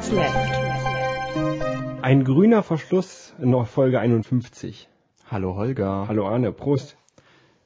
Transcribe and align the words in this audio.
Minutes 0.00 0.12
Left. 0.12 2.02
Ein 2.02 2.24
grüner 2.24 2.62
Verschluss 2.62 3.34
in 3.38 3.66
Folge 3.66 4.00
51. 4.00 4.88
Hallo 5.30 5.56
Holger. 5.56 6.06
Hallo 6.08 6.26
Arne, 6.26 6.52
Prost. 6.52 6.96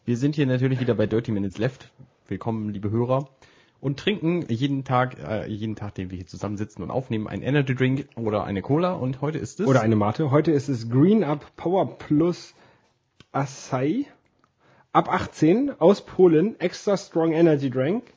Wir 0.04 0.16
sind 0.16 0.34
hier 0.34 0.46
natürlich 0.46 0.80
wieder 0.80 0.94
bei 0.94 1.06
Dirty 1.06 1.30
Minutes 1.30 1.58
Left. 1.58 1.92
Willkommen, 2.26 2.70
liebe 2.70 2.90
Hörer. 2.90 3.28
Und 3.80 4.00
trinken 4.00 4.44
jeden 4.48 4.82
Tag, 4.82 5.16
äh, 5.22 5.46
jeden 5.46 5.76
Tag, 5.76 5.94
den 5.94 6.10
wir 6.10 6.16
hier 6.16 6.26
zusammensitzen 6.26 6.82
und 6.82 6.90
aufnehmen, 6.90 7.28
einen 7.28 7.42
Energy 7.42 7.76
Drink 7.76 8.08
oder 8.16 8.42
eine 8.42 8.62
Cola. 8.62 8.94
Und 8.94 9.20
heute 9.20 9.38
ist 9.38 9.60
es. 9.60 9.68
Oder 9.68 9.82
eine 9.82 9.94
Mate. 9.94 10.32
Heute 10.32 10.50
ist 10.50 10.68
es 10.68 10.90
Green 10.90 11.22
Up 11.22 11.54
Power 11.54 11.98
Plus 11.98 12.54
Acai. 13.30 14.06
Ab 14.92 15.08
18 15.08 15.78
aus 15.78 16.04
Polen. 16.04 16.58
Extra 16.58 16.96
Strong 16.96 17.32
Energy 17.32 17.70
Drink. 17.70 18.13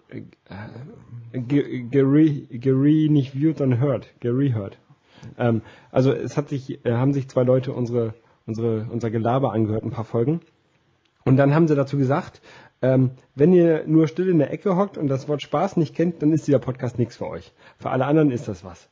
ge 1.33 1.83
gere 1.83 2.31
gere 2.31 3.09
nicht 3.11 3.33
viewed, 3.33 3.57
sondern 3.57 3.81
heard, 3.81 4.07
gereheard. 4.21 4.77
Ähm, 5.37 5.61
also 5.91 6.13
es 6.13 6.37
hat 6.37 6.49
sich, 6.49 6.85
äh, 6.85 6.93
haben 6.93 7.13
sich 7.13 7.27
zwei 7.27 7.43
Leute 7.43 7.73
unsere, 7.73 8.13
unsere, 8.45 8.87
unser 8.89 9.09
Gelaber 9.09 9.53
angehört, 9.53 9.83
ein 9.83 9.91
paar 9.91 10.05
Folgen. 10.05 10.41
Und 11.23 11.37
dann 11.37 11.53
haben 11.53 11.67
sie 11.67 11.75
dazu 11.75 11.97
gesagt, 11.97 12.41
ähm, 12.81 13.11
wenn 13.35 13.53
ihr 13.53 13.83
nur 13.85 14.07
still 14.07 14.29
in 14.29 14.39
der 14.39 14.51
Ecke 14.51 14.75
hockt 14.75 14.97
und 14.97 15.07
das 15.07 15.27
Wort 15.27 15.41
Spaß 15.41 15.77
nicht 15.77 15.95
kennt, 15.95 16.21
dann 16.21 16.33
ist 16.33 16.47
dieser 16.47 16.59
Podcast 16.59 16.97
nichts 16.97 17.17
für 17.17 17.27
euch. 17.27 17.51
Für 17.77 17.91
alle 17.91 18.05
anderen 18.05 18.31
ist 18.31 18.47
das 18.47 18.63
was. 18.63 18.89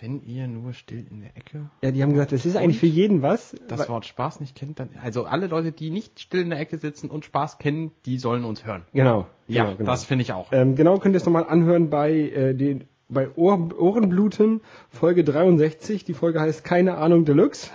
Wenn 0.00 0.22
ihr 0.24 0.48
nur 0.48 0.72
still 0.72 1.06
in 1.10 1.20
der 1.20 1.36
Ecke 1.36 1.68
Ja, 1.82 1.90
die 1.90 2.02
haben 2.02 2.12
gesagt, 2.12 2.32
das 2.32 2.46
ist 2.46 2.56
eigentlich 2.56 2.78
für 2.78 2.86
jeden 2.86 3.20
was. 3.20 3.54
das 3.68 3.86
Wort 3.90 4.06
Spaß 4.06 4.40
nicht 4.40 4.56
kennt, 4.56 4.80
dann 4.80 4.88
also 5.02 5.24
alle 5.24 5.46
Leute, 5.46 5.72
die 5.72 5.90
nicht 5.90 6.20
still 6.20 6.40
in 6.40 6.48
der 6.48 6.58
Ecke 6.58 6.78
sitzen 6.78 7.10
und 7.10 7.26
Spaß 7.26 7.58
kennen, 7.58 7.90
die 8.06 8.16
sollen 8.16 8.44
uns 8.44 8.64
hören. 8.64 8.82
Genau. 8.94 9.26
Ja, 9.46 9.64
genau, 9.64 9.76
genau. 9.76 9.90
das 9.90 10.06
finde 10.06 10.22
ich 10.22 10.32
auch. 10.32 10.52
Ähm, 10.52 10.74
genau 10.74 10.98
könnt 10.98 11.14
ihr 11.14 11.18
es 11.18 11.26
nochmal 11.26 11.44
anhören 11.46 11.90
bei 11.90 12.12
äh, 12.12 12.54
den 12.54 12.84
bei 13.10 13.28
Ohr, 13.36 13.78
Ohrenbluten 13.78 14.62
Folge 14.88 15.24
63. 15.24 16.04
Die 16.04 16.14
Folge 16.14 16.40
heißt 16.40 16.64
Keine 16.64 16.96
Ahnung 16.96 17.26
Deluxe. 17.26 17.70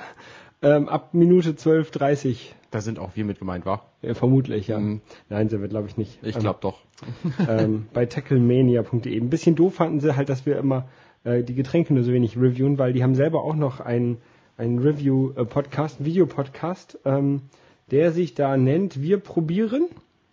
Ähm, 0.65 0.89
ab 0.89 1.13
Minute 1.13 1.51
12.30 1.51 2.37
Da 2.71 2.81
sind 2.81 2.97
auch 2.97 3.11
wir 3.15 3.23
mit 3.23 3.37
gemeint, 3.37 3.67
war? 3.67 3.85
äh, 4.01 4.15
vermutlich, 4.15 4.67
ja. 4.67 4.79
Mhm. 4.79 5.01
Nein, 5.29 5.47
sind 5.47 5.61
wir 5.61 5.67
glaube 5.67 5.87
ich 5.87 5.95
nicht. 5.95 6.17
Ich 6.23 6.35
Ähm, 6.35 6.41
glaube 6.41 6.57
doch. 6.59 6.79
ähm, 7.47 7.85
bei 7.93 8.07
tacklemania.de. 8.07 9.15
Ein 9.15 9.29
bisschen 9.29 9.55
doof 9.55 9.75
fanden 9.75 9.99
sie 9.99 10.15
halt, 10.15 10.27
dass 10.29 10.47
wir 10.47 10.57
immer 10.57 10.87
äh, 11.23 11.43
die 11.43 11.53
Getränke 11.53 11.93
nur 11.93 12.03
so 12.03 12.11
wenig 12.11 12.35
reviewen, 12.35 12.79
weil 12.79 12.93
die 12.93 13.03
haben 13.03 13.13
selber 13.13 13.43
auch 13.43 13.55
noch 13.55 13.79
einen, 13.79 14.17
einen 14.57 14.79
Review-Podcast, 14.79 16.03
Videopodcast, 16.03 16.97
ähm, 17.05 17.43
der 17.91 18.11
sich 18.11 18.33
da 18.33 18.57
nennt 18.57 18.99
Wir 18.99 19.19
probieren. 19.19 19.85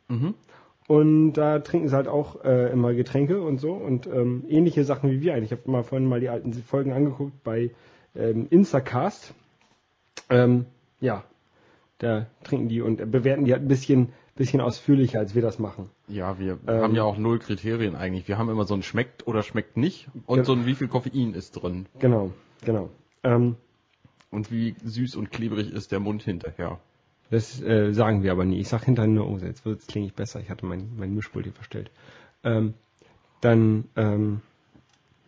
Mhm. 0.09 0.33
Und 0.89 1.35
da 1.35 1.59
trinken 1.59 1.89
sie 1.89 1.95
halt 1.95 2.09
auch 2.09 2.43
äh, 2.43 2.73
immer 2.73 2.95
Getränke 2.95 3.43
und 3.43 3.59
so 3.59 3.73
und 3.75 4.07
ähm, 4.07 4.45
ähnliche 4.49 4.85
Sachen 4.85 5.11
wie 5.11 5.21
wir 5.21 5.35
eigentlich. 5.35 5.53
Ich 5.53 5.59
habe 5.59 5.71
mal 5.71 5.83
vorhin 5.85 6.09
mal 6.09 6.21
die 6.21 6.31
alten 6.31 6.55
Folgen 6.55 6.93
angeguckt 6.93 7.45
bei 7.45 7.71
ähm, 8.17 8.47
Instacast. 8.49 9.35
Ähm, 10.31 10.67
ja, 11.01 11.25
da 11.99 12.27
trinken 12.45 12.69
die 12.69 12.81
und 12.81 12.97
bewerten 13.11 13.45
die 13.45 13.53
halt 13.53 13.63
ein 13.63 13.69
bisschen, 13.69 14.13
bisschen 14.35 14.61
ausführlicher, 14.61 15.19
als 15.19 15.35
wir 15.35 15.43
das 15.43 15.59
machen. 15.59 15.91
Ja, 16.09 16.39
wir 16.39 16.59
Ähm, 16.67 16.83
haben 16.83 16.95
ja 16.95 17.05
auch 17.05 17.17
null 17.19 17.39
Kriterien 17.39 17.95
eigentlich. 17.97 18.29
Wir 18.29 18.39
haben 18.39 18.49
immer 18.49 18.65
so 18.65 18.75
ein 18.75 18.83
schmeckt 18.83 19.27
oder 19.27 19.43
schmeckt 19.43 19.77
nicht 19.77 20.09
und 20.27 20.37
Ge- 20.39 20.45
so 20.45 20.53
ein 20.53 20.67
wie 20.67 20.75
viel 20.75 20.89
Koffein 20.89 21.35
ist 21.35 21.53
drin 21.53 21.87
Genau, 21.99 22.33
genau. 22.65 22.91
Ähm, 23.23 23.57
und 24.31 24.51
wie 24.51 24.75
süß 24.83 25.17
und 25.17 25.31
klebrig 25.31 25.73
ist 25.73 25.93
der 25.93 26.01
Mund 26.01 26.23
hinterher. 26.23 26.81
das 27.31 27.61
äh, 27.63 27.93
sagen 27.93 28.23
wir 28.23 28.33
aber 28.33 28.45
nie. 28.45 28.59
Ich 28.61 28.69
sag 28.69 28.85
hinterher 28.85 29.11
nur, 29.11 29.29
oh, 29.29 29.39
jetzt 29.39 29.65
wird's 29.65 29.87
klinge 29.87 30.07
ich 30.07 30.15
besser. 30.15 30.41
Ich 30.41 30.51
hatte 30.51 30.67
mein, 30.67 30.91
mein 30.97 31.15
Mischpult 31.15 31.45
hier 31.45 31.53
verstellt. 31.55 31.91
Ähm, 32.45 32.75
dann, 33.41 33.85
ähm, 33.97 34.41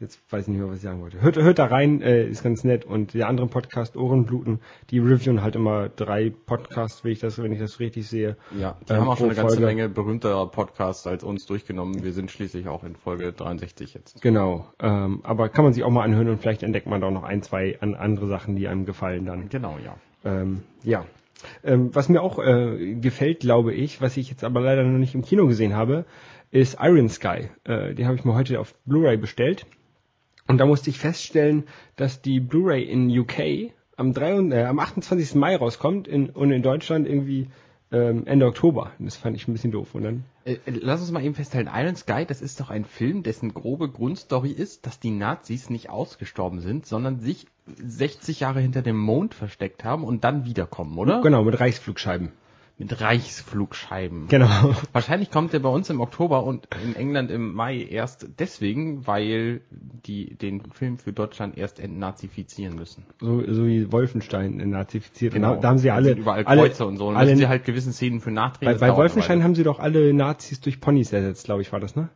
jetzt 0.01 0.21
weiß 0.31 0.43
ich 0.43 0.49
nicht 0.49 0.59
mehr, 0.59 0.69
was 0.69 0.77
ich 0.77 0.83
sagen 0.83 1.01
wollte. 1.01 1.21
Hört, 1.21 1.37
hört 1.37 1.59
da 1.59 1.67
rein, 1.67 2.03
äh, 2.03 2.27
ist 2.27 2.43
ganz 2.43 2.65
nett. 2.65 2.85
Und 2.85 3.15
der 3.15 3.29
andere 3.29 3.47
Podcast, 3.47 3.97
Ohrenbluten, 3.97 4.61
die 4.91 4.99
reviewen 4.99 5.43
halt 5.43 5.57
immer 5.57 5.89
drei 5.89 6.31
Podcasts, 6.31 7.05
wenn 7.05 7.13
ich 7.13 7.21
das, 7.21 7.41
wenn 7.43 7.53
ich 7.53 7.59
das 7.59 7.81
richtig 7.81 8.09
sehe. 8.09 8.37
Ja, 8.59 8.77
die 8.89 8.93
Ähm, 8.93 9.01
haben 9.01 9.09
auch 9.09 9.17
schon 9.17 9.27
eine 9.27 9.35
ganze 9.35 9.57
Folge. 9.57 9.67
Menge 9.67 9.89
berühmter 9.89 10.47
Podcasts 10.47 11.07
als 11.07 11.25
uns 11.25 11.47
durchgenommen. 11.47 12.03
Wir 12.03 12.13
sind 12.13 12.31
schließlich 12.31 12.69
auch 12.69 12.85
in 12.85 12.97
Folge 12.97 13.33
63 13.33 13.95
jetzt. 13.95 14.21
Genau. 14.23 14.67
Ähm, 14.81 15.21
aber 15.23 15.49
kann 15.49 15.65
man 15.65 15.73
sich 15.73 15.85
auch 15.85 15.91
mal 15.91 16.03
anhören 16.03 16.29
und 16.29 16.41
vielleicht 16.41 16.63
entdeckt 16.63 16.87
man 16.87 17.01
da 17.01 17.07
auch 17.09 17.13
noch 17.13 17.25
ein, 17.25 17.43
zwei 17.43 17.79
an, 17.81 17.95
andere 17.95 18.29
Sachen, 18.29 18.57
die 18.57 18.69
einem 18.69 18.85
gefallen 18.87 19.27
dann. 19.27 19.49
Genau, 19.49 19.79
ja. 19.85 19.97
Ähm, 20.25 20.63
ja. 20.83 21.05
Ähm, 21.63 21.95
was 21.95 22.09
mir 22.09 22.23
auch 22.23 22.39
äh, 22.39 22.95
gefällt, 22.95 23.41
glaube 23.41 23.75
ich, 23.75 24.01
was 24.01 24.17
ich 24.17 24.31
jetzt 24.31 24.45
aber 24.45 24.61
leider 24.61 24.83
noch 24.83 24.99
nicht 24.99 25.15
im 25.15 25.23
Kino 25.23 25.47
gesehen 25.47 25.75
habe, 25.75 26.05
ist 26.51 26.79
Iron 26.81 27.09
Sky. 27.09 27.49
Äh, 27.65 27.95
den 27.95 28.07
habe 28.07 28.17
ich 28.17 28.25
mir 28.25 28.35
heute 28.35 28.61
auf 28.61 28.75
Blu-ray 28.87 29.17
bestellt. 29.17 29.67
Und 30.47 30.59
da 30.59 30.67
musste 30.67 30.91
ich 30.91 30.99
feststellen, 30.99 31.65
dass 31.97 32.21
die 32.23 32.41
Blu-ray 32.41 32.83
in 32.85 33.09
UK 33.19 33.73
am, 33.97 34.13
3, 34.13 34.35
und- 34.35 34.53
äh, 34.53 34.65
am 34.65 34.79
28. 34.79 35.35
Mai 35.37 35.57
rauskommt 35.57 36.07
in, 36.09 36.31
und 36.31 36.51
in 36.51 36.63
Deutschland 36.63 37.07
irgendwie 37.09 37.49
ähm, 37.93 38.27
Ende 38.27 38.47
Oktober. 38.47 38.91
Das 38.99 39.17
fand 39.17 39.37
ich 39.37 39.47
ein 39.47 39.53
bisschen 39.53 39.71
doof. 39.71 39.95
Und 39.95 40.03
dann 40.03 40.25
Äh, 40.45 40.55
äh, 40.55 40.59
lass 40.81 41.01
uns 41.01 41.13
mal 41.13 41.23
eben 41.23 41.35
festhalten, 41.35 41.71
Iron 41.73 41.95
Sky, 41.97 42.25
das 42.27 42.43
ist 42.43 42.59
doch 42.61 42.69
ein 42.71 42.85
Film, 42.85 43.23
dessen 43.23 43.55
grobe 43.55 43.89
Grundstory 43.89 44.51
ist, 44.51 44.85
dass 44.87 44.99
die 44.99 45.11
Nazis 45.13 45.71
nicht 45.71 45.91
ausgestorben 45.91 46.61
sind, 46.61 46.87
sondern 46.87 47.21
sich 47.21 47.47
60 47.67 48.41
Jahre 48.41 48.61
hinter 48.61 48.83
dem 48.83 48.99
Mond 48.99 49.35
versteckt 49.35 49.85
haben 49.85 50.05
und 50.05 50.25
dann 50.25 50.45
wiederkommen, 50.45 50.99
oder? 50.99 51.21
genau 51.23 51.45
mit 51.45 51.59
Reichsflugscheiben. 51.61 52.33
Mit 52.77 53.01
Reichsflugscheiben. 53.01 54.27
Genau. 54.27 54.75
Wahrscheinlich 54.93 55.31
kommt 55.31 55.53
der 55.53 55.61
bei 55.61 55.69
uns 55.69 55.91
im 55.91 56.01
Oktober 56.01 56.43
und 56.43 56.67
in 56.85 56.97
England 56.97 57.31
im 57.31 57.55
Mai 57.55 57.81
erst 57.83 58.27
deswegen, 58.41 59.07
weil 59.07 59.61
die 59.71 60.35
den 60.35 60.61
Film 60.73 60.99
für 60.99 61.13
Deutschland 61.13 61.57
erst 61.57 61.79
entnazifizieren 61.79 62.75
müssen. 62.75 63.07
So, 63.21 63.45
so 63.47 63.67
wie 63.67 63.93
Wolfenstein 63.93 64.57
nazifiziert. 64.71 65.35
Genau. 65.35 65.55
Da, 65.55 65.69
haben 65.69 65.79
sie 65.79 65.93
alle 65.93 66.15
überall 66.15 66.45
alle, 66.45 66.63
Kreuze 66.63 66.85
und 66.85 66.97
so. 66.97 67.07
Und 67.07 67.17
alle, 67.17 67.27
müssen 67.27 67.39
sie 67.39 67.49
halt 67.49 67.65
gewissen 67.65 67.93
Szenen 67.93 68.21
für 68.21 68.33
nachdrehen. 68.33 68.73
bei, 68.73 68.89
bei 68.89 68.97
Wolfenstein 68.97 69.45
haben 69.45 69.55
sie 69.55 69.63
doch 69.63 69.79
alle 69.79 70.13
Nazis 70.13 70.61
durch 70.61 70.81
Ponys 70.81 71.13
ersetzt, 71.13 71.45
glaube 71.45 71.63
ich, 71.63 71.73
war 71.73 71.79
das, 71.79 71.95
ne? 71.95 72.09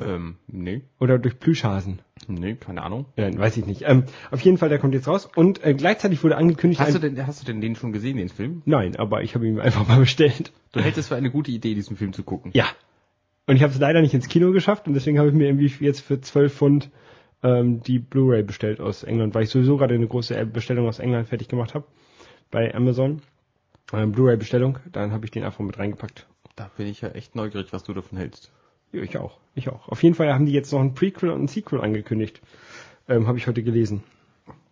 Ähm, 0.00 0.36
nee, 0.48 0.82
Oder 0.98 1.18
durch 1.18 1.38
Plüschhasen. 1.38 2.00
nee, 2.26 2.54
keine 2.54 2.82
Ahnung. 2.82 3.06
Ja, 3.16 3.36
weiß 3.36 3.56
ich 3.56 3.66
nicht. 3.66 3.82
Ähm, 3.86 4.04
auf 4.30 4.40
jeden 4.40 4.58
Fall, 4.58 4.68
der 4.68 4.78
kommt 4.78 4.94
jetzt 4.94 5.06
raus. 5.06 5.28
Und 5.36 5.64
äh, 5.64 5.74
gleichzeitig 5.74 6.22
wurde 6.24 6.36
angekündigt. 6.36 6.80
Hast 6.80 6.94
du 6.94 6.98
denn, 6.98 7.26
hast 7.26 7.42
du 7.42 7.46
denn 7.46 7.60
den 7.60 7.76
schon 7.76 7.92
gesehen, 7.92 8.16
den 8.16 8.28
Film? 8.28 8.62
Nein, 8.64 8.96
aber 8.96 9.22
ich 9.22 9.34
habe 9.34 9.46
ihn 9.46 9.60
einfach 9.60 9.86
mal 9.86 10.00
bestellt. 10.00 10.52
Du 10.72 10.80
hältst 10.80 10.98
es 10.98 11.08
für 11.08 11.16
eine 11.16 11.30
gute 11.30 11.50
Idee, 11.52 11.74
diesen 11.74 11.96
Film 11.96 12.12
zu 12.12 12.24
gucken. 12.24 12.50
Ja. 12.54 12.66
Und 13.46 13.56
ich 13.56 13.62
habe 13.62 13.72
es 13.72 13.78
leider 13.78 14.00
nicht 14.00 14.14
ins 14.14 14.28
Kino 14.28 14.52
geschafft 14.52 14.88
und 14.88 14.94
deswegen 14.94 15.18
habe 15.18 15.28
ich 15.28 15.34
mir 15.34 15.46
irgendwie 15.46 15.72
jetzt 15.84 16.00
für 16.00 16.20
12 16.20 16.52
Pfund 16.52 16.90
ähm, 17.42 17.82
die 17.82 17.98
Blu-ray 17.98 18.42
bestellt 18.42 18.80
aus 18.80 19.04
England, 19.04 19.34
weil 19.34 19.44
ich 19.44 19.50
sowieso 19.50 19.76
gerade 19.76 19.94
eine 19.94 20.06
große 20.06 20.36
äh, 20.36 20.46
Bestellung 20.46 20.88
aus 20.88 20.98
England 20.98 21.28
fertig 21.28 21.48
gemacht 21.48 21.74
habe 21.74 21.84
bei 22.50 22.74
Amazon. 22.74 23.20
Ähm, 23.92 24.12
Blu-ray-Bestellung. 24.12 24.78
Dann 24.90 25.12
habe 25.12 25.26
ich 25.26 25.30
den 25.30 25.44
einfach 25.44 25.60
mit 25.60 25.78
reingepackt 25.78 26.26
Da 26.56 26.70
bin 26.76 26.86
ich 26.86 27.02
ja 27.02 27.10
echt 27.10 27.36
neugierig, 27.36 27.72
was 27.72 27.84
du 27.84 27.92
davon 27.92 28.16
hältst. 28.16 28.50
Ich 29.02 29.18
auch. 29.18 29.38
Ich 29.54 29.68
auch. 29.68 29.88
Auf 29.88 30.02
jeden 30.02 30.14
Fall 30.14 30.32
haben 30.32 30.46
die 30.46 30.52
jetzt 30.52 30.72
noch 30.72 30.80
ein 30.80 30.94
Prequel 30.94 31.30
und 31.30 31.42
ein 31.42 31.48
Sequel 31.48 31.80
angekündigt. 31.80 32.40
Ähm, 33.08 33.26
Habe 33.26 33.38
ich 33.38 33.46
heute 33.46 33.62
gelesen. 33.62 34.02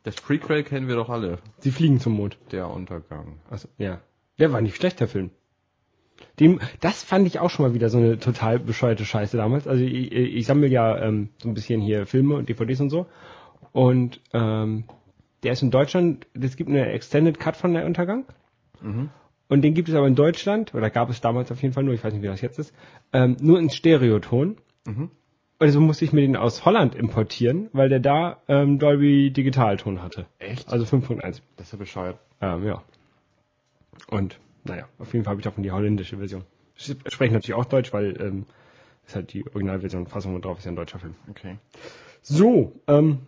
Das 0.04 0.16
Prequel 0.16 0.64
kennen 0.64 0.88
wir 0.88 0.96
doch 0.96 1.10
alle. 1.10 1.38
Sie 1.58 1.70
fliegen 1.70 2.00
zum 2.00 2.14
Mond. 2.14 2.36
Der 2.50 2.69
Untergang. 2.69 3.38
Also, 3.50 3.69
ja. 3.78 4.00
Der 4.38 4.52
war 4.52 4.60
nicht 4.60 4.76
schlecht, 4.76 5.00
der 5.00 5.08
Film. 5.08 5.30
Dem, 6.40 6.60
das 6.80 7.02
fand 7.02 7.26
ich 7.26 7.38
auch 7.38 7.50
schon 7.50 7.66
mal 7.66 7.74
wieder 7.74 7.88
so 7.88 7.98
eine 7.98 8.19
total 8.19 8.58
bescheuerte 8.58 9.04
Scheiße 9.04 9.36
damals. 9.36 9.66
Also 9.66 9.82
ich, 9.84 10.12
ich 10.12 10.46
sammle 10.46 10.69
ja 10.69 10.98
ähm, 10.98 11.28
so 11.38 11.48
ein 11.48 11.54
bisschen 11.54 11.80
hier 11.80 12.06
Filme 12.06 12.36
und 12.36 12.48
DVDs 12.48 12.80
und 12.80 12.90
so. 12.90 13.06
Und 13.72 14.20
ähm, 14.32 14.84
der 15.42 15.52
ist 15.52 15.62
in 15.62 15.70
Deutschland, 15.70 16.26
es 16.34 16.56
gibt 16.56 16.70
eine 16.70 16.90
Extended 16.92 17.38
Cut 17.38 17.56
von 17.56 17.74
der 17.74 17.86
Untergang. 17.86 18.24
Und 19.52 19.60
den 19.60 19.75
gibt 19.75 19.90
es 19.90 19.94
aber 19.94 20.06
in 20.06 20.14
Deutschland, 20.14 20.75
oder 20.75 20.88
gab 20.88 21.10
es 21.10 21.20
damals 21.20 21.52
auf 21.52 21.60
jeden 21.60 21.75
Fall 21.75 21.84
nur, 21.84 21.93
ich 21.93 22.02
weiß 22.02 22.14
nicht, 22.14 22.22
wie 22.22 22.26
das 22.26 22.40
jetzt 22.40 22.58
ist, 22.58 22.72
ähm, 23.12 23.37
nur 23.38 23.58
in 23.58 23.69
Stereoton. 23.69 24.56
Also 25.58 25.78
musste 25.78 26.06
ich 26.06 26.14
mir 26.14 26.22
den 26.22 26.37
aus 26.37 26.64
Holland 26.64 26.94
importieren, 26.94 27.69
weil 27.75 27.90
der 27.90 28.00
da 28.00 28.38
ähm, 28.49 28.78
Dolby 28.78 29.31
Digitalton 29.31 30.00
hatte. 30.00 30.25
Echt? 30.38 30.72
Also 30.72 30.87
5.1. 30.87 31.43
Das 31.58 31.66
ist 31.66 31.72
ja 31.72 31.78
bescheuert. 31.78 32.19
Ähm, 32.40 32.64
ja. 32.64 32.82
Und, 34.08 34.38
naja, 34.64 34.88
auf 34.99 35.12
jeden 35.12 35.26
Fall 35.26 35.32
habe 35.32 35.43
ich 35.43 35.44
davon 35.44 35.62
die 35.62 35.70
holländische 35.70 36.16
Version. 36.16 36.46
Ich 36.75 36.96
spreche 37.08 37.34
natürlich 37.34 37.52
auch 37.52 37.66
Deutsch, 37.66 37.93
weil 37.93 38.19
ähm, 38.22 38.46
ist 39.06 39.16
halt 39.16 39.34
die 39.34 39.44
Originalversion, 39.44 40.06
Fassung 40.06 40.40
drauf 40.40 40.60
ist 40.60 40.64
ja 40.64 40.72
ein 40.72 40.76
deutscher 40.76 40.98
Film. 40.98 41.14
Okay. 41.28 41.58
So, 42.22 42.81
ähm, 42.87 43.19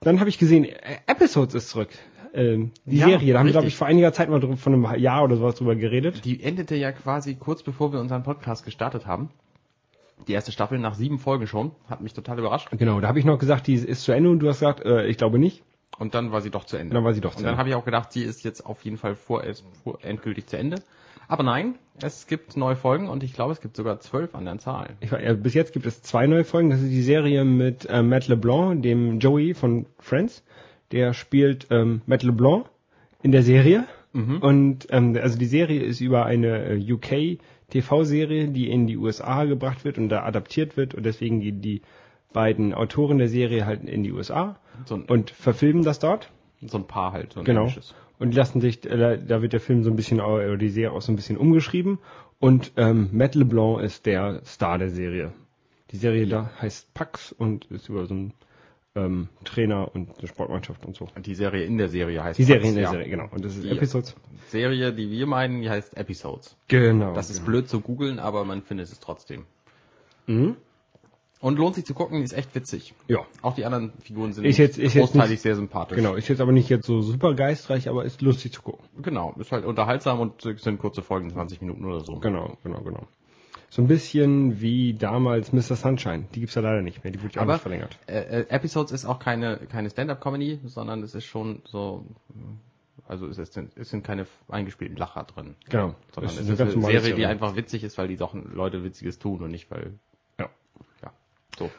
dann 0.00 0.20
habe 0.20 0.28
ich 0.28 0.36
gesehen, 0.36 0.66
Episodes 1.06 1.54
ist 1.54 1.70
zurück. 1.70 1.88
Ähm, 2.34 2.72
die 2.84 2.98
Ja, 2.98 3.06
Serie, 3.06 3.32
da 3.32 3.38
haben 3.40 3.46
wir, 3.46 3.52
glaube 3.52 3.66
ich, 3.68 3.76
vor 3.76 3.86
einiger 3.86 4.12
Zeit 4.12 4.28
mal 4.28 4.40
drüber, 4.40 4.56
von 4.56 4.72
einem 4.72 5.00
Jahr 5.00 5.24
oder 5.24 5.36
sowas 5.36 5.54
drüber 5.56 5.74
geredet. 5.76 6.24
Die 6.24 6.42
endete 6.42 6.74
ja 6.76 6.92
quasi 6.92 7.34
kurz 7.34 7.62
bevor 7.62 7.92
wir 7.92 8.00
unseren 8.00 8.22
Podcast 8.22 8.64
gestartet 8.64 9.06
haben. 9.06 9.30
Die 10.28 10.32
erste 10.32 10.50
Staffel 10.52 10.78
nach 10.78 10.94
sieben 10.94 11.18
Folgen 11.18 11.46
schon. 11.46 11.72
Hat 11.88 12.00
mich 12.00 12.14
total 12.14 12.38
überrascht. 12.38 12.68
Genau, 12.72 13.00
da 13.00 13.08
habe 13.08 13.18
ich 13.18 13.24
noch 13.24 13.38
gesagt, 13.38 13.66
die 13.66 13.74
ist 13.74 14.02
zu 14.02 14.12
Ende 14.12 14.30
und 14.30 14.38
du 14.40 14.48
hast 14.48 14.60
gesagt, 14.60 14.84
äh, 14.84 15.06
ich 15.06 15.18
glaube 15.18 15.38
nicht. 15.38 15.62
Und 15.98 16.14
dann 16.14 16.32
war 16.32 16.40
sie 16.40 16.50
doch 16.50 16.64
zu 16.64 16.76
Ende. 16.76 16.94
Dann 16.94 17.04
war 17.04 17.14
sie 17.14 17.20
doch 17.20 17.32
zu 17.32 17.38
Und 17.38 17.44
dann 17.44 17.50
Ende. 17.52 17.58
habe 17.58 17.68
ich 17.68 17.74
auch 17.74 17.84
gedacht, 17.84 18.12
sie 18.12 18.22
ist 18.22 18.44
jetzt 18.44 18.64
auf 18.66 18.82
jeden 18.82 18.96
Fall 18.98 19.14
vor, 19.14 19.42
vor 19.82 19.98
endgültig 20.02 20.46
zu 20.46 20.58
Ende. 20.58 20.76
Aber 21.28 21.42
nein, 21.42 21.74
es 22.00 22.26
gibt 22.26 22.56
neue 22.56 22.76
Folgen 22.76 23.08
und 23.08 23.22
ich 23.24 23.32
glaube, 23.32 23.52
es 23.52 23.60
gibt 23.60 23.76
sogar 23.76 23.98
zwölf 24.00 24.34
an 24.34 24.44
der 24.44 24.58
Zahl. 24.58 24.90
Ich, 25.00 25.10
äh, 25.12 25.34
bis 25.34 25.54
jetzt 25.54 25.72
gibt 25.72 25.86
es 25.86 26.02
zwei 26.02 26.26
neue 26.26 26.44
Folgen. 26.44 26.70
Das 26.70 26.80
ist 26.80 26.90
die 26.90 27.02
Serie 27.02 27.44
mit 27.44 27.84
äh, 27.86 28.02
Matt 28.02 28.28
LeBlanc, 28.28 28.82
dem 28.82 29.18
Joey 29.18 29.54
von 29.54 29.86
Friends. 29.98 30.44
Der 30.92 31.12
spielt 31.14 31.66
ähm, 31.70 32.02
Matt 32.06 32.22
LeBlanc 32.22 32.66
in 33.22 33.32
der 33.32 33.42
Serie. 33.42 33.84
Und 34.40 34.86
ähm, 34.90 35.14
also 35.22 35.36
die 35.38 35.44
Serie 35.44 35.82
ist 35.82 36.00
über 36.00 36.24
eine 36.24 36.64
äh, 36.70 36.92
UK 36.92 37.38
TV-Serie, 37.68 38.48
die 38.48 38.70
in 38.70 38.86
die 38.86 38.96
USA 38.96 39.44
gebracht 39.44 39.84
wird 39.84 39.98
und 39.98 40.08
da 40.08 40.22
adaptiert 40.24 40.78
wird 40.78 40.94
und 40.94 41.04
deswegen 41.04 41.40
die, 41.40 41.52
die 41.52 41.82
beiden 42.32 42.72
Autoren 42.72 43.18
der 43.18 43.28
Serie 43.28 43.66
halt 43.66 43.84
in 43.84 44.02
die 44.04 44.12
USA 44.12 44.58
So 44.86 44.94
und 45.06 45.30
verfilmen 45.30 45.82
das 45.82 45.98
dort. 45.98 46.30
so 46.62 46.78
ein 46.78 46.86
Paar 46.86 47.12
halt. 47.12 47.34
So 47.34 47.40
ein 47.40 47.44
Genau. 47.44 47.62
englisches. 47.62 47.94
Und 48.18 48.34
lassen 48.34 48.62
sich, 48.62 48.86
äh, 48.90 49.18
da 49.18 49.42
wird 49.42 49.52
der 49.52 49.60
Film 49.60 49.82
so 49.82 49.90
ein 49.90 49.96
bisschen, 49.96 50.20
au- 50.20 50.36
oder 50.36 50.56
die 50.56 50.70
Serie 50.70 50.92
auch 50.96 51.02
so 51.02 51.12
ein 51.12 51.16
bisschen 51.16 51.36
umgeschrieben. 51.36 51.98
Und 52.38 52.72
ähm, 52.78 53.10
Matt 53.12 53.34
LeBlanc 53.34 53.82
ist 53.82 54.06
der 54.06 54.40
Star 54.46 54.78
der 54.78 54.88
Serie. 54.88 55.32
Die 55.90 55.98
Serie 55.98 56.26
da 56.26 56.50
heißt 56.62 56.94
Pax 56.94 57.32
und 57.32 57.66
ist 57.66 57.90
über 57.90 58.06
so 58.06 58.14
einen 58.14 58.32
ähm, 58.96 59.28
Trainer 59.44 59.94
und 59.94 60.18
eine 60.18 60.26
Sportmannschaft 60.26 60.84
und 60.86 60.96
so. 60.96 61.06
Die 61.24 61.34
Serie 61.34 61.64
in 61.64 61.78
der 61.78 61.88
Serie 61.88 62.24
heißt 62.24 62.38
Die 62.38 62.44
Serie 62.44 62.68
in 62.70 62.74
der 62.74 62.84
ja. 62.84 62.90
Serie, 62.90 63.08
genau. 63.08 63.28
Und 63.30 63.44
das 63.44 63.54
ist 63.54 63.62
Die 63.64 63.70
Episodes. 63.70 64.16
Serie, 64.48 64.92
die 64.92 65.10
wir 65.10 65.26
meinen, 65.26 65.60
die 65.62 65.70
heißt 65.70 65.96
Episodes. 65.96 66.56
Genau. 66.68 67.12
Das 67.14 67.30
ist 67.30 67.44
blöd 67.44 67.68
zu 67.68 67.80
googeln, 67.80 68.18
aber 68.18 68.44
man 68.44 68.62
findet 68.62 68.88
es 68.90 68.98
trotzdem. 68.98 69.44
Mhm. 70.26 70.56
Und 71.38 71.58
lohnt 71.58 71.74
sich 71.74 71.84
zu 71.84 71.92
gucken, 71.92 72.18
die 72.18 72.24
ist 72.24 72.32
echt 72.32 72.54
witzig. 72.54 72.94
Ja. 73.08 73.18
Auch 73.42 73.54
die 73.54 73.66
anderen 73.66 73.92
Figuren 74.02 74.32
sind 74.32 74.44
Ist 74.46 74.56
jetzt- 74.56 74.78
jetzt 74.78 74.94
großteilig 74.96 75.30
nicht- 75.32 75.42
sehr 75.42 75.54
sympathisch. 75.54 75.96
Genau, 75.96 76.14
ist 76.14 76.28
jetzt 76.28 76.40
aber 76.40 76.50
nicht 76.50 76.70
jetzt 76.70 76.86
so 76.86 77.02
super 77.02 77.34
geistreich, 77.34 77.88
aber 77.90 78.04
ist 78.06 78.22
lustig 78.22 78.52
zu 78.52 78.62
gucken. 78.62 78.84
Genau, 79.02 79.34
ist 79.38 79.52
halt 79.52 79.66
unterhaltsam 79.66 80.18
und 80.20 80.40
sind 80.40 80.78
kurze 80.78 81.02
Folgen, 81.02 81.30
20 81.30 81.60
Minuten 81.60 81.84
oder 81.84 82.00
so. 82.00 82.16
Genau, 82.20 82.56
genau, 82.64 82.80
genau. 82.80 83.06
So 83.68 83.82
ein 83.82 83.88
bisschen 83.88 84.60
wie 84.60 84.94
damals 84.94 85.52
Mr. 85.52 85.76
Sunshine. 85.76 86.26
Die 86.34 86.40
gibt's 86.40 86.54
ja 86.54 86.62
leider 86.62 86.82
nicht 86.82 87.02
mehr, 87.04 87.12
die 87.12 87.22
wird 87.22 87.34
ja 87.34 87.42
auch 87.42 87.46
nicht 87.46 87.60
verlängert. 87.60 87.98
äh, 88.06 88.40
äh, 88.42 88.48
Episodes 88.48 88.92
ist 88.92 89.04
auch 89.04 89.18
keine, 89.18 89.58
keine 89.70 89.90
Stand-Up-Comedy, 89.90 90.60
sondern 90.64 91.02
es 91.02 91.14
ist 91.14 91.24
schon 91.26 91.62
so, 91.64 92.04
also 93.08 93.26
es, 93.26 93.38
ist, 93.38 93.56
es 93.56 93.90
sind 93.90 94.04
keine 94.04 94.26
eingespielten 94.48 94.96
Lacher 94.96 95.24
drin. 95.24 95.56
Genau. 95.68 95.94
Sondern 96.14 96.32
Es 96.32 96.40
es 96.40 96.48
ist 96.48 96.48
ist 96.54 96.60
eine 96.60 96.70
eine, 96.70 96.80
normale 96.80 97.00
Serie, 97.00 97.14
die 97.16 97.20
Serie. 97.22 97.28
einfach 97.28 97.56
witzig 97.56 97.84
ist, 97.84 97.98
weil 97.98 98.08
die 98.08 98.16
doch 98.16 98.34
Leute 98.34 98.84
Witziges 98.84 99.18
tun 99.18 99.42
und 99.42 99.50
nicht, 99.50 99.70
weil, 99.70 99.94
Ja. 100.38 100.48
ja, 101.02 101.12
so. 101.58 101.70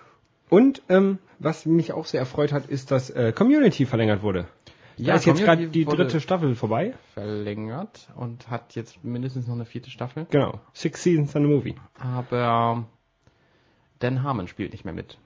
Und 0.50 0.82
ähm, 0.90 1.20
was 1.40 1.66
mich 1.66 1.92
auch 1.94 2.06
sehr 2.06 2.20
erfreut 2.22 2.52
hat, 2.54 2.68
ist, 2.68 2.92
dass 2.92 3.10
äh, 3.10 3.32
Community 3.34 3.86
verlängert 3.86 4.22
wurde. 4.24 4.48
Ja, 4.98 5.14
da 5.14 5.16
ist 5.16 5.26
jetzt 5.26 5.42
gerade 5.42 5.68
die 5.68 5.86
dritte 5.86 6.20
Staffel 6.20 6.56
vorbei. 6.56 6.94
Verlängert 7.14 8.10
und 8.16 8.50
hat 8.50 8.76
jetzt 8.76 9.04
mindestens 9.04 9.48
noch 9.48 9.56
eine 9.56 9.66
vierte 9.66 9.92
Staffel. 9.92 10.26
Genau. 10.32 10.60
Six 10.74 11.04
Seasons 11.04 11.36
and 11.36 11.46
a 11.46 11.50
Movie. 11.50 11.76
Aber 12.00 12.86
Dan 14.00 14.24
Harmon 14.24 14.48
spielt 14.48 14.72
nicht 14.72 14.86
mehr 14.86 14.94
mit. 14.94 15.18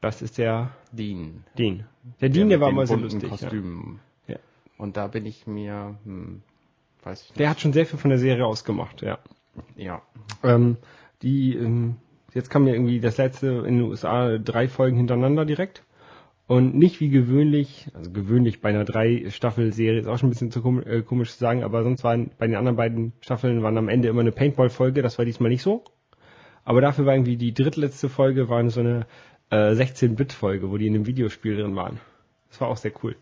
Das 0.00 0.20
ist 0.20 0.38
der 0.38 0.70
Dean. 0.90 1.44
Dean. 1.56 1.84
Der 2.20 2.28
Dean, 2.28 2.48
der, 2.48 2.60
war 2.60 2.72
mal 2.72 2.86
bunten 2.86 3.04
lustig. 3.04 3.22
Ja. 3.22 3.28
Kostümen. 3.28 4.00
Ja. 4.26 4.36
Und 4.76 4.96
da 4.96 5.06
bin 5.06 5.24
ich 5.26 5.46
mir, 5.46 5.96
hm, 6.04 6.42
weiß 7.04 7.22
ich 7.22 7.28
nicht. 7.30 7.38
Der 7.38 7.48
hat 7.48 7.60
schon 7.60 7.72
sehr 7.72 7.86
viel 7.86 8.00
von 8.00 8.10
der 8.10 8.18
Serie 8.18 8.44
ausgemacht, 8.44 9.02
ja. 9.02 9.18
Ja. 9.76 10.02
Ähm, 10.42 10.76
die, 11.22 11.54
ähm, 11.54 11.98
jetzt 12.34 12.50
kam 12.50 12.66
ja 12.66 12.72
irgendwie 12.72 12.98
das 12.98 13.16
letzte 13.16 13.46
in 13.66 13.78
den 13.78 13.82
USA 13.82 14.38
drei 14.38 14.66
Folgen 14.68 14.96
hintereinander 14.96 15.44
direkt. 15.44 15.84
Und 16.52 16.74
nicht 16.74 17.00
wie 17.00 17.08
gewöhnlich, 17.08 17.88
also 17.94 18.10
gewöhnlich 18.10 18.60
bei 18.60 18.68
einer 18.68 18.84
drei 18.84 19.24
Staffel 19.30 19.72
Serie 19.72 20.00
ist 20.00 20.06
auch 20.06 20.18
schon 20.18 20.26
ein 20.26 20.32
bisschen 20.32 20.50
zu 20.50 20.60
kom 20.60 20.82
äh, 20.82 21.00
komisch 21.00 21.32
zu 21.32 21.38
sagen, 21.38 21.64
aber 21.64 21.82
sonst 21.82 22.04
waren 22.04 22.30
bei 22.36 22.46
den 22.46 22.56
anderen 22.56 22.76
beiden 22.76 23.14
Staffeln 23.22 23.62
waren 23.62 23.78
am 23.78 23.88
Ende 23.88 24.08
immer 24.08 24.20
eine 24.20 24.32
Paintball-Folge, 24.32 25.00
das 25.00 25.16
war 25.16 25.24
diesmal 25.24 25.48
nicht 25.48 25.62
so. 25.62 25.82
Aber 26.66 26.82
dafür 26.82 27.06
war 27.06 27.14
irgendwie 27.14 27.38
die 27.38 27.54
drittletzte 27.54 28.10
Folge 28.10 28.50
war 28.50 28.68
so 28.68 28.80
eine 28.80 29.06
äh, 29.48 29.72
16-Bit-Folge, 29.72 30.70
wo 30.70 30.76
die 30.76 30.88
in 30.88 30.94
einem 30.94 31.06
Videospiel 31.06 31.56
drin 31.56 31.74
waren. 31.74 32.00
Das 32.50 32.60
war 32.60 32.68
auch 32.68 32.76
sehr 32.76 32.92
cool. 33.02 33.16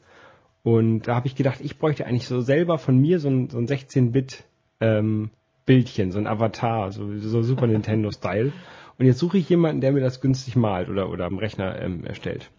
Und 0.65 1.03
da 1.03 1.15
habe 1.15 1.29
ich 1.29 1.37
gedacht, 1.37 1.61
ich 1.61 1.79
bräuchte 1.79 2.07
eigentlich 2.07 2.27
so 2.27 2.41
selber 2.41 2.79
von 2.79 2.99
mir 2.99 3.21
so 3.21 3.29
ein, 3.29 3.49
so 3.49 3.59
ein 3.59 3.69
16-Bit 3.69 4.43
ähm, 4.81 5.31
Bildchen, 5.67 6.11
so 6.11 6.19
ein 6.19 6.27
Avatar, 6.27 6.91
so, 6.91 7.17
so 7.19 7.43
Super 7.45 7.69
Nintendo-Style. 7.69 8.51
Und 8.99 9.07
jetzt 9.07 9.21
suche 9.21 9.39
ich 9.39 9.49
jemanden, 9.49 9.81
der 9.81 9.93
mir 9.93 10.01
das 10.01 10.21
günstig 10.21 10.57
malt 10.57 10.89
oder, 10.89 11.09
oder 11.11 11.27
am 11.27 11.39
Rechner 11.39 11.81
ähm, 11.81 12.03
erstellt. 12.05 12.51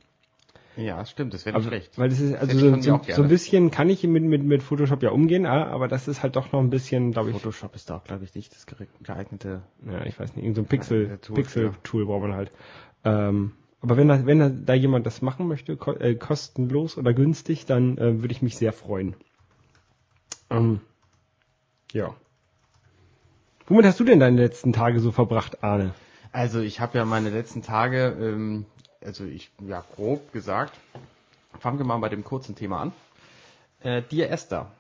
Ja, 0.78 1.06
stimmt, 1.06 1.34
das 1.34 1.46
wäre 1.46 1.58
nicht 1.58 1.68
Aber, 1.68 1.76
schlecht. 1.76 1.98
weil 1.98 2.10
das 2.10 2.20
ist, 2.20 2.36
also 2.36 2.54
ich 2.54 2.84
so, 2.84 2.98
so, 2.98 3.02
so 3.14 3.24
ein 3.24 3.28
bisschen 3.28 3.72
kann 3.72 3.90
ich 3.90 4.04
mit, 4.04 4.24
mit, 4.24 4.44
mit 4.44 4.64
Photoshop 4.64 5.04
ja 5.04 5.12
umgehen, 5.12 5.46
ah, 5.46 5.68
aber 5.68 5.88
das 5.88 6.08
ist 6.08 6.24
halt 6.24 6.36
doch 6.38 6.52
noch 6.54 6.60
ein 6.62 6.70
bisschen, 6.70 7.12
glaube 7.12 7.30
ich, 7.30 7.36
Photoshop 7.36 7.76
ist 7.76 7.90
da 7.90 7.98
auch, 7.98 8.04
glaube 8.04 8.24
ich, 8.24 8.34
nicht 8.36 8.56
das 8.56 8.66
geeignete. 9.04 9.64
ja, 9.86 10.06
ich 10.06 10.20
weiß 10.20 10.36
nicht, 10.36 10.46
irgendein 10.46 10.56
so 10.56 10.62
ein 10.62 10.68
Pixel, 10.68 11.08
der 11.08 11.22
Tool, 11.22 11.36
Pixel-Tool 11.36 12.06
braucht 12.06 12.22
man 12.22 12.36
halt. 12.36 12.52
Ähm, 13.04 13.52
aber 13.82 13.98
wenn 13.98 14.08
da, 14.08 14.26
wenn 14.26 14.40
da, 14.40 14.50
da 14.50 14.74
jemand 14.74 15.06
das 15.06 15.22
machen 15.22 15.48
möchte, 15.48 15.76
ko 15.76 15.94
äh, 15.94 16.16
kostenlos 16.16 16.98
oder 16.98 17.14
günstig, 17.14 17.66
dann 17.66 17.98
äh, 17.98 18.22
würde 18.22 18.32
ich 18.32 18.42
mich 18.42 18.56
sehr 18.56 18.74
freuen. 18.74 19.16
Ähm, 20.50 20.82
ja. 21.92 22.16
Womit 23.68 23.86
hast 23.86 24.00
du 24.00 24.04
denn 24.04 24.20
deine 24.20 24.38
letzten 24.38 24.72
Tage 24.72 25.00
so 25.00 25.12
verbracht, 25.12 25.64
Arne? 25.64 25.94
Also 26.32 26.60
ich 26.60 26.80
habe 26.80 26.98
ja 26.98 27.06
meine 27.06 27.30
letzten 27.30 27.62
Tage, 27.62 28.16
ähm, 28.20 28.66
also 29.04 29.26
ich, 29.26 29.52
ja, 29.66 29.84
grob 29.96 30.32
gesagt, 30.32 30.78
fangen 31.60 31.78
wir 31.78 31.86
mal 31.86 31.98
bei 31.98 32.10
dem 32.10 32.24
kurzen 32.24 32.56
Thema 32.56 32.82
an. 32.82 32.94
Äh, 33.82 34.02
Dear 34.04 34.30
Esther 34.30 34.72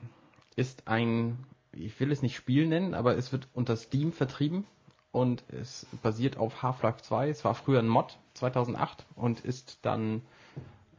ist 0.55 0.87
ein, 0.87 1.37
ich 1.71 1.99
will 1.99 2.11
es 2.11 2.21
nicht 2.21 2.35
Spiel 2.35 2.67
nennen, 2.67 2.93
aber 2.93 3.17
es 3.17 3.31
wird 3.31 3.47
unter 3.53 3.75
Steam 3.75 4.11
vertrieben 4.13 4.65
und 5.11 5.43
es 5.49 5.85
basiert 6.01 6.37
auf 6.37 6.61
Half-Life 6.61 7.01
2. 7.01 7.29
Es 7.29 7.43
war 7.43 7.55
früher 7.55 7.79
ein 7.79 7.87
Mod 7.87 8.17
2008 8.35 9.05
und 9.15 9.41
ist 9.41 9.79
dann 9.81 10.21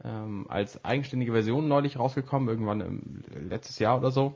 ähm, 0.03 0.45
als 0.49 0.83
eigenständige 0.83 1.31
Version 1.31 1.67
neulich 1.67 1.97
rausgekommen, 1.97 2.49
irgendwann 2.49 2.81
im, 2.81 3.23
letztes 3.49 3.79
Jahr 3.79 3.97
oder 3.97 4.11
so. 4.11 4.35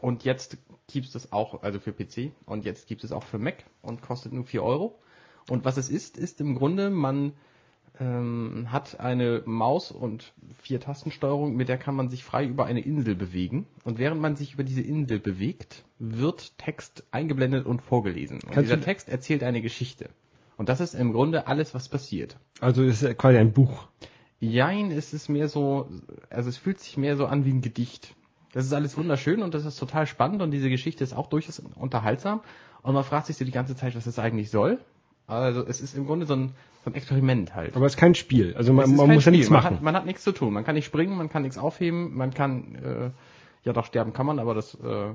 Und 0.00 0.24
jetzt 0.24 0.58
gibt 0.86 1.14
es 1.14 1.32
auch, 1.32 1.62
also 1.62 1.80
für 1.80 1.92
PC, 1.92 2.32
und 2.46 2.64
jetzt 2.64 2.88
gibt 2.88 3.04
es 3.04 3.12
auch 3.12 3.22
für 3.22 3.38
Mac 3.38 3.64
und 3.82 4.02
kostet 4.02 4.32
nur 4.32 4.44
4 4.44 4.62
Euro. 4.62 4.98
Und 5.48 5.64
was 5.64 5.76
es 5.76 5.88
ist, 5.88 6.18
ist 6.18 6.40
im 6.40 6.56
Grunde, 6.56 6.90
man 6.90 7.32
ähm, 8.00 8.68
hat 8.70 9.00
eine 9.00 9.42
Maus 9.44 9.90
und 9.90 10.32
vier 10.62 10.80
Tastensteuerung, 10.80 11.56
mit 11.56 11.68
der 11.68 11.78
kann 11.78 11.94
man 11.94 12.08
sich 12.08 12.24
frei 12.24 12.46
über 12.46 12.66
eine 12.66 12.80
Insel 12.80 13.14
bewegen. 13.14 13.66
Und 13.84 13.98
während 13.98 14.20
man 14.20 14.36
sich 14.36 14.54
über 14.54 14.64
diese 14.64 14.82
Insel 14.82 15.18
bewegt, 15.18 15.84
wird 15.98 16.56
Text 16.58 17.04
eingeblendet 17.10 17.66
und 17.66 17.82
vorgelesen. 17.82 18.36
Und 18.36 18.52
Kannst 18.52 18.70
dieser 18.70 18.80
Text 18.80 19.08
erzählt 19.08 19.42
eine 19.42 19.62
Geschichte. 19.62 20.10
Und 20.56 20.68
das 20.68 20.80
ist 20.80 20.94
im 20.94 21.12
Grunde 21.12 21.46
alles, 21.46 21.74
was 21.74 21.88
passiert. 21.88 22.36
Also 22.60 22.82
es 22.82 23.02
ist 23.02 23.18
quasi 23.18 23.38
ein 23.38 23.52
Buch. 23.52 23.88
Jein, 24.40 24.90
es 24.90 25.12
ist 25.12 25.28
mehr 25.28 25.48
so, 25.48 25.88
also 26.30 26.48
es 26.48 26.56
fühlt 26.56 26.80
sich 26.80 26.96
mehr 26.96 27.16
so 27.16 27.26
an 27.26 27.44
wie 27.44 27.50
ein 27.50 27.60
Gedicht. 27.60 28.14
Das 28.52 28.64
ist 28.64 28.72
alles 28.72 28.96
wunderschön 28.96 29.42
und 29.42 29.54
das 29.54 29.64
ist 29.64 29.78
total 29.78 30.06
spannend 30.06 30.42
und 30.42 30.50
diese 30.50 30.70
Geschichte 30.70 31.04
ist 31.04 31.12
auch 31.12 31.26
durchaus 31.26 31.58
unterhaltsam. 31.58 32.40
Und 32.82 32.94
man 32.94 33.04
fragt 33.04 33.26
sich 33.26 33.36
so 33.36 33.44
die 33.44 33.50
ganze 33.50 33.76
Zeit, 33.76 33.94
was 33.96 34.04
das 34.04 34.18
eigentlich 34.18 34.50
soll. 34.50 34.78
Also 35.26 35.64
es 35.64 35.80
ist 35.80 35.94
im 35.94 36.06
Grunde 36.06 36.24
so 36.26 36.34
ein, 36.34 36.54
so 36.84 36.90
ein 36.90 36.94
Experiment 36.94 37.54
halt. 37.54 37.74
Aber 37.76 37.86
es 37.86 37.94
ist 37.94 37.98
kein 37.98 38.14
Spiel. 38.14 38.54
Also 38.56 38.72
man, 38.72 38.94
man 38.94 39.06
muss 39.08 39.16
ja 39.16 39.20
Spiel. 39.22 39.32
nichts 39.32 39.50
man 39.50 39.62
machen. 39.62 39.76
Hat, 39.76 39.82
man 39.82 39.94
hat 39.94 40.06
nichts 40.06 40.22
zu 40.24 40.32
tun. 40.32 40.52
Man 40.52 40.64
kann 40.64 40.74
nicht 40.74 40.86
springen, 40.86 41.16
man 41.16 41.28
kann 41.28 41.42
nichts 41.42 41.58
aufheben, 41.58 42.14
man 42.16 42.32
kann, 42.32 42.74
äh, 42.76 43.10
ja 43.64 43.72
doch 43.72 43.84
sterben 43.86 44.12
kann 44.12 44.26
man, 44.26 44.38
aber 44.38 44.54
das 44.54 44.74
äh, 44.82 45.10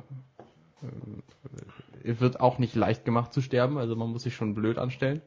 äh, 2.03 2.19
wird 2.19 2.39
auch 2.39 2.59
nicht 2.59 2.75
leicht 2.75 3.05
gemacht 3.05 3.33
zu 3.33 3.41
sterben. 3.41 3.77
Also 3.77 3.95
man 3.95 4.09
muss 4.09 4.23
sich 4.23 4.35
schon 4.35 4.53
blöd 4.53 4.77
anstellen. 4.77 5.21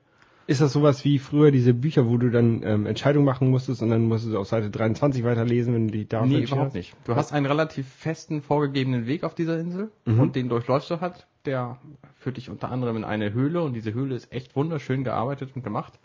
Ist 0.48 0.60
das 0.60 0.72
sowas 0.72 1.04
wie 1.04 1.18
früher 1.18 1.50
diese 1.50 1.74
Bücher, 1.74 2.08
wo 2.08 2.18
du 2.18 2.30
dann 2.30 2.62
ähm, 2.62 2.86
Entscheidungen 2.86 3.24
machen 3.24 3.50
musstest 3.50 3.82
und 3.82 3.90
dann 3.90 4.06
musstest 4.06 4.32
du 4.34 4.38
auf 4.38 4.46
Seite 4.46 4.70
23 4.70 5.24
weiterlesen, 5.24 5.74
wenn 5.74 5.88
du 5.88 5.92
die 5.92 6.06
da 6.08 6.24
Nee, 6.24 6.42
überhaupt 6.42 6.74
nicht. 6.74 6.94
Du 7.04 7.16
hast 7.16 7.32
einen 7.32 7.46
relativ 7.46 7.88
festen, 7.88 8.42
vorgegebenen 8.42 9.06
Weg 9.08 9.24
auf 9.24 9.34
dieser 9.34 9.58
Insel 9.58 9.90
Mhm. 10.04 10.20
und 10.20 10.36
den 10.36 10.48
durchläufst 10.48 10.88
du 10.90 11.00
halt. 11.00 11.26
Der 11.46 11.78
führt 12.14 12.36
dich 12.36 12.48
unter 12.48 12.70
anderem 12.70 12.96
in 12.98 13.04
eine 13.04 13.32
Höhle 13.32 13.60
und 13.62 13.72
diese 13.72 13.92
Höhle 13.92 14.14
ist 14.14 14.30
echt 14.32 14.54
wunderschön 14.54 15.02
gearbeitet 15.02 15.50
und 15.56 15.64
gemacht. 15.64 15.98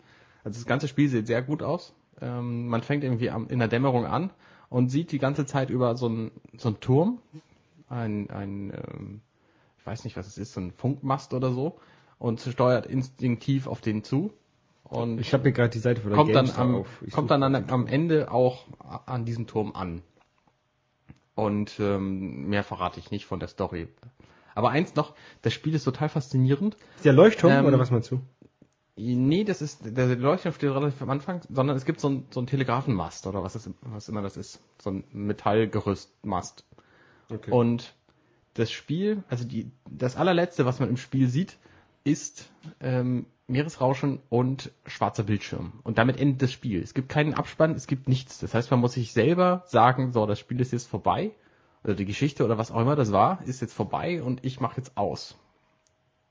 Also 0.44 0.58
das 0.58 0.66
ganze 0.66 0.88
Spiel 0.88 1.08
sieht 1.08 1.26
sehr 1.26 1.42
gut 1.42 1.62
aus. 1.62 1.94
Ähm, 2.20 2.68
man 2.68 2.82
fängt 2.82 3.04
irgendwie 3.04 3.30
am, 3.30 3.48
in 3.48 3.58
der 3.58 3.68
Dämmerung 3.68 4.06
an 4.06 4.30
und 4.68 4.88
sieht 4.88 5.12
die 5.12 5.18
ganze 5.18 5.46
Zeit 5.46 5.70
über 5.70 5.96
so 5.96 6.06
einen 6.06 6.30
so 6.56 6.68
einen 6.68 6.80
Turm, 6.80 7.18
ein, 7.88 8.30
ein 8.30 8.72
ähm, 8.72 9.20
ich 9.78 9.86
weiß 9.86 10.04
nicht, 10.04 10.16
was 10.16 10.26
es 10.26 10.38
ist, 10.38 10.54
so 10.54 10.60
ein 10.60 10.72
Funkmast 10.72 11.34
oder 11.34 11.52
so 11.52 11.78
und 12.18 12.40
steuert 12.40 12.86
instinktiv 12.86 13.66
auf 13.66 13.80
den 13.80 14.04
zu. 14.04 14.32
Und 14.84 15.18
Ich 15.18 15.32
habe 15.32 15.44
hier 15.44 15.52
gerade 15.52 15.70
die 15.70 15.78
Seite 15.78 16.00
von 16.00 16.10
der 16.10 16.18
kommt 16.18 16.34
dann 16.34 16.50
am, 16.50 16.84
kommt 17.10 17.30
dann 17.30 17.42
an, 17.42 17.70
am 17.70 17.86
Ende 17.86 18.30
auch 18.30 18.66
an 19.06 19.24
diesem 19.24 19.46
Turm 19.46 19.72
an. 19.74 20.02
Und 21.34 21.80
ähm, 21.80 22.48
mehr 22.48 22.62
verrate 22.62 23.00
ich 23.00 23.10
nicht 23.10 23.24
von 23.24 23.40
der 23.40 23.48
Story. 23.48 23.88
Aber 24.54 24.70
eins 24.70 24.94
noch, 24.94 25.14
das 25.40 25.52
Spiel 25.54 25.74
ist 25.74 25.84
total 25.84 26.08
faszinierend. 26.08 26.76
Ist 26.96 27.04
der 27.06 27.14
Leuchtturm 27.14 27.52
Ähm, 27.52 27.64
oder 27.64 27.78
was 27.78 27.90
meinst 27.90 28.10
du? 28.10 28.20
Nee, 28.94 29.44
das 29.44 29.62
ist, 29.62 29.96
der 29.96 30.16
Leuchtturm 30.16 30.52
steht 30.52 30.70
relativ 30.70 31.00
am 31.00 31.10
Anfang, 31.10 31.40
sondern 31.48 31.76
es 31.76 31.86
gibt 31.86 32.00
so 32.00 32.10
ein, 32.10 32.26
so 32.30 32.40
ein 32.40 32.46
Telegrafenmast 32.46 33.26
oder 33.26 33.42
was, 33.42 33.56
ist, 33.56 33.70
was 33.80 34.08
immer 34.08 34.20
das 34.20 34.36
ist. 34.36 34.60
So 34.82 34.90
ein 34.90 35.04
Metallgerüstmast. 35.12 36.64
Okay. 37.30 37.50
Und 37.50 37.94
das 38.54 38.70
Spiel, 38.70 39.24
also 39.30 39.44
die, 39.44 39.70
das 39.90 40.16
allerletzte, 40.16 40.66
was 40.66 40.78
man 40.78 40.90
im 40.90 40.98
Spiel 40.98 41.28
sieht, 41.28 41.56
ist 42.04 42.50
ähm, 42.80 43.26
Meeresrauschen 43.46 44.20
und 44.28 44.70
schwarzer 44.86 45.22
Bildschirm. 45.22 45.72
Und 45.84 45.96
damit 45.96 46.20
endet 46.20 46.42
das 46.42 46.52
Spiel. 46.52 46.82
Es 46.82 46.92
gibt 46.92 47.08
keinen 47.08 47.32
Abspann, 47.32 47.72
es 47.72 47.86
gibt 47.86 48.08
nichts. 48.08 48.38
Das 48.38 48.52
heißt, 48.52 48.70
man 48.70 48.80
muss 48.80 48.92
sich 48.92 49.12
selber 49.12 49.64
sagen, 49.66 50.12
so, 50.12 50.26
das 50.26 50.38
Spiel 50.38 50.60
ist 50.60 50.72
jetzt 50.72 50.88
vorbei. 50.88 51.32
Oder 51.84 51.94
die 51.94 52.04
Geschichte 52.04 52.44
oder 52.44 52.58
was 52.58 52.70
auch 52.70 52.80
immer 52.80 52.94
das 52.94 53.10
war, 53.10 53.42
ist 53.44 53.60
jetzt 53.60 53.74
vorbei 53.74 54.22
und 54.22 54.44
ich 54.44 54.60
mache 54.60 54.76
jetzt 54.76 54.96
aus. 54.96 55.36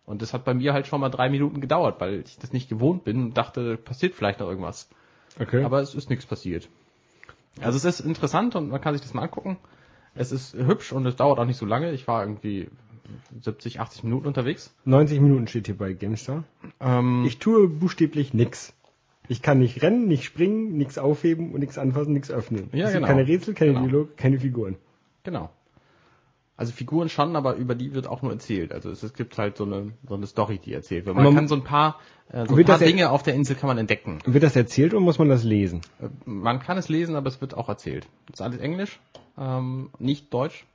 Und 0.06 0.22
das 0.22 0.34
hat 0.34 0.44
bei 0.46 0.54
mir 0.54 0.74
halt 0.74 0.88
schon 0.88 1.00
mal 1.00 1.10
drei 1.10 1.30
Minuten 1.30 1.62
gedauert, 1.62 2.02
weil 2.02 2.22
ich 2.26 2.38
das 2.38 2.54
nicht 2.54 2.70
gewohnt 2.70 3.04
bin 3.04 3.24
und 3.24 3.38
dachte, 3.38 3.78
passiert 3.78 4.16
vielleicht 4.16 4.40
noch 4.40 4.50
irgendwas. 4.50 4.90
okay. 5.40 5.64
Aber 5.64 5.80
es 5.82 5.96
ist 5.96 6.10
nichts 6.10 6.26
passiert. 6.26 6.70
Also 7.62 7.78
es 7.78 7.86
ist 7.86 8.00
interessant 8.00 8.56
und 8.56 8.70
man 8.70 8.82
kann 8.82 8.94
sich 8.94 9.02
das 9.02 9.14
mal 9.14 9.24
angucken. 9.24 9.58
Es 10.16 10.32
ist 10.32 10.54
hübsch 10.54 10.92
und 10.92 11.06
es 11.06 11.16
dauert 11.16 11.40
auch 11.40 11.46
nicht 11.46 11.58
so 11.58 11.66
lange. 11.66 11.92
Ich 11.92 12.08
war 12.08 12.24
irgendwie 12.24 12.70
70, 13.42 13.80
80 13.80 14.04
Minuten 14.04 14.28
unterwegs. 14.28 14.74
90 14.86 15.20
Minuten 15.20 15.48
steht 15.48 15.68
hier 15.68 15.78
bei 15.78 15.94
GameStar. 15.94 16.44
Ähm, 16.80 17.24
Ich 17.26 17.38
tue 17.40 17.68
buchstäblich 17.68 18.34
nix. 18.34 18.74
Ich 19.28 19.42
kann 19.42 19.60
nicht 19.60 19.82
rennen, 19.82 20.08
nicht 20.08 20.24
springen, 20.26 20.78
nichts 20.78 20.98
aufheben 20.98 21.54
und 21.54 21.60
nichts 21.62 21.78
anfassen, 21.78 22.12
nichts 22.14 22.32
öffnen. 22.32 22.70
Ja, 22.74 22.90
genau. 22.92 23.08
keine 23.08 23.28
Rätsel, 23.28 23.54
keine 23.54 23.74
Genau. 23.74 23.86
Dialog, 23.86 24.18
keine 24.18 24.40
Figuren. 24.40 24.76
genau. 25.24 25.50
Also 26.62 26.74
Figuren 26.74 27.10
schon, 27.10 27.36
aber 27.36 27.56
über 27.56 27.74
die 27.74 27.96
wird 27.96 28.06
auch 28.06 28.22
nur 28.22 28.32
erzählt. 28.34 28.72
Also 28.72 28.92
es, 28.92 29.02
es 29.02 29.16
gibt 29.16 29.36
halt 29.40 29.58
so 29.58 29.64
eine, 29.66 29.94
so 30.08 30.14
eine 30.14 30.28
Story, 30.28 30.60
die 30.64 30.74
erzählt 30.74 31.08
wird. 31.08 31.16
Man 31.16 31.26
Man- 31.26 31.34
kann 31.34 31.48
so 31.48 31.56
ein 31.56 31.64
paar, 31.64 32.00
äh, 32.30 32.46
so 32.46 32.56
ein 32.56 32.64
paar 32.66 32.78
das 32.78 32.88
Dinge 32.88 33.10
auf 33.10 33.24
der 33.24 33.34
Insel 33.34 33.56
kann 33.56 33.68
man 33.68 33.80
entdecken. 33.80 34.20
Wird 34.28 34.44
das 34.44 34.56
erzählt 34.56 34.94
oder 34.94 35.02
muss 35.02 35.18
man 35.18 35.28
das 35.28 35.44
lesen? 35.44 35.82
Äh, 36.00 36.10
Man 36.26 36.60
kann 36.60 36.78
es 36.78 36.88
lesen, 36.88 37.16
aber 37.16 37.28
es 37.30 37.42
wird 37.42 37.56
auch 37.58 37.68
erzählt. 37.68 38.08
Das 38.28 38.36
ist 38.36 38.42
alles 38.42 38.60
Englisch, 38.60 39.00
ähm, 39.40 39.90
nicht 39.98 40.32
Deutsch, 40.32 40.68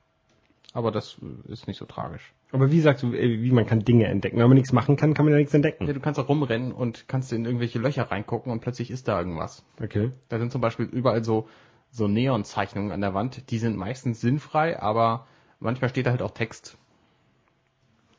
aber 0.73 0.91
das 0.91 1.15
äh, 1.47 1.53
ist 1.53 1.67
nicht 1.69 1.77
so 1.77 1.85
tragisch. 1.85 2.33
Aber 2.51 2.69
wie 2.69 2.81
sagst 2.81 3.03
du, 3.03 3.13
äh, 3.13 3.41
wie 3.41 3.51
man 3.51 3.65
kann 3.65 3.85
Dinge 3.85 4.07
entdecken? 4.07 4.37
Wenn 4.39 4.47
man 4.49 4.57
nichts 4.57 4.73
machen 4.73 4.97
kann, 4.97 5.13
kann 5.13 5.23
man 5.23 5.31
ja 5.33 5.37
nichts 5.39 5.53
entdecken. 5.53 5.87
Ja, 5.87 5.93
du 5.93 6.01
kannst 6.01 6.19
auch 6.19 6.27
rumrennen 6.27 6.73
und 6.73 7.07
kannst 7.07 7.31
in 7.31 7.45
irgendwelche 7.45 7.79
Löcher 7.79 8.11
reingucken 8.11 8.51
und 8.51 8.59
plötzlich 8.59 8.91
ist 8.91 9.07
da 9.07 9.17
irgendwas. 9.19 9.63
Okay. 9.81 10.11
Da 10.27 10.37
sind 10.37 10.51
zum 10.51 10.59
Beispiel 10.59 10.85
überall 10.85 11.23
so, 11.23 11.47
so 11.91 12.09
Neonzeichnungen 12.09 12.91
an 12.91 12.99
der 12.99 13.13
Wand. 13.13 13.51
Die 13.51 13.57
sind 13.57 13.77
meistens 13.77 14.19
sinnfrei, 14.19 14.77
aber 14.81 15.27
manchmal 15.59 15.89
steht 15.89 16.05
da 16.05 16.11
halt 16.11 16.21
auch 16.21 16.31
Text. 16.31 16.77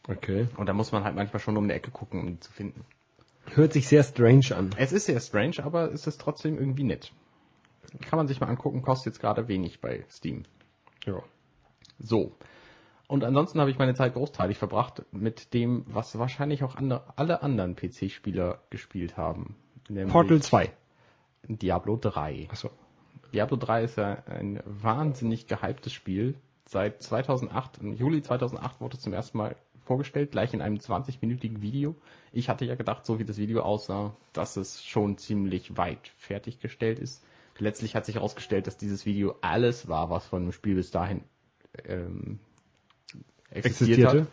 Okay. 0.08 0.48
Und 0.56 0.66
da 0.66 0.72
muss 0.72 0.92
man 0.92 1.04
halt 1.04 1.14
manchmal 1.14 1.40
schon 1.40 1.56
um 1.56 1.68
die 1.68 1.74
Ecke 1.74 1.90
gucken, 1.90 2.20
um 2.20 2.26
die 2.26 2.40
zu 2.40 2.50
finden. 2.50 2.84
Hört 3.54 3.72
sich 3.72 3.88
sehr 3.88 4.02
strange 4.02 4.54
an. 4.54 4.70
Es 4.76 4.92
ist 4.92 5.06
sehr 5.06 5.20
strange, 5.20 5.56
aber 5.62 5.92
es 5.92 6.06
ist 6.06 6.20
trotzdem 6.20 6.58
irgendwie 6.58 6.84
nett. 6.84 7.12
Kann 8.02 8.18
man 8.18 8.28
sich 8.28 8.40
mal 8.40 8.48
angucken, 8.48 8.82
kostet 8.82 9.14
jetzt 9.14 9.20
gerade 9.20 9.48
wenig 9.48 9.80
bei 9.80 10.04
Steam. 10.10 10.44
Ja. 11.04 11.22
So. 11.98 12.32
Und 13.06 13.24
ansonsten 13.24 13.60
habe 13.60 13.70
ich 13.70 13.78
meine 13.78 13.94
Zeit 13.94 14.12
großteilig 14.12 14.58
verbracht 14.58 15.02
mit 15.12 15.54
dem, 15.54 15.84
was 15.88 16.18
wahrscheinlich 16.18 16.62
auch 16.62 16.74
andere, 16.74 17.04
alle 17.16 17.42
anderen 17.42 17.74
PC-Spieler 17.74 18.60
gespielt 18.68 19.16
haben. 19.16 19.56
Portal 20.08 20.42
2. 20.42 20.70
Diablo 21.44 21.96
3. 21.96 22.48
Achso. 22.50 22.70
Diablo 23.32 23.56
3 23.56 23.84
ist 23.84 23.96
ja 23.96 24.22
ein 24.26 24.62
wahnsinnig 24.66 25.46
gehyptes 25.46 25.92
Spiel. 25.92 26.34
Seit 26.68 27.02
2008, 27.02 27.78
im 27.78 27.94
Juli 27.94 28.20
2008 28.20 28.82
wurde 28.82 28.98
es 28.98 29.02
zum 29.02 29.14
ersten 29.14 29.38
Mal 29.38 29.56
vorgestellt, 29.86 30.32
gleich 30.32 30.52
in 30.52 30.60
einem 30.60 30.76
20-minütigen 30.76 31.62
Video. 31.62 31.96
Ich 32.30 32.50
hatte 32.50 32.66
ja 32.66 32.74
gedacht, 32.74 33.06
so 33.06 33.18
wie 33.18 33.24
das 33.24 33.38
Video 33.38 33.62
aussah, 33.62 34.14
dass 34.34 34.58
es 34.58 34.84
schon 34.84 35.16
ziemlich 35.16 35.78
weit 35.78 36.12
fertiggestellt 36.18 36.98
ist. 36.98 37.24
Letztlich 37.56 37.94
hat 37.94 38.04
sich 38.04 38.16
herausgestellt, 38.16 38.66
dass 38.66 38.76
dieses 38.76 39.06
Video 39.06 39.34
alles 39.40 39.88
war, 39.88 40.10
was 40.10 40.26
von 40.26 40.42
dem 40.42 40.52
Spiel 40.52 40.74
bis 40.74 40.90
dahin 40.90 41.24
ähm, 41.86 42.38
existiert 43.48 43.98
Existierte. 43.98 44.20
hat. 44.20 44.28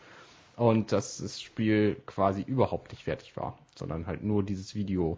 Und 0.57 0.91
dass 0.91 1.19
das 1.19 1.41
Spiel 1.41 1.95
quasi 2.05 2.41
überhaupt 2.41 2.91
nicht 2.91 3.05
fertig 3.05 3.37
war, 3.37 3.57
sondern 3.75 4.07
halt 4.07 4.23
nur 4.23 4.43
dieses 4.43 4.75
Video. 4.75 5.17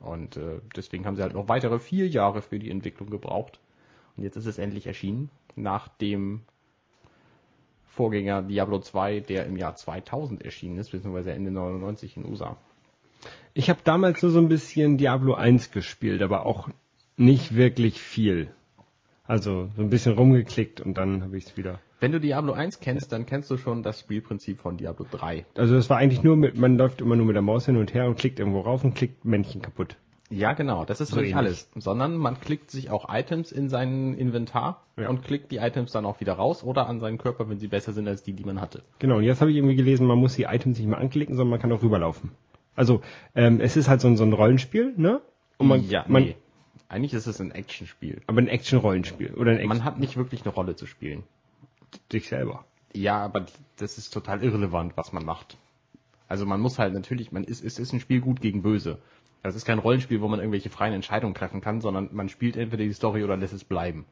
Und 0.00 0.36
äh, 0.36 0.60
deswegen 0.74 1.06
haben 1.06 1.14
sie 1.14 1.22
halt 1.22 1.34
noch 1.34 1.48
weitere 1.48 1.78
vier 1.78 2.08
Jahre 2.08 2.42
für 2.42 2.58
die 2.58 2.70
Entwicklung 2.72 3.10
gebraucht. 3.10 3.60
Und 4.16 4.24
jetzt 4.24 4.34
ist 4.34 4.46
es 4.46 4.58
endlich 4.58 4.88
erschienen, 4.88 5.30
nach 5.62 5.88
dem 5.88 6.42
Vorgänger 7.86 8.42
Diablo 8.42 8.78
2, 8.78 9.20
der 9.20 9.46
im 9.46 9.56
Jahr 9.56 9.74
2000 9.74 10.44
erschienen 10.44 10.78
ist, 10.78 10.92
beziehungsweise 10.92 11.32
Ende 11.32 11.50
99 11.50 12.16
in 12.16 12.26
USA. 12.26 12.56
Ich 13.54 13.68
habe 13.70 13.80
damals 13.82 14.22
nur 14.22 14.30
so 14.30 14.38
ein 14.38 14.48
bisschen 14.48 14.98
Diablo 14.98 15.34
1 15.34 15.72
gespielt, 15.72 16.22
aber 16.22 16.46
auch 16.46 16.68
nicht 17.16 17.56
wirklich 17.56 18.00
viel. 18.00 18.52
Also 19.24 19.68
so 19.76 19.82
ein 19.82 19.90
bisschen 19.90 20.14
rumgeklickt 20.14 20.80
und 20.80 20.96
dann 20.96 21.22
habe 21.24 21.36
ich 21.36 21.46
es 21.46 21.56
wieder. 21.56 21.80
Wenn 22.00 22.12
du 22.12 22.20
Diablo 22.20 22.52
1 22.52 22.78
kennst, 22.78 23.10
dann 23.10 23.26
kennst 23.26 23.50
du 23.50 23.56
schon 23.56 23.82
das 23.82 23.98
Spielprinzip 24.00 24.60
von 24.60 24.76
Diablo 24.76 25.04
3. 25.10 25.44
Also 25.56 25.74
es 25.74 25.90
war 25.90 25.98
eigentlich 25.98 26.22
nur 26.22 26.36
mit, 26.36 26.56
man 26.56 26.78
läuft 26.78 27.00
immer 27.00 27.16
nur 27.16 27.26
mit 27.26 27.34
der 27.34 27.42
Maus 27.42 27.66
hin 27.66 27.76
und 27.76 27.92
her 27.92 28.06
und 28.06 28.16
klickt 28.16 28.38
irgendwo 28.38 28.60
rauf 28.60 28.84
und 28.84 28.94
klickt 28.94 29.24
Männchen 29.24 29.60
kaputt. 29.60 29.96
Ja, 30.30 30.52
genau, 30.52 30.84
das 30.84 31.00
ist 31.00 31.08
So 31.12 31.20
nicht 31.20 31.34
alles, 31.36 31.70
sondern 31.74 32.16
man 32.18 32.38
klickt 32.38 32.70
sich 32.70 32.90
auch 32.90 33.08
Items 33.12 33.50
in 33.50 33.70
sein 33.70 34.12
Inventar 34.14 34.82
Ja. 34.98 35.08
und 35.08 35.22
klickt 35.22 35.50
die 35.52 35.56
Items 35.56 35.92
dann 35.92 36.04
auch 36.04 36.20
wieder 36.20 36.34
raus 36.34 36.62
oder 36.62 36.86
an 36.86 37.00
seinen 37.00 37.16
Körper, 37.16 37.48
wenn 37.48 37.58
sie 37.58 37.68
besser 37.68 37.92
sind 37.94 38.06
als 38.06 38.22
die, 38.22 38.34
die 38.34 38.44
man 38.44 38.60
hatte. 38.60 38.82
Genau, 38.98 39.16
und 39.16 39.22
jetzt 39.24 39.40
habe 39.40 39.50
ich 39.50 39.56
irgendwie 39.56 39.76
gelesen, 39.76 40.06
man 40.06 40.18
muss 40.18 40.34
die 40.36 40.42
Items 40.44 40.78
nicht 40.78 40.86
mehr 40.88 40.98
anklicken, 40.98 41.34
sondern 41.34 41.50
man 41.52 41.60
kann 41.60 41.72
auch 41.72 41.82
rüberlaufen. 41.82 42.32
Also 42.76 43.00
ähm, 43.34 43.60
es 43.60 43.76
ist 43.76 43.88
halt 43.88 44.02
so 44.02 44.08
ein, 44.08 44.16
so 44.18 44.24
ein 44.24 44.32
Rollenspiel, 44.34 44.92
ne? 44.96 45.20
Und 45.56 45.68
man, 45.68 45.88
ja, 45.88 46.04
man, 46.08 46.22
nee. 46.24 46.36
Eigentlich 46.90 47.12
ist 47.14 47.26
es 47.26 47.40
ein 47.40 47.50
Actionspiel. 47.50 48.20
Aber 48.26 48.40
ein 48.40 48.48
Action-Rollenspiel 48.48 49.34
oder 49.34 49.50
ein 49.52 49.56
Action 49.58 49.68
Man 49.68 49.84
hat 49.84 49.98
nicht 49.98 50.16
wirklich 50.16 50.42
eine 50.44 50.52
Rolle 50.54 50.76
zu 50.76 50.86
spielen. 50.86 51.24
sich 52.12 52.28
selber. 52.28 52.64
Ja, 52.94 53.18
aber 53.24 53.46
das 53.76 53.98
ist 53.98 54.10
total 54.10 54.42
irrelevant, 54.42 54.92
was 54.96 55.12
man 55.12 55.24
macht. 55.24 55.56
Also 56.28 56.44
man 56.46 56.60
muss 56.60 56.78
halt 56.78 56.92
natürlich, 56.94 57.32
man 57.32 57.44
ist, 57.44 57.64
es 57.64 57.78
ist 57.78 57.92
ein 57.92 58.00
Spiel 58.00 58.20
gut 58.20 58.40
gegen 58.40 58.62
böse. 58.62 58.98
Es 59.48 59.56
ist 59.56 59.64
kein 59.64 59.78
Rollenspiel, 59.78 60.20
wo 60.20 60.28
man 60.28 60.38
irgendwelche 60.40 60.70
freien 60.70 60.94
Entscheidungen 60.94 61.34
treffen 61.34 61.60
kann, 61.60 61.80
sondern 61.80 62.10
man 62.12 62.28
spielt 62.28 62.56
entweder 62.56 62.84
die 62.84 62.92
Story 62.92 63.24
oder 63.24 63.36
lässt 63.36 63.54
es 63.54 63.64
bleiben. 63.64 64.06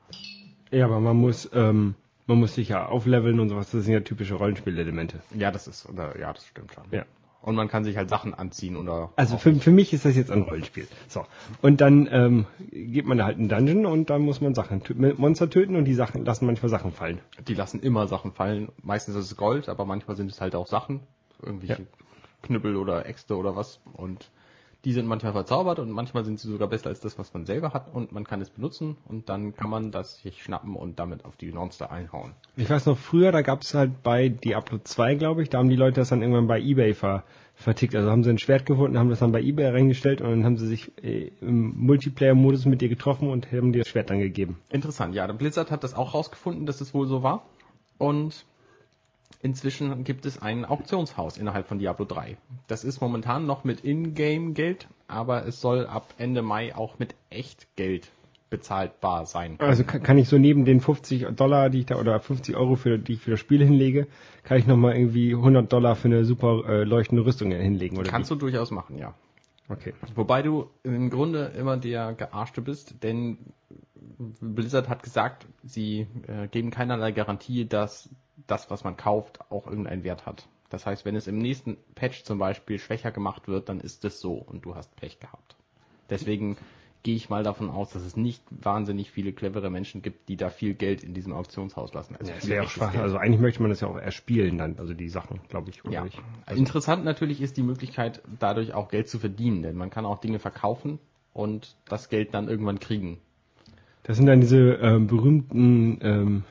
Ja, 0.71 0.85
aber 0.87 1.01
man 1.01 1.17
muss, 1.17 1.49
ähm, 1.55 1.95
man 2.27 2.39
muss 2.39 2.55
sich 2.55 2.69
ja 2.71 2.87
aufleveln 2.87 3.39
und 3.41 3.49
sowas. 3.49 3.71
Das 3.71 3.85
sind 3.85 3.93
ja 3.93 4.01
typische 4.01 4.35
Rollenspielelemente. 4.35 5.21
Ja, 5.35 5.51
das 5.51 5.69
ist, 5.69 5.89
oder, 5.89 6.19
ja, 6.19 6.33
das 6.33 6.47
stimmt 6.47 6.73
schon. 6.73 6.85
Ja. 6.91 7.05
Und 7.43 7.55
man 7.55 7.69
kann 7.69 7.85
sich 7.85 7.97
halt 7.97 8.09
Sachen 8.11 8.35
anziehen 8.35 8.77
oder. 8.77 9.13
Also 9.15 9.39
für, 9.39 9.55
für 9.55 9.71
mich 9.71 9.93
ist 9.93 10.05
das 10.05 10.17
jetzt 10.17 10.33
ein 10.33 10.43
Rollenspiel. 10.43 10.89
So. 11.07 11.25
Und 11.63 11.81
dann 11.81 12.09
ähm, 12.11 12.47
geht 12.73 13.07
man 13.07 13.19
da 13.19 13.25
halt 13.25 13.39
in 13.39 13.53
einen 13.53 13.67
Dungeon 13.67 13.87
und 13.87 14.11
dann 14.11 14.23
muss 14.23 14.41
man 14.41 14.55
Sachen 14.57 14.83
Monster 15.17 15.49
töten 15.49 15.77
und 15.77 15.85
die 15.85 15.95
Sachen 15.95 16.25
lassen 16.25 16.47
manchmal 16.47 16.71
Sachen 16.71 16.91
fallen. 16.91 17.21
Die 17.47 17.55
lassen 17.55 17.79
immer 17.79 18.09
Sachen 18.09 18.33
fallen. 18.33 18.71
Meistens 18.83 19.15
ist 19.15 19.27
es 19.27 19.37
Gold, 19.37 19.69
aber 19.69 19.85
manchmal 19.85 20.17
sind 20.17 20.33
es 20.33 20.41
halt 20.41 20.57
auch 20.57 20.67
Sachen. 20.67 21.01
Irgendwelche 21.41 21.83
Ja. 21.83 21.89
Knüppel 22.43 22.75
oder 22.75 23.07
Äxte 23.07 23.37
oder 23.37 23.55
was. 23.55 23.81
Und 23.93 24.29
Die 24.87 24.93
sind 24.93 25.09
manchmal 25.09 25.33
verzaubert 25.33 25.81
und 25.81 25.91
manchmal 25.91 26.25
sind 26.25 26.39
sie 26.39 26.49
sogar 26.49 26.69
besser 26.69 26.91
als 26.91 27.01
das, 27.01 27.19
was 27.19 27.35
man 27.35 27.45
selber 27.45 27.73
hat 27.73 27.93
und 27.93 28.13
man 28.13 28.23
kann 28.23 28.41
es 28.41 28.51
benutzen 28.51 28.97
und 29.09 29.29
dann 29.29 29.53
kann 29.53 29.69
man 29.69 29.91
das 29.91 30.21
sich 30.21 30.45
schnappen 30.45 30.77
und 30.77 31.01
damit 31.01 31.25
auf 31.25 31.37
die 31.37 31.51
Monster 31.51 31.91
einhauen. 31.91 32.35
Ich 32.55 32.71
weiß 32.71 32.87
noch, 32.87 32.97
früher, 32.97 33.33
da 33.33 33.43
gab 33.43 33.63
es 33.63 33.75
halt 33.75 34.05
bei 34.05 34.29
Diablo 34.29 34.79
2, 34.79 35.17
glaube 35.17 35.43
ich, 35.43 35.51
da 35.51 35.59
haben 35.59 35.71
die 35.71 35.75
Leute 35.75 36.01
das 36.01 36.11
dann 36.11 36.23
irgendwann 36.23 36.47
bei 36.47 36.61
Ebay 36.61 36.95
ver 36.95 37.25
vertickt. 37.57 37.97
Also 37.97 38.11
haben 38.11 38.23
sie 38.23 38.31
ein 38.31 38.39
Schwert 38.39 38.65
gefunden, 38.65 38.97
haben 38.97 39.11
das 39.11 39.19
dann 39.19 39.33
bei 39.33 39.43
Ebay 39.43 39.67
reingestellt 39.71 40.21
und 40.21 40.31
dann 40.31 40.45
haben 40.45 40.57
sie 40.57 40.69
sich 40.69 40.93
äh, 41.03 41.33
im 41.41 41.75
Multiplayer-Modus 41.77 42.67
mit 42.67 42.81
dir 42.81 42.89
getroffen 42.89 43.29
und 43.29 43.51
haben 43.51 43.73
dir 43.73 43.81
das 43.81 43.89
Schwert 43.89 44.11
dann 44.11 44.21
gegeben. 44.21 44.59
Interessant, 44.69 45.17
ja. 45.17 45.27
Der 45.27 45.35
Blizzard 45.35 45.73
hat 45.73 45.83
das 45.83 45.95
auch 45.95 46.15
rausgefunden, 46.15 46.65
dass 46.67 46.81
es 46.81 46.95
wohl 46.95 47.09
so 47.09 47.25
war. 47.25 47.45
Und 47.99 48.45
inzwischen 49.43 50.05
gibt 50.05 50.27
es 50.27 50.41
ein 50.41 50.65
Auktionshaus 50.65 51.39
innerhalb 51.39 51.67
von 51.69 51.79
Diablo 51.79 52.05
3. 52.05 52.37
Das 52.67 52.85
ist 52.85 53.01
momentan 53.01 53.47
noch 53.47 53.65
mit 53.65 53.85
Ingame-Geld, 53.85 54.89
aber 55.09 55.47
es 55.47 55.61
soll 55.61 55.87
ab 55.87 56.15
Ende 56.19 56.43
Mai 56.43 56.75
auch 56.75 56.99
mit 56.99 57.15
Echtgeld 57.31 58.11
bezahlbar 58.51 59.27
sein. 59.27 59.57
Also 59.59 59.85
kann, 59.85 60.03
kann 60.03 60.19
ich 60.19 60.29
so 60.29 60.39
neben 60.39 60.65
den 60.65 60.81
50 60.81 61.27
Dollar, 61.35 61.69
die 61.71 61.81
ich 61.81 61.87
da 61.87 61.97
oder 61.97 62.19
50 62.21 62.57
Euro 62.57 62.77
für 62.77 62.99
die 62.99 63.15
ich 63.15 63.21
für 63.21 63.33
das 63.33 63.41
Spiel 63.41 63.63
hinlege, 63.65 64.07
kann 64.45 64.59
ich 64.59 64.67
noch 64.67 64.77
mal 64.77 64.95
irgendwie 64.95 65.35
100 65.35 65.73
Dollar 65.73 65.97
für 65.97 66.09
eine 66.09 66.25
super 66.25 66.63
äh, 66.69 66.85
leuchtende 66.85 67.25
Rüstung 67.25 67.51
hinlegen 67.51 67.99
oder 67.99 68.09
Kannst 68.09 68.31
wie? 68.31 68.35
du 68.35 68.41
durchaus 68.41 68.71
machen, 68.71 68.99
ja. 68.99 69.15
Okay. 69.69 69.95
Wobei 70.15 70.43
du 70.43 70.71
im 70.85 71.11
Grunde 71.11 71.53
immer 71.59 71.77
der 71.77 72.15
Gearschte 72.15 72.63
bist, 72.63 73.03
denn 73.03 73.39
Blizzard 74.41 74.89
hat 74.89 75.03
gesagt, 75.03 75.47
sie 75.65 76.07
äh, 76.27 76.49
geben 76.49 76.71
keinerlei 76.71 77.13
Garantie, 77.13 77.67
dass 77.67 78.09
das, 78.47 78.71
was 78.71 78.85
man 78.85 78.97
kauft, 78.97 79.41
auch 79.51 79.67
irgendeinen 79.67 80.05
Wert 80.05 80.27
hat. 80.27 80.49
Das 80.71 80.87
heißt, 80.87 81.05
wenn 81.05 81.17
es 81.17 81.27
im 81.27 81.39
nächsten 81.39 81.77
Patch 81.95 82.25
zum 82.25 82.39
Beispiel 82.39 82.79
schwächer 82.79 83.13
gemacht 83.13 83.49
wird, 83.49 83.69
dann 83.69 83.81
ist 83.81 84.05
es 84.05 84.21
so 84.21 84.35
und 84.35 84.65
du 84.65 84.75
hast 84.75 84.95
Pech 84.97 85.21
gehabt. 85.21 85.57
Deswegen 86.11 86.57
gehe 87.03 87.15
ich 87.15 87.31
mal 87.31 87.45
davon 87.45 87.71
aus, 87.71 87.91
dass 87.91 88.03
es 88.03 88.17
nicht 88.17 88.43
wahnsinnig 88.51 89.13
viele 89.13 89.33
clevere 89.33 89.71
Menschen 89.71 90.03
gibt, 90.03 90.29
die 90.29 90.37
da 90.37 90.51
viel 90.51 90.75
Geld 90.75 91.05
in 91.05 91.15
diesem 91.15 91.33
Auktionshaus 91.33 91.95
lassen. 91.95 92.17
Also, 92.17 92.33
viel 92.33 92.41
das 92.41 92.49
wäre 92.49 92.65
auch 92.65 92.69
schwach. 92.69 92.95
Also 92.97 93.17
eigentlich 93.17 93.41
möchte 93.41 93.63
man 93.63 93.71
das 93.71 93.81
ja 93.81 93.87
auch 93.87 93.97
erspielen 93.97 94.59
dann, 94.59 94.77
also 94.79 94.93
die 94.93 95.09
Sachen, 95.09 95.41
glaube 95.49 95.71
ich, 95.71 95.83
Ja. 95.89 96.03
nicht? 96.03 96.21
Interessant 96.51 97.05
natürlich 97.05 97.41
ist 97.41 97.57
die 97.57 97.63
Möglichkeit, 97.63 98.23
dadurch 98.41 98.75
auch 98.75 98.89
Geld 98.89 99.09
zu 99.09 99.21
verdienen, 99.21 99.63
denn 99.63 99.77
man 99.77 99.91
kann 99.91 100.05
auch 100.05 100.19
Dinge 100.19 100.41
verkaufen 100.41 100.99
und 101.33 101.77
das 101.89 102.09
Geld 102.09 102.35
dann 102.35 102.49
irgendwann 102.49 102.81
kriegen. 102.81 103.21
Das 104.07 104.17
sind 104.17 104.27
dann 104.27 104.41
diese 104.41 104.75
ähm, 104.75 105.09
berühmten, 105.09 105.99
ähm, 106.01 106.45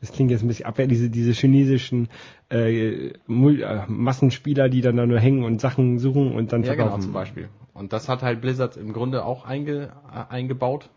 das 0.00 0.10
klingt 0.10 0.32
jetzt 0.32 0.42
ein 0.42 0.48
bisschen 0.48 0.66
abwehr, 0.66 0.88
diese, 0.88 1.08
diese 1.08 1.30
chinesischen 1.32 2.08
äh, 2.50 3.08
äh, 3.08 3.12
Massenspieler, 3.26 4.68
die 4.68 4.80
dann 4.80 4.96
da 4.96 5.06
nur 5.06 5.20
hängen 5.20 5.44
und 5.44 5.60
Sachen 5.60 6.00
suchen 6.00 6.32
und 6.32 6.52
dann 6.52 6.64
Ja, 6.64 6.72
genau, 6.72 6.84
verkaufen. 6.86 7.02
zum 7.02 7.12
Beispiel. 7.12 7.48
Und 7.74 7.92
das 7.92 8.08
hat 8.08 8.22
halt 8.22 8.40
Blizzard 8.40 8.76
im 8.76 8.92
Grunde 8.92 9.24
auch 9.24 9.44
einge, 9.44 9.92
äh, 10.12 10.32
eingebaut. 10.32 10.90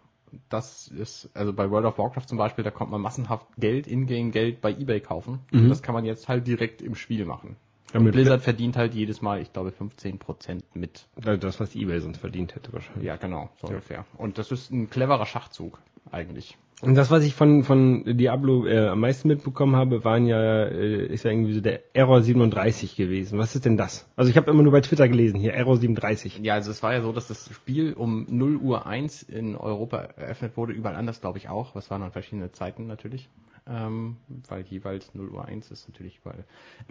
Das 0.49 0.87
ist, 0.87 1.29
also 1.35 1.53
bei 1.53 1.69
World 1.69 1.85
of 1.85 1.99
Warcraft 1.99 2.25
zum 2.25 2.39
Beispiel, 2.39 2.63
da 2.63 2.71
kommt 2.71 2.89
man 2.89 3.01
massenhaft 3.01 3.45
Geld, 3.59 3.85
Ingame-Geld 3.85 4.61
bei 4.61 4.71
Ebay 4.71 5.01
kaufen. 5.01 5.39
Mhm. 5.51 5.61
Und 5.61 5.69
das 5.69 5.83
kann 5.83 5.93
man 5.93 6.05
jetzt 6.05 6.27
halt 6.27 6.47
direkt 6.47 6.81
im 6.81 6.95
Spiel 6.95 7.25
machen. 7.25 7.55
Ja, 7.93 7.99
Blizzard 7.99 8.41
verdient 8.41 8.77
halt 8.77 8.93
jedes 8.93 9.21
Mal, 9.21 9.41
ich 9.41 9.51
glaube, 9.51 9.71
15% 9.71 10.61
mit. 10.73 11.07
Das, 11.15 11.59
was 11.59 11.75
eBay 11.75 11.99
sonst 11.99 12.19
verdient 12.19 12.55
hätte 12.55 12.71
wahrscheinlich. 12.71 13.05
Ja, 13.05 13.15
genau, 13.15 13.49
so 13.59 13.67
ungefähr. 13.67 14.05
Und 14.17 14.37
das 14.37 14.51
ist 14.51 14.71
ein 14.71 14.89
cleverer 14.89 15.25
Schachzug, 15.25 15.79
eigentlich. 16.11 16.57
Und 16.81 16.95
das, 16.95 17.11
was 17.11 17.25
ich 17.25 17.35
von, 17.35 17.63
von 17.65 18.05
Diablo 18.17 18.65
äh, 18.65 18.87
am 18.87 19.01
meisten 19.01 19.27
mitbekommen 19.27 19.75
habe, 19.75 20.05
waren 20.05 20.25
ja, 20.25 20.63
äh, 20.63 21.07
ist 21.07 21.25
ja 21.25 21.31
irgendwie 21.31 21.51
so 21.51 21.59
der 21.59 21.81
Error 21.93 22.21
37 22.21 22.95
gewesen. 22.95 23.37
Was 23.37 23.53
ist 23.53 23.65
denn 23.65 23.75
das? 23.75 24.07
Also 24.15 24.31
ich 24.31 24.37
habe 24.37 24.49
immer 24.49 24.63
nur 24.63 24.71
bei 24.71 24.79
Twitter 24.79 25.09
gelesen, 25.09 25.41
hier 25.41 25.53
Error 25.53 25.75
37. 25.75 26.39
Ja, 26.41 26.53
also 26.53 26.71
es 26.71 26.81
war 26.81 26.93
ja 26.93 27.01
so, 27.01 27.11
dass 27.11 27.27
das 27.27 27.49
Spiel 27.53 27.91
um 27.93 28.25
0 28.29 28.55
Uhr 28.55 28.85
1 28.87 29.23
in 29.23 29.57
Europa 29.57 29.97
eröffnet 29.97 30.55
wurde, 30.55 30.71
überall 30.71 30.95
anders 30.95 31.19
glaube 31.19 31.37
ich 31.37 31.49
auch. 31.49 31.75
Was 31.75 31.91
waren 31.91 31.99
dann 31.99 32.11
verschiedene 32.13 32.53
Zeiten 32.53 32.87
natürlich. 32.87 33.27
Ähm, 33.67 34.15
weil 34.47 34.61
jeweils 34.61 35.13
0 35.13 35.27
Uhr 35.29 35.45
1 35.45 35.69
ist 35.71 35.89
natürlich 35.89 36.19
überall. 36.23 36.45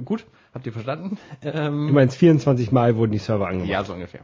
Gut, 0.05 0.27
habt 0.53 0.67
ihr 0.67 0.73
verstanden? 0.73 1.17
Ähm, 1.43 1.87
Du 1.89 1.95
meinst 1.95 2.19
24 2.19 2.73
Mal 2.73 2.95
wurden 2.97 3.13
die 3.13 3.19
Server 3.19 3.47
angemacht. 3.49 3.71
ja, 3.71 3.83
so 3.85 3.95
ungefähr. 3.95 4.21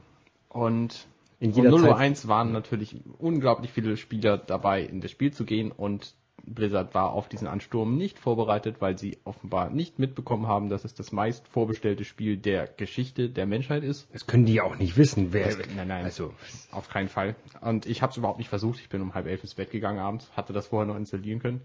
Und 0.50 1.08
In 1.44 1.50
jeder 1.50 1.68
0 1.68 1.82
Uhr 1.82 1.88
Zeit. 1.90 1.98
1 1.98 2.26
waren 2.26 2.52
natürlich 2.52 2.96
unglaublich 3.18 3.70
viele 3.70 3.98
Spieler 3.98 4.38
dabei, 4.38 4.82
in 4.82 5.02
das 5.02 5.10
Spiel 5.10 5.30
zu 5.30 5.44
gehen 5.44 5.72
und 5.72 6.14
Blizzard 6.46 6.94
war 6.94 7.12
auf 7.12 7.28
diesen 7.28 7.46
Ansturm 7.46 7.98
nicht 7.98 8.18
vorbereitet, 8.18 8.76
weil 8.80 8.98
sie 8.98 9.18
offenbar 9.24 9.68
nicht 9.68 9.98
mitbekommen 9.98 10.46
haben, 10.46 10.70
dass 10.70 10.86
es 10.86 10.94
das 10.94 11.12
meist 11.12 11.46
vorbestellte 11.48 12.04
Spiel 12.04 12.38
der 12.38 12.66
Geschichte 12.66 13.28
der 13.28 13.44
Menschheit 13.44 13.82
ist. 13.82 14.08
Das 14.14 14.26
können 14.26 14.46
die 14.46 14.62
auch 14.62 14.76
nicht 14.76 14.96
wissen, 14.96 15.34
wer. 15.34 15.54
Das, 15.54 15.58
nein, 15.76 15.88
nein, 15.88 16.04
Also, 16.04 16.32
auf 16.70 16.88
keinen 16.88 17.08
Fall. 17.08 17.36
Und 17.60 17.84
ich 17.84 18.00
habe 18.00 18.10
es 18.10 18.16
überhaupt 18.16 18.38
nicht 18.38 18.48
versucht. 18.48 18.80
Ich 18.80 18.88
bin 18.88 19.02
um 19.02 19.12
halb 19.12 19.26
elf 19.26 19.42
ins 19.42 19.54
Bett 19.54 19.70
gegangen 19.70 19.98
abends, 19.98 20.30
hatte 20.34 20.54
das 20.54 20.68
vorher 20.68 20.86
noch 20.86 20.96
installieren 20.96 21.40
können 21.40 21.60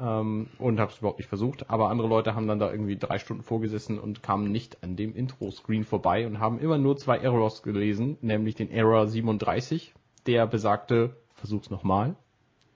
ähm, 0.00 0.48
und 0.58 0.80
habe 0.80 0.90
es 0.92 0.98
überhaupt 0.98 1.18
nicht 1.18 1.28
versucht. 1.28 1.68
Aber 1.70 1.90
andere 1.90 2.08
Leute 2.08 2.34
haben 2.34 2.46
dann 2.46 2.58
da 2.58 2.70
irgendwie 2.70 2.96
drei 2.96 3.18
Stunden 3.18 3.42
vorgesessen 3.42 3.98
und 3.98 4.22
kamen 4.22 4.50
nicht 4.50 4.82
an 4.82 4.96
dem 4.96 5.14
Intro-Screen 5.14 5.84
vorbei 5.84 6.26
und 6.26 6.38
haben 6.40 6.58
immer 6.58 6.78
nur 6.78 6.96
zwei 6.96 7.18
Errors 7.18 7.62
gelesen, 7.62 8.16
nämlich 8.20 8.54
den 8.54 8.70
Error 8.70 9.06
37, 9.06 9.94
der 10.26 10.46
besagte, 10.46 11.16
versuch's 11.34 11.70
nochmal, 11.70 12.16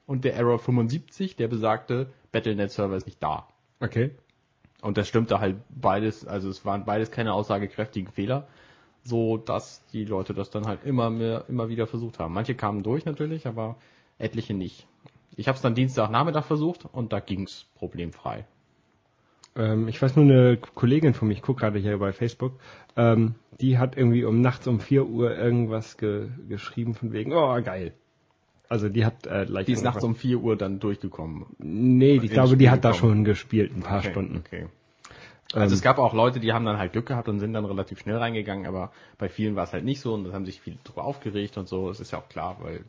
und 0.06 0.24
der 0.24 0.34
Error 0.34 0.58
75, 0.58 1.36
der 1.36 1.48
besagte, 1.48 2.08
Battle.net-Server 2.32 2.96
ist 2.96 3.06
nicht 3.06 3.22
da. 3.22 3.48
okay. 3.80 4.10
Und 4.82 4.98
das 4.98 5.08
stimmte 5.08 5.40
halt 5.40 5.56
beides, 5.70 6.26
also 6.26 6.50
es 6.50 6.66
waren 6.66 6.84
beides 6.84 7.10
keine 7.10 7.32
aussagekräftigen 7.32 8.12
Fehler, 8.12 8.46
so 9.02 9.38
dass 9.38 9.82
die 9.94 10.04
Leute 10.04 10.34
das 10.34 10.50
dann 10.50 10.66
halt 10.66 10.84
immer 10.84 11.08
mehr, 11.08 11.46
immer 11.48 11.70
wieder 11.70 11.86
versucht 11.86 12.18
haben. 12.18 12.34
Manche 12.34 12.54
kamen 12.54 12.82
durch 12.82 13.06
natürlich, 13.06 13.46
aber 13.46 13.76
etliche 14.18 14.52
nicht. 14.52 14.86
Ich 15.36 15.48
habe 15.48 15.56
es 15.56 15.62
dann 15.62 15.74
Dienstagnachmittag 15.74 16.44
versucht 16.44 16.84
und 16.92 17.12
da 17.12 17.20
ging's 17.20 17.66
problemfrei. 17.74 18.46
Ähm, 19.56 19.88
ich 19.88 20.00
weiß 20.00 20.16
nur, 20.16 20.24
eine 20.24 20.56
Kollegin 20.56 21.14
von 21.14 21.28
mir, 21.28 21.34
ich 21.34 21.42
gucke 21.42 21.60
gerade 21.60 21.78
hier 21.78 21.98
bei 21.98 22.12
Facebook, 22.12 22.58
ähm, 22.96 23.34
die 23.60 23.78
hat 23.78 23.96
irgendwie 23.96 24.24
um 24.24 24.40
nachts 24.40 24.66
um 24.66 24.80
4 24.80 25.06
Uhr 25.06 25.36
irgendwas 25.36 25.96
ge 25.96 26.28
geschrieben 26.48 26.94
von 26.94 27.12
wegen, 27.12 27.32
oh 27.32 27.60
geil. 27.62 27.92
Also 28.68 28.88
die 28.88 29.04
hat 29.04 29.26
äh, 29.26 29.46
gleich 29.46 29.66
Die 29.66 29.72
ist 29.72 29.84
nachts 29.84 30.02
um 30.02 30.16
4 30.16 30.38
Uhr 30.40 30.56
dann 30.56 30.80
durchgekommen. 30.80 31.46
Nee, 31.58 32.16
ich 32.16 32.30
glaube, 32.30 32.48
Spiel 32.48 32.58
die 32.58 32.70
hat 32.70 32.84
da 32.84 32.90
gekommen. 32.92 33.12
schon 33.12 33.24
gespielt, 33.24 33.76
ein 33.76 33.82
paar 33.82 34.00
Okay, 34.00 34.10
Stunden. 34.10 34.38
Okay. 34.38 34.66
Also 35.52 35.72
Ähm, 35.72 35.72
es 35.74 35.82
gab 35.82 35.98
auch 35.98 36.14
Leute, 36.14 36.40
die 36.40 36.52
haben 36.52 36.64
dann 36.64 36.78
halt 36.78 36.92
Glück 36.92 37.06
gehabt 37.06 37.28
und 37.28 37.38
sind 37.38 37.52
dann 37.52 37.64
relativ 37.64 38.00
schnell 38.00 38.16
reingegangen, 38.16 38.66
aber 38.66 38.90
bei 39.18 39.28
vielen 39.28 39.54
war 39.54 39.64
es 39.64 39.72
halt 39.72 39.84
nicht 39.84 40.00
so 40.00 40.14
und 40.14 40.24
das 40.24 40.32
haben 40.32 40.46
sich 40.46 40.60
viele 40.60 40.78
drüber 40.82 41.04
aufgeregt 41.04 41.56
und 41.58 41.68
so. 41.68 41.88
Das 41.88 42.00
ist 42.00 42.10
ja 42.10 42.18
auch 42.18 42.28
klar, 42.28 42.56
weil, 42.60 42.84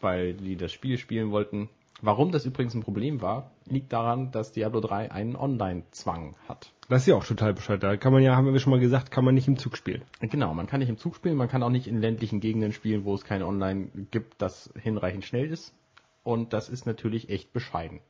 weil 0.00 0.34
die 0.34 0.56
das 0.56 0.72
Spiel 0.72 0.98
spielen 0.98 1.30
wollten. 1.30 1.68
Warum 2.00 2.30
das 2.30 2.46
übrigens 2.46 2.74
ein 2.74 2.82
Problem 2.82 3.20
war, 3.20 3.50
liegt 3.66 3.92
daran, 3.92 4.30
dass 4.30 4.52
Diablo 4.52 4.80
3 4.80 5.10
einen 5.10 5.34
Online-Zwang 5.34 6.36
hat. 6.48 6.72
Das 6.88 7.02
ist 7.02 7.08
ja 7.08 7.16
auch 7.16 7.24
total 7.24 7.54
bescheuert. 7.54 7.82
Da 7.82 7.96
kann 7.96 8.12
man 8.12 8.22
ja, 8.22 8.36
haben 8.36 8.52
wir 8.52 8.60
schon 8.60 8.70
mal 8.70 8.80
gesagt, 8.80 9.10
kann 9.10 9.24
man 9.24 9.34
nicht 9.34 9.48
im 9.48 9.58
Zug 9.58 9.76
spielen. 9.76 10.02
Genau, 10.20 10.54
man 10.54 10.66
kann 10.66 10.80
nicht 10.80 10.88
im 10.88 10.96
Zug 10.96 11.16
spielen, 11.16 11.36
man 11.36 11.48
kann 11.48 11.62
auch 11.62 11.70
nicht 11.70 11.88
in 11.88 12.00
ländlichen 12.00 12.40
Gegenden 12.40 12.72
spielen, 12.72 13.04
wo 13.04 13.14
es 13.14 13.24
kein 13.24 13.42
Online 13.42 13.88
gibt, 14.10 14.40
das 14.40 14.72
hinreichend 14.80 15.24
schnell 15.24 15.50
ist. 15.50 15.74
Und 16.22 16.52
das 16.52 16.68
ist 16.68 16.86
natürlich 16.86 17.30
echt 17.30 17.52
bescheiden. 17.52 18.00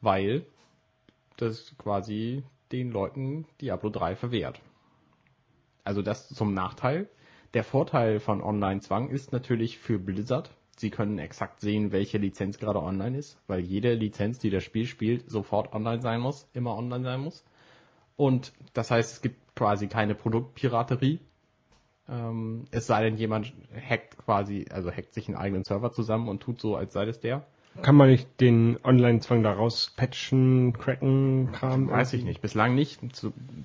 Weil 0.00 0.44
das 1.38 1.74
quasi 1.78 2.44
den 2.72 2.90
Leuten 2.90 3.46
Diablo 3.60 3.90
3 3.90 4.16
verwehrt. 4.16 4.60
Also 5.82 6.02
das 6.02 6.28
zum 6.28 6.52
Nachteil. 6.52 7.08
Der 7.54 7.64
Vorteil 7.64 8.20
von 8.20 8.42
Online-Zwang 8.42 9.08
ist 9.08 9.32
natürlich 9.32 9.78
für 9.78 9.98
Blizzard. 9.98 10.50
Sie 10.78 10.90
können 10.90 11.18
exakt 11.18 11.60
sehen, 11.60 11.90
welche 11.92 12.18
Lizenz 12.18 12.58
gerade 12.58 12.80
online 12.80 13.18
ist, 13.18 13.38
weil 13.46 13.60
jede 13.60 13.94
Lizenz, 13.94 14.38
die 14.38 14.50
das 14.50 14.62
Spiel 14.62 14.86
spielt, 14.86 15.28
sofort 15.28 15.72
online 15.72 16.00
sein 16.00 16.20
muss, 16.20 16.48
immer 16.54 16.76
online 16.76 17.04
sein 17.04 17.20
muss. 17.20 17.44
Und 18.16 18.52
das 18.74 18.90
heißt, 18.90 19.12
es 19.12 19.22
gibt 19.22 19.56
quasi 19.56 19.88
keine 19.88 20.14
Produktpiraterie. 20.14 21.18
Ähm, 22.08 22.64
es 22.70 22.86
sei 22.86 23.02
denn, 23.04 23.16
jemand 23.16 23.52
hackt 23.88 24.18
quasi, 24.18 24.66
also 24.70 24.90
hackt 24.90 25.14
sich 25.14 25.28
einen 25.28 25.36
eigenen 25.36 25.64
Server 25.64 25.92
zusammen 25.92 26.28
und 26.28 26.40
tut 26.40 26.60
so, 26.60 26.76
als 26.76 26.92
sei 26.92 27.04
das 27.04 27.20
der. 27.20 27.44
Kann 27.82 27.96
man 27.96 28.08
nicht 28.08 28.40
den 28.40 28.78
Online-Zwang 28.82 29.42
da 29.42 29.52
raus 29.52 29.92
patchen, 29.96 30.72
cracken, 30.72 31.50
Kram? 31.52 31.90
Weiß 31.90 32.12
ich 32.12 32.24
nicht, 32.24 32.40
bislang 32.40 32.74
nicht, 32.74 33.00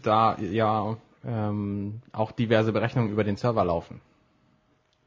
da 0.02 0.38
ja 0.40 0.98
ähm, 1.26 2.02
auch 2.12 2.32
diverse 2.32 2.74
Berechnungen 2.74 3.12
über 3.12 3.24
den 3.24 3.38
Server 3.38 3.66
laufen. 3.66 4.02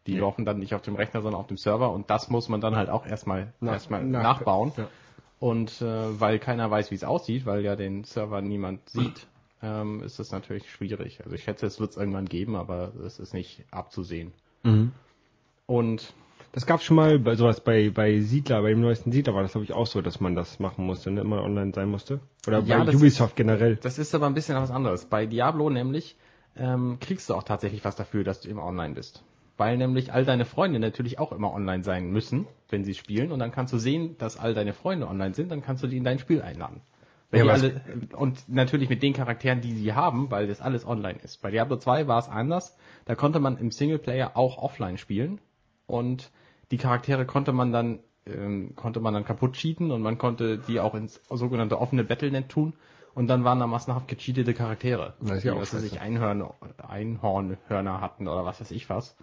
Die 0.06 0.14
Ja. 0.14 0.20
laufen 0.20 0.44
dann 0.44 0.58
nicht 0.58 0.74
auf 0.74 0.82
dem 0.82 0.94
Rechner, 0.96 1.22
sondern 1.22 1.40
auf 1.40 1.46
dem 1.48 1.56
Server 1.56 1.92
und 1.92 2.10
das 2.10 2.28
muss 2.30 2.48
man 2.48 2.60
dann 2.60 2.76
halt 2.76 2.88
auch 2.90 3.06
erstmal 3.06 3.52
Nach- 3.60 3.72
erstmal 3.74 4.04
nach- 4.04 4.22
nachbauen. 4.22 4.72
Ja. 4.76 4.88
Und 5.38 5.82
äh, 5.82 6.20
weil 6.20 6.38
keiner 6.38 6.70
weiß, 6.70 6.90
wie 6.90 6.94
es 6.94 7.04
aussieht, 7.04 7.44
weil 7.46 7.62
ja 7.62 7.76
den 7.76 8.04
Server 8.04 8.40
niemand 8.40 8.88
sieht, 8.88 9.26
ähm, 9.62 10.02
ist 10.02 10.18
das 10.18 10.32
natürlich 10.32 10.70
schwierig. 10.70 11.20
Also 11.24 11.34
ich 11.34 11.44
schätze, 11.44 11.66
es 11.66 11.80
wird 11.80 11.90
es 11.90 11.96
irgendwann 11.96 12.26
geben, 12.26 12.56
aber 12.56 12.92
es 13.04 13.18
ist 13.18 13.34
nicht 13.34 13.64
abzusehen. 13.70 14.32
Mhm. 14.62 14.92
Und 15.66 16.12
Das 16.52 16.64
gab 16.66 16.82
schon 16.82 16.96
mal 16.96 17.18
bei 17.18 17.34
sowas 17.34 17.60
bei, 17.60 17.90
bei 17.90 18.20
Siedler, 18.20 18.62
bei 18.62 18.70
dem 18.70 18.80
neuesten 18.80 19.12
Siedler 19.12 19.34
war 19.34 19.42
das 19.42 19.52
glaube 19.52 19.64
ich 19.64 19.72
auch 19.74 19.86
so, 19.86 20.00
dass 20.00 20.20
man 20.20 20.34
das 20.34 20.58
machen 20.58 20.86
musste, 20.86 21.10
ne? 21.10 21.20
immer 21.20 21.42
online 21.42 21.72
sein 21.74 21.88
musste. 21.90 22.20
Oder 22.46 22.60
Ja, 22.60 22.82
bei 22.84 22.94
Ubisoft 22.94 23.36
generell. 23.36 23.76
Das 23.76 23.98
ist 23.98 24.14
aber 24.14 24.26
ein 24.26 24.34
bisschen 24.34 24.56
was 24.56 24.70
anderes. 24.70 25.04
Bei 25.06 25.26
Diablo 25.26 25.68
nämlich 25.68 26.16
ähm, 26.56 26.96
kriegst 27.00 27.28
du 27.28 27.34
auch 27.34 27.42
tatsächlich 27.42 27.84
was 27.84 27.96
dafür, 27.96 28.24
dass 28.24 28.40
du 28.40 28.48
immer 28.48 28.64
online 28.64 28.94
bist. 28.94 29.22
Weil 29.56 29.78
nämlich 29.78 30.12
all 30.12 30.24
deine 30.24 30.44
Freunde 30.44 30.78
natürlich 30.78 31.18
auch 31.18 31.32
immer 31.32 31.52
online 31.52 31.82
sein 31.82 32.10
müssen, 32.10 32.46
wenn 32.68 32.84
sie 32.84 32.94
spielen. 32.94 33.32
Und 33.32 33.38
dann 33.38 33.52
kannst 33.52 33.72
du 33.72 33.78
sehen, 33.78 34.16
dass 34.18 34.38
all 34.38 34.54
deine 34.54 34.74
Freunde 34.74 35.08
online 35.08 35.34
sind, 35.34 35.50
dann 35.50 35.62
kannst 35.62 35.82
du 35.82 35.86
die 35.86 35.96
in 35.96 36.04
dein 36.04 36.18
Spiel 36.18 36.42
einladen. 36.42 36.82
Ja, 37.32 37.44
alle, 37.46 37.80
und 38.16 38.48
natürlich 38.48 38.88
mit 38.88 39.02
den 39.02 39.12
Charakteren, 39.12 39.60
die 39.60 39.74
sie 39.74 39.92
haben, 39.94 40.30
weil 40.30 40.46
das 40.46 40.60
alles 40.60 40.86
online 40.86 41.18
ist. 41.22 41.42
Bei 41.42 41.50
Diablo 41.50 41.76
2 41.76 42.06
war 42.06 42.18
es 42.18 42.28
anders. 42.28 42.76
Da 43.04 43.14
konnte 43.14 43.40
man 43.40 43.58
im 43.58 43.70
Singleplayer 43.70 44.36
auch 44.36 44.58
offline 44.58 44.96
spielen. 44.96 45.40
Und 45.86 46.30
die 46.70 46.76
Charaktere 46.76 47.26
konnte 47.26 47.52
man 47.52 47.72
dann, 47.72 48.00
ähm, 48.26 48.74
konnte 48.76 49.00
man 49.00 49.14
dann 49.14 49.24
kaputt 49.24 49.54
cheaten 49.54 49.90
und 49.90 50.02
man 50.02 50.18
konnte 50.18 50.58
die 50.58 50.80
auch 50.80 50.94
ins 50.94 51.20
sogenannte 51.30 51.80
offene 51.80 52.04
Battlenet 52.04 52.48
tun. 52.48 52.74
Und 53.14 53.28
dann 53.28 53.44
waren 53.44 53.58
da 53.58 53.66
massenhaft 53.66 54.08
gecheatete 54.08 54.52
Charaktere. 54.52 55.14
Das 55.20 55.38
ist 55.38 55.44
ja 55.44 55.52
die, 55.52 55.56
auch 55.56 55.62
was 55.62 55.74
weiß 55.74 55.80
scheiße. 55.80 55.94
ich, 55.94 56.00
Einhörner, 56.00 56.54
Einhornhörner 56.86 58.00
hatten 58.00 58.28
oder 58.28 58.44
was 58.44 58.60
weiß 58.60 58.70
ich 58.70 58.90
was. 58.90 59.16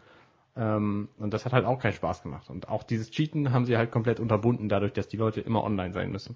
Ähm, 0.55 1.09
und 1.17 1.33
das 1.33 1.45
hat 1.45 1.53
halt 1.53 1.65
auch 1.65 1.79
keinen 1.79 1.93
Spaß 1.93 2.23
gemacht. 2.23 2.49
Und 2.49 2.69
auch 2.69 2.83
dieses 2.83 3.09
Cheaten 3.11 3.51
haben 3.51 3.65
sie 3.65 3.77
halt 3.77 3.91
komplett 3.91 4.19
unterbunden, 4.19 4.69
dadurch, 4.69 4.93
dass 4.93 5.07
die 5.07 5.17
Leute 5.17 5.41
immer 5.41 5.63
online 5.63 5.93
sein 5.93 6.11
müssen. 6.11 6.35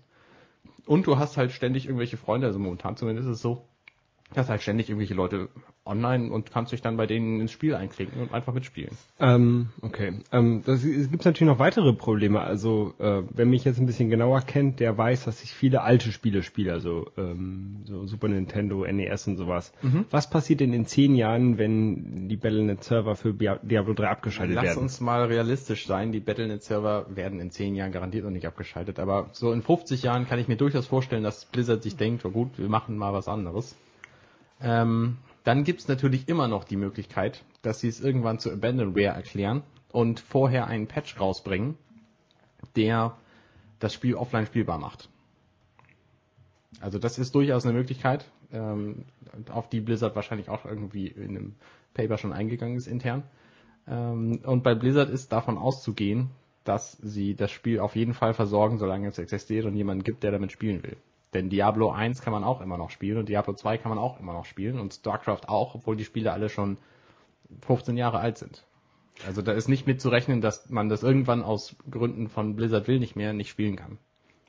Und 0.86 1.06
du 1.06 1.18
hast 1.18 1.38
halt 1.38 1.52
ständig 1.52 1.86
irgendwelche 1.86 2.18
Freunde, 2.18 2.48
also 2.48 2.60
momentan 2.60 2.96
zumindest 2.96 3.28
ist 3.28 3.36
es 3.36 3.42
so, 3.42 3.68
hast 4.36 4.50
halt 4.50 4.62
ständig 4.62 4.90
irgendwelche 4.90 5.14
Leute 5.14 5.50
online 5.86 6.32
und 6.32 6.52
kannst 6.52 6.74
dich 6.74 6.82
dann 6.82 6.98
bei 6.98 7.08
denen 7.08 7.40
ins 7.40 7.52
Spiel 7.52 7.74
einklinken 7.74 8.22
und 8.22 8.34
einfach 8.34 8.54
mitspielen. 8.54 8.92
Ähm, 9.20 9.70
okay. 9.82 10.20
Ähm, 10.32 10.64
das, 10.66 10.84
es 10.84 11.10
gibt 11.10 11.24
natürlich 11.24 11.52
noch 11.52 11.60
weitere 11.60 11.94
Probleme. 11.94 12.42
Also, 12.42 12.94
äh, 13.00 13.24
wer 13.30 13.46
mich 13.46 13.64
jetzt 13.64 13.80
ein 13.80 13.86
bisschen 13.86 14.10
genauer 14.10 14.42
kennt, 14.42 14.80
der 14.80 14.98
weiß, 14.98 15.24
dass 15.26 15.44
ich 15.44 15.54
viele 15.54 15.82
alte 15.82 16.12
Spiele 16.12 16.44
spiele, 16.44 16.74
also 16.74 17.10
ähm, 17.18 17.84
so 17.86 18.06
Super 18.06 18.28
Nintendo, 18.28 18.86
NES 18.86 19.28
und 19.28 19.38
sowas. 19.38 19.72
Was 20.12 20.30
passiert 20.30 20.60
denn 20.60 20.74
in 20.74 20.86
zehn 20.86 21.16
Jahren, 21.16 21.58
wenn 21.58 22.28
die 22.28 22.36
Battle.net-Server 22.36 23.16
für 23.16 23.34
Diablo 23.34 23.94
3 23.94 24.08
abgeschaltet 24.08 24.56
Lass 24.56 24.66
werden? 24.66 24.80
uns 24.80 25.00
mal 25.00 25.26
realistisch 25.26 25.88
sein, 25.88 26.12
die 26.12 26.20
Battlenet-Server 26.20 27.08
werden 27.16 27.40
in 27.40 27.52
10 27.52 27.76
Jahren 27.76 27.92
garantiert 27.92 28.26
noch 28.26 28.32
nicht 28.32 28.46
abgeschaltet, 28.46 29.00
aber 29.00 29.30
so 29.32 29.52
in 29.52 29.62
50 29.62 30.04
Jahren 30.04 30.28
kann 30.28 30.40
ich 30.40 30.48
mir 30.48 30.58
durchaus 30.58 30.88
vorstellen, 30.88 31.24
dass 31.24 31.46
Blizzard 31.46 31.84
sich 31.84 31.96
denkt, 31.96 32.26
oh 32.26 32.32
gut, 32.32 32.58
wir 32.58 32.70
machen 32.70 32.98
mal 32.98 33.14
was 33.14 33.28
anderes. 33.28 33.76
Ähm, 34.62 35.18
dann 35.44 35.64
gibt's 35.64 35.88
natürlich 35.88 36.28
immer 36.28 36.48
noch 36.48 36.64
die 36.64 36.76
Möglichkeit, 36.76 37.44
dass 37.62 37.80
sie 37.80 37.88
es 37.88 38.02
irgendwann 38.02 38.40
zu 38.40 38.52
Abandonware 38.52 39.16
erklären 39.16 39.64
und 39.92 40.20
vorher 40.20 40.68
einen 40.68 40.88
Patch 40.88 41.20
rausbringen, 41.20 41.78
der 42.76 43.16
das 43.80 43.94
Spiel 43.94 44.16
offline 44.16 44.46
spielbar 44.46 44.78
macht. 44.78 45.10
Also 46.80 47.00
das 47.00 47.18
ist 47.18 47.34
durchaus 47.34 47.66
eine 47.66 47.74
Möglichkeit, 47.74 48.26
ähm, 48.52 49.06
auf 49.50 49.70
die 49.70 49.82
Blizzard 49.82 50.16
wahrscheinlich 50.16 50.50
auch 50.50 50.66
irgendwie 50.66 51.08
in 51.08 51.30
einem 51.30 51.56
Paper 51.94 52.18
schon 52.18 52.34
eingegangen 52.34 52.78
ist 52.78 52.88
intern. 52.88 53.24
Ähm, 53.88 54.40
und 54.44 54.64
bei 54.64 54.76
Blizzard 54.76 55.10
ist 55.10 55.32
davon 55.32 55.58
auszugehen, 55.58 56.30
dass 56.64 56.94
sie 57.02 57.36
das 57.36 57.52
Spiel 57.52 57.80
auf 57.80 57.96
jeden 57.96 58.14
Fall 58.14 58.34
versorgen, 58.34 58.78
solange 58.78 59.08
es 59.08 59.18
existiert 59.18 59.66
und 59.66 59.76
jemanden 59.76 60.04
gibt, 60.04 60.24
der 60.24 60.32
damit 60.32 60.52
spielen 60.52 60.84
will. 60.84 60.98
Denn 61.38 61.52
Diablo 61.52 61.92
1 61.92 62.24
kann 62.24 62.34
man 62.34 62.44
auch 62.44 62.62
immer 62.62 62.80
noch 62.80 62.90
spielen 62.90 63.20
und 63.20 63.30
Diablo 63.30 63.54
2 63.54 63.78
kann 63.78 63.90
man 63.90 64.00
auch 64.00 64.20
immer 64.20 64.34
noch 64.34 64.46
spielen 64.46 64.80
und 64.80 64.96
StarCraft 64.96 65.42
auch, 65.48 65.76
obwohl 65.76 65.96
die 65.96 66.04
Spiele 66.04 66.34
alle 66.34 66.50
schon 66.50 66.80
15 67.62 67.96
Jahre 67.96 68.18
alt 68.18 68.40
sind. 68.40 68.66
Also 69.24 69.44
da 69.44 69.52
ist 69.52 69.68
nicht 69.68 69.86
mitzurechnen, 69.86 70.42
dass 70.42 70.72
man 70.72 70.90
das 70.90 71.04
irgendwann 71.04 71.44
aus 71.44 71.76
Gründen 71.92 72.28
von 72.28 72.56
Blizzard 72.56 72.88
will 72.88 72.98
nicht 72.98 73.16
mehr 73.16 73.34
nicht 73.34 73.50
spielen 73.50 73.76
kann. 73.76 74.00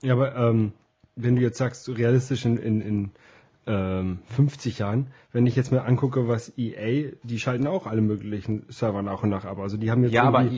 Ja, 0.00 0.14
aber 0.14 0.34
ähm, 0.34 0.72
wenn 1.14 1.36
du 1.36 1.42
jetzt 1.42 1.58
sagst, 1.58 1.90
realistisch 1.90 2.46
in, 2.46 2.56
in, 2.56 2.80
in 2.80 3.10
ähm, 3.68 4.18
50 4.34 4.78
Jahren, 4.78 5.08
wenn 5.32 5.46
ich 5.46 5.54
jetzt 5.54 5.70
mal 5.70 5.80
angucke, 5.80 6.26
was 6.26 6.52
EA, 6.56 7.12
die 7.22 7.38
schalten 7.38 7.66
auch 7.66 7.86
alle 7.86 8.00
möglichen 8.00 8.64
Server 8.68 9.02
nach 9.02 9.22
und 9.22 9.28
nach 9.28 9.44
ab. 9.44 9.58
Also 9.58 9.76
die 9.76 9.90
haben 9.90 10.02
jetzt 10.02 10.12
Ja, 10.12 10.24
aber 10.24 10.42
ja. 10.42 10.50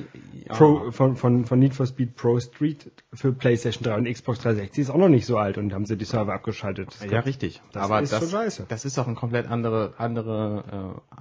Pro, 0.49 0.90
von, 0.92 1.16
von, 1.16 1.44
von 1.44 1.59
Need 1.59 1.75
for 1.75 1.87
Speed 1.87 2.14
Pro 2.16 2.38
Street 2.38 2.90
für 3.12 3.33
PlayStation 3.33 3.83
3 3.83 3.96
und 3.96 4.05
Xbox 4.12 4.38
360 4.40 4.83
ist 4.83 4.90
auch 4.90 4.96
noch 4.99 5.09
nicht 5.09 5.27
so 5.27 5.37
alt 5.38 5.59
und 5.59 5.73
haben 5.75 5.87
sie 5.87 5.96
die 5.96 6.05
Server 6.05 6.33
abgeschaltet. 6.33 6.88
Das 6.92 7.01
Ja, 7.05 7.11
kann- 7.11 7.25
richtig. 7.25 7.61
das 7.73 7.83
aber 7.83 8.01
ist 8.01 8.12
das, 8.12 8.31
scheiße. 8.31 8.66
das 8.68 8.85
ist 8.85 8.99
auch 8.99 9.07
eine 9.07 9.16
komplett 9.16 9.51
andere, 9.51 9.94
andere, 9.99 10.64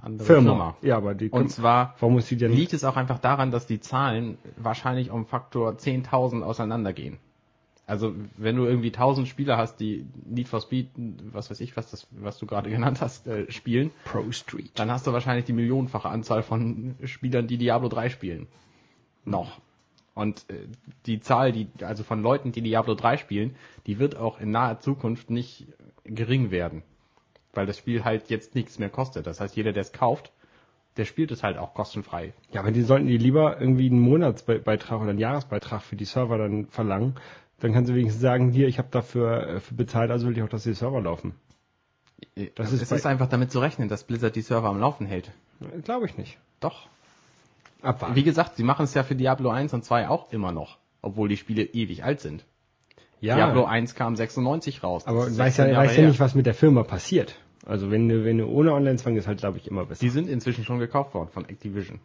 andere 0.06 0.26
Firma. 0.26 0.48
Firma. 0.50 0.76
Ja, 0.82 0.96
aber 0.96 1.14
die 1.14 1.28
Und 1.30 1.50
zwar 1.50 1.96
warum 1.98 2.14
muss 2.14 2.26
die 2.28 2.36
denn 2.36 2.52
liegt 2.52 2.72
es 2.72 2.84
auch 2.84 2.96
einfach 2.96 3.18
daran, 3.18 3.50
dass 3.50 3.66
die 3.66 3.80
Zahlen 3.80 4.38
wahrscheinlich 4.56 5.10
um 5.10 5.26
Faktor 5.26 5.72
10.000 5.72 6.42
auseinandergehen. 6.42 7.18
Also 7.90 8.14
wenn 8.36 8.54
du 8.54 8.66
irgendwie 8.66 8.92
1000 8.92 9.26
Spieler 9.26 9.56
hast, 9.56 9.80
die 9.80 10.06
Need 10.24 10.46
for 10.46 10.60
Speed, 10.60 10.90
was 11.32 11.50
weiß 11.50 11.58
ich, 11.58 11.76
was 11.76 11.90
das, 11.90 12.06
was 12.12 12.38
du 12.38 12.46
gerade 12.46 12.70
genannt 12.70 13.00
hast, 13.00 13.26
äh, 13.26 13.50
spielen, 13.50 13.90
Pro 14.04 14.30
Street? 14.30 14.70
dann 14.76 14.92
hast 14.92 15.08
du 15.08 15.12
wahrscheinlich 15.12 15.44
die 15.44 15.52
millionenfache 15.52 16.08
Anzahl 16.08 16.44
von 16.44 16.94
Spielern, 17.02 17.48
die 17.48 17.58
Diablo 17.58 17.88
3 17.88 18.08
spielen. 18.10 18.46
Noch. 19.24 19.60
Und 20.14 20.44
äh, 20.50 20.68
die 21.06 21.18
Zahl, 21.18 21.50
die 21.50 21.66
also 21.82 22.04
von 22.04 22.22
Leuten, 22.22 22.52
die 22.52 22.62
Diablo 22.62 22.94
3 22.94 23.16
spielen, 23.16 23.56
die 23.88 23.98
wird 23.98 24.16
auch 24.16 24.40
in 24.40 24.52
naher 24.52 24.78
Zukunft 24.78 25.28
nicht 25.28 25.66
gering 26.04 26.52
werden, 26.52 26.84
weil 27.54 27.66
das 27.66 27.78
Spiel 27.78 28.04
halt 28.04 28.30
jetzt 28.30 28.54
nichts 28.54 28.78
mehr 28.78 28.90
kostet. 28.90 29.26
Das 29.26 29.40
heißt, 29.40 29.56
jeder, 29.56 29.72
der 29.72 29.80
es 29.80 29.92
kauft, 29.92 30.30
der 30.96 31.06
spielt 31.06 31.32
es 31.32 31.42
halt 31.42 31.58
auch 31.58 31.74
kostenfrei. 31.74 32.34
Ja, 32.52 32.60
aber 32.60 32.70
die 32.70 32.82
sollten 32.82 33.08
die 33.08 33.18
lieber 33.18 33.60
irgendwie 33.60 33.86
einen 33.86 34.00
Monatsbeitrag 34.00 35.00
oder 35.00 35.10
einen 35.10 35.18
Jahresbeitrag 35.18 35.82
für 35.82 35.96
die 35.96 36.04
Server 36.04 36.38
dann 36.38 36.66
verlangen. 36.66 37.16
Dann 37.60 37.72
kannst 37.72 37.90
du 37.90 37.94
wenigstens 37.94 38.22
sagen, 38.22 38.50
hier, 38.50 38.68
ich 38.68 38.78
habe 38.78 38.88
dafür 38.90 39.56
äh, 39.56 39.60
bezahlt, 39.70 40.10
also 40.10 40.26
will 40.26 40.36
ich 40.36 40.42
auch, 40.42 40.48
dass 40.48 40.64
die 40.64 40.74
Server 40.74 41.00
laufen. 41.00 41.34
Das 42.54 42.72
ist 42.72 42.82
es 42.82 42.92
ist 42.92 43.06
einfach 43.06 43.28
damit 43.28 43.50
zu 43.50 43.60
rechnen, 43.60 43.88
dass 43.88 44.04
Blizzard 44.04 44.36
die 44.36 44.42
Server 44.42 44.68
am 44.68 44.78
Laufen 44.78 45.06
hält. 45.06 45.32
Glaube 45.84 46.06
ich 46.06 46.16
nicht. 46.16 46.38
Doch. 46.60 46.88
Abwarten. 47.82 48.14
Wie 48.14 48.22
gesagt, 48.22 48.56
sie 48.56 48.62
machen 48.62 48.84
es 48.84 48.94
ja 48.94 49.02
für 49.02 49.14
Diablo 49.14 49.50
1 49.50 49.72
und 49.72 49.84
2 49.84 50.08
auch 50.08 50.32
immer 50.32 50.52
noch, 50.52 50.78
obwohl 51.02 51.28
die 51.28 51.36
Spiele 51.36 51.62
ewig 51.62 52.04
alt 52.04 52.20
sind. 52.20 52.44
ja, 53.20 53.36
Diablo 53.36 53.64
1 53.64 53.94
kam 53.94 54.16
96 54.16 54.82
raus. 54.82 55.06
Aber 55.06 55.26
du 55.26 55.38
weißt 55.38 55.56
16 55.56 55.68
ja, 55.68 55.76
weißt 55.78 55.96
ja 55.96 56.06
nicht, 56.06 56.20
was 56.20 56.34
mit 56.34 56.46
der 56.46 56.54
Firma 56.54 56.82
passiert. 56.82 57.36
Also 57.66 57.90
wenn 57.90 58.08
du, 58.08 58.24
wenn 58.24 58.38
du 58.38 58.46
ohne 58.46 58.72
Online-Zwang 58.72 59.16
ist, 59.16 59.26
halt, 59.26 59.38
glaube 59.38 59.58
ich, 59.58 59.66
immer 59.66 59.86
besser. 59.86 60.00
Die 60.00 60.10
sind 60.10 60.28
inzwischen 60.28 60.64
schon 60.64 60.78
gekauft 60.78 61.14
worden 61.14 61.28
von 61.30 61.48
Activision. 61.48 62.00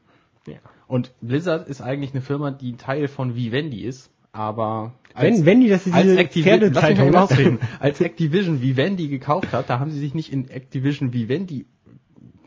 Ja. 0.47 0.57
Und 0.87 1.11
Blizzard 1.21 1.67
ist 1.67 1.81
eigentlich 1.81 2.11
eine 2.11 2.21
Firma, 2.21 2.51
die 2.51 2.77
Teil 2.77 3.07
von 3.07 3.35
Vivendi 3.35 3.81
ist, 3.81 4.11
aber 4.35 4.93
Wenn, 5.15 5.45
wenn 5.45 5.61
die, 5.61 5.69
das 5.69 5.89
als 5.91 6.03
diese 6.03 6.17
Activi 6.19 6.49
Lass 6.49 6.59
mich 6.61 6.71
mal 6.73 6.81
Pferdezeitung. 6.81 7.07
eben 7.07 7.15
ausreden. 7.15 7.59
Als 7.79 8.01
Activision 8.01 8.61
Vivendi 8.61 9.07
gekauft 9.07 9.53
hat, 9.53 9.69
da 9.69 9.79
haben 9.79 9.91
sie 9.91 9.99
sich 9.99 10.13
nicht 10.13 10.31
in 10.31 10.49
Activision 10.49 11.13
Vivendi 11.13 11.65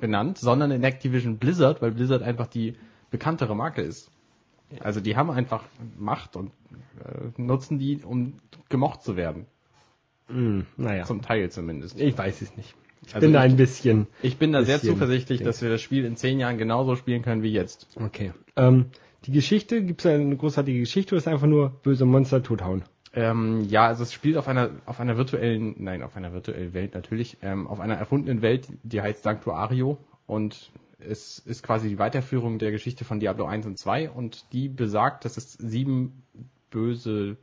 benannt, 0.00 0.38
sondern 0.38 0.70
in 0.70 0.84
Activision 0.84 1.38
Blizzard, 1.38 1.80
weil 1.82 1.92
Blizzard 1.92 2.22
einfach 2.22 2.46
die 2.46 2.74
bekanntere 3.10 3.56
Marke 3.56 3.80
ist. 3.82 4.10
Also 4.80 5.00
die 5.00 5.16
haben 5.16 5.30
einfach 5.30 5.64
Macht 5.98 6.36
und 6.36 6.50
äh, 7.04 7.40
nutzen 7.40 7.78
die, 7.78 8.00
um 8.04 8.34
gemocht 8.68 9.02
zu 9.02 9.16
werden. 9.16 9.46
Hm, 10.28 10.66
naja, 10.76 11.04
Zum 11.04 11.22
Teil 11.22 11.50
zumindest. 11.50 11.98
ich 11.98 12.16
weiß 12.18 12.42
es 12.42 12.54
nicht. 12.54 12.74
Ich 13.06 13.14
Also 13.14 13.24
bin 13.26 13.32
da 13.32 13.40
ein 13.40 13.56
bisschen. 13.56 14.08
Ich 14.20 14.36
bin 14.36 14.52
da 14.52 14.62
sehr 14.62 14.78
zuversichtlich, 14.78 15.38
Ding. 15.38 15.46
dass 15.46 15.62
wir 15.62 15.70
das 15.70 15.80
Spiel 15.80 16.04
in 16.04 16.16
zehn 16.16 16.38
Jahren 16.38 16.58
genauso 16.58 16.96
spielen 16.96 17.22
können 17.22 17.42
wie 17.42 17.50
jetzt. 17.52 17.86
Okay. 17.96 18.32
Ähm, 18.56 18.86
die 19.28 19.32
Geschichte, 19.32 19.82
gibt 19.84 20.04
es 20.04 20.06
eine 20.06 20.36
großartige 20.36 20.80
Geschichte 20.80 21.14
oder 21.14 21.18
ist 21.18 21.28
einfach 21.28 21.46
nur 21.46 21.68
böse 21.82 22.06
Monster 22.06 22.42
tothauen? 22.42 22.82
Ähm, 23.12 23.66
ja, 23.68 23.86
also 23.86 24.02
es 24.02 24.12
spielt 24.12 24.38
auf 24.38 24.48
einer 24.48 24.70
auf 24.86 25.00
einer 25.00 25.18
virtuellen, 25.18 25.74
nein, 25.78 26.02
auf 26.02 26.16
einer 26.16 26.32
virtuellen 26.32 26.72
Welt 26.72 26.94
natürlich, 26.94 27.36
ähm, 27.42 27.66
auf 27.66 27.78
einer 27.78 27.94
erfundenen 27.94 28.40
Welt, 28.40 28.68
die 28.82 29.02
heißt 29.02 29.22
Sanctuario 29.22 29.98
und 30.26 30.70
es 30.98 31.38
ist 31.40 31.62
quasi 31.62 31.90
die 31.90 31.98
Weiterführung 31.98 32.58
der 32.58 32.70
Geschichte 32.70 33.04
von 33.04 33.20
Diablo 33.20 33.44
1 33.44 33.66
und 33.66 33.78
2 33.78 34.10
und 34.10 34.46
die 34.52 34.68
besagt, 34.68 35.26
dass 35.26 35.36
es 35.36 35.52
sieben 35.52 36.22
böse 36.70 37.36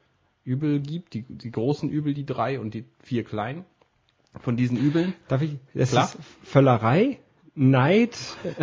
Übel 0.44 0.80
gibt, 0.80 1.14
die, 1.14 1.24
die 1.24 1.52
großen 1.52 1.90
Übel, 1.90 2.14
die 2.14 2.26
drei 2.26 2.60
und 2.60 2.74
die 2.74 2.86
vier 3.00 3.24
kleinen. 3.24 3.64
Von 4.40 4.58
diesen 4.58 4.78
Übeln 4.78 5.14
Darf 5.28 5.44
ich? 5.44 5.60
Das 5.74 5.92
Klar. 5.92 6.06
ist 6.06 6.18
Völlerei, 6.44 7.20
Neid. 7.56 8.18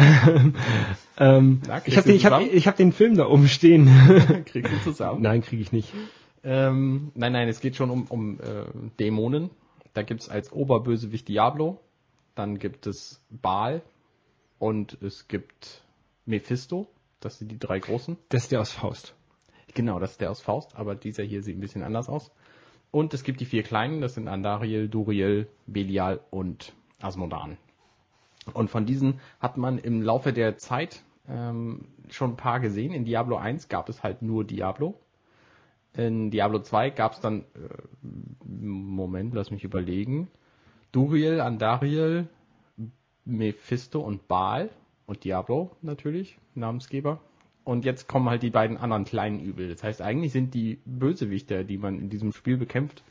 ähm, 1.19 1.63
Na, 1.67 1.83
ich 1.85 1.97
habe 1.97 2.07
den, 2.07 2.17
ich 2.17 2.27
hab, 2.27 2.43
ich 2.43 2.69
hab 2.69 2.77
den 2.77 2.93
Film 2.93 3.17
da 3.17 3.27
oben 3.27 3.49
stehen. 3.49 3.91
kriegst 4.45 4.73
du 4.73 4.79
zusammen. 4.83 5.23
Nein, 5.23 5.43
kriege 5.43 5.63
ich 5.63 5.73
nicht. 5.73 5.93
Ähm, 6.45 7.11
nein, 7.15 7.33
nein, 7.33 7.49
es 7.49 7.61
geht 7.61 7.77
schon 7.77 7.91
um, 7.91 8.07
um 8.07 8.41
äh, 8.41 8.65
Dämonen. 9.01 9.51
Da 9.95 10.03
gibt's 10.03 10.29
als 10.29 10.53
Oberbösewicht 10.53 11.29
Diablo, 11.29 11.79
dann 12.35 12.59
gibt 12.59 12.87
es 12.87 13.21
Baal 13.31 13.83
und 14.59 14.97
es 15.03 15.29
gibt 15.29 15.83
Mephisto. 16.25 16.87
Das 17.21 17.39
sind 17.39 17.53
die 17.53 17.59
drei 17.59 17.79
großen. 17.79 18.17
Das 18.31 18.45
ist 18.45 18.53
der 18.53 18.61
aus 18.61 18.73
Faust. 18.73 19.15
Genau, 19.75 19.99
das 19.99 20.13
ist 20.13 20.21
der 20.21 20.31
aus 20.31 20.41
Faust, 20.41 20.75
aber 20.77 20.95
dieser 20.95 21.23
hier 21.23 21.43
sieht 21.43 21.57
ein 21.57 21.61
bisschen 21.61 21.83
anders 21.83 22.09
aus. 22.09 22.31
Und 22.91 23.15
es 23.15 23.23
gibt 23.23 23.41
die 23.41 23.47
vier 23.47 23.63
kleinen, 23.63 24.01
das 24.01 24.15
sind 24.15 24.29
Andariel, 24.29 24.89
Duriel, 24.89 25.49
Belial 25.67 26.21
und 26.31 26.75
Asmodan. 27.01 27.57
Und 28.55 28.71
von 28.71 28.87
diesen 28.87 29.21
hat 29.41 29.57
man 29.57 29.79
im 29.79 30.03
Laufe 30.03 30.33
der 30.33 30.57
Zeit 30.57 31.03
ähm, 31.29 31.87
schon 32.11 32.33
ein 32.33 32.37
paar 32.37 32.61
gesehen. 32.61 32.93
In 32.93 33.05
Diablo 33.05 33.37
1 33.37 33.69
gab 33.69 33.89
es 33.89 34.03
halt 34.03 34.23
nur 34.23 34.45
Diablo. 34.45 34.99
In 35.95 36.31
Diablo 36.31 36.61
2 36.61 36.91
gab 36.91 37.13
es 37.13 37.21
dann, 37.21 37.41
äh, 37.55 38.07
Moment, 38.43 39.35
lass 39.35 39.51
mich 39.51 39.63
überlegen, 39.63 40.29
Duriel, 40.91 41.41
Andariel, 41.41 42.29
Mephisto 43.25 44.01
und 44.01 44.27
Baal 44.27 44.71
und 45.07 45.25
Diablo 45.25 45.77
natürlich, 45.83 46.39
Namensgeber. 46.55 47.21
Und 47.65 47.85
jetzt 47.85 48.09
kommen 48.09 48.29
halt 48.29 48.43
die 48.43 48.51
beiden 48.51 48.77
anderen 48.77 49.05
kleinen 49.05 49.39
Übel. 49.39 49.69
Das 49.69 49.85
heißt, 49.85 50.03
eigentlich 50.03 50.33
sind 50.33 50.55
die 50.55 50.81
Bösewichter, 50.85 51.63
die 51.63 51.79
man 51.79 52.01
in 52.01 52.11
diesem 52.11 52.33
Spiel 52.33 52.57
bekämpft, 52.57 53.05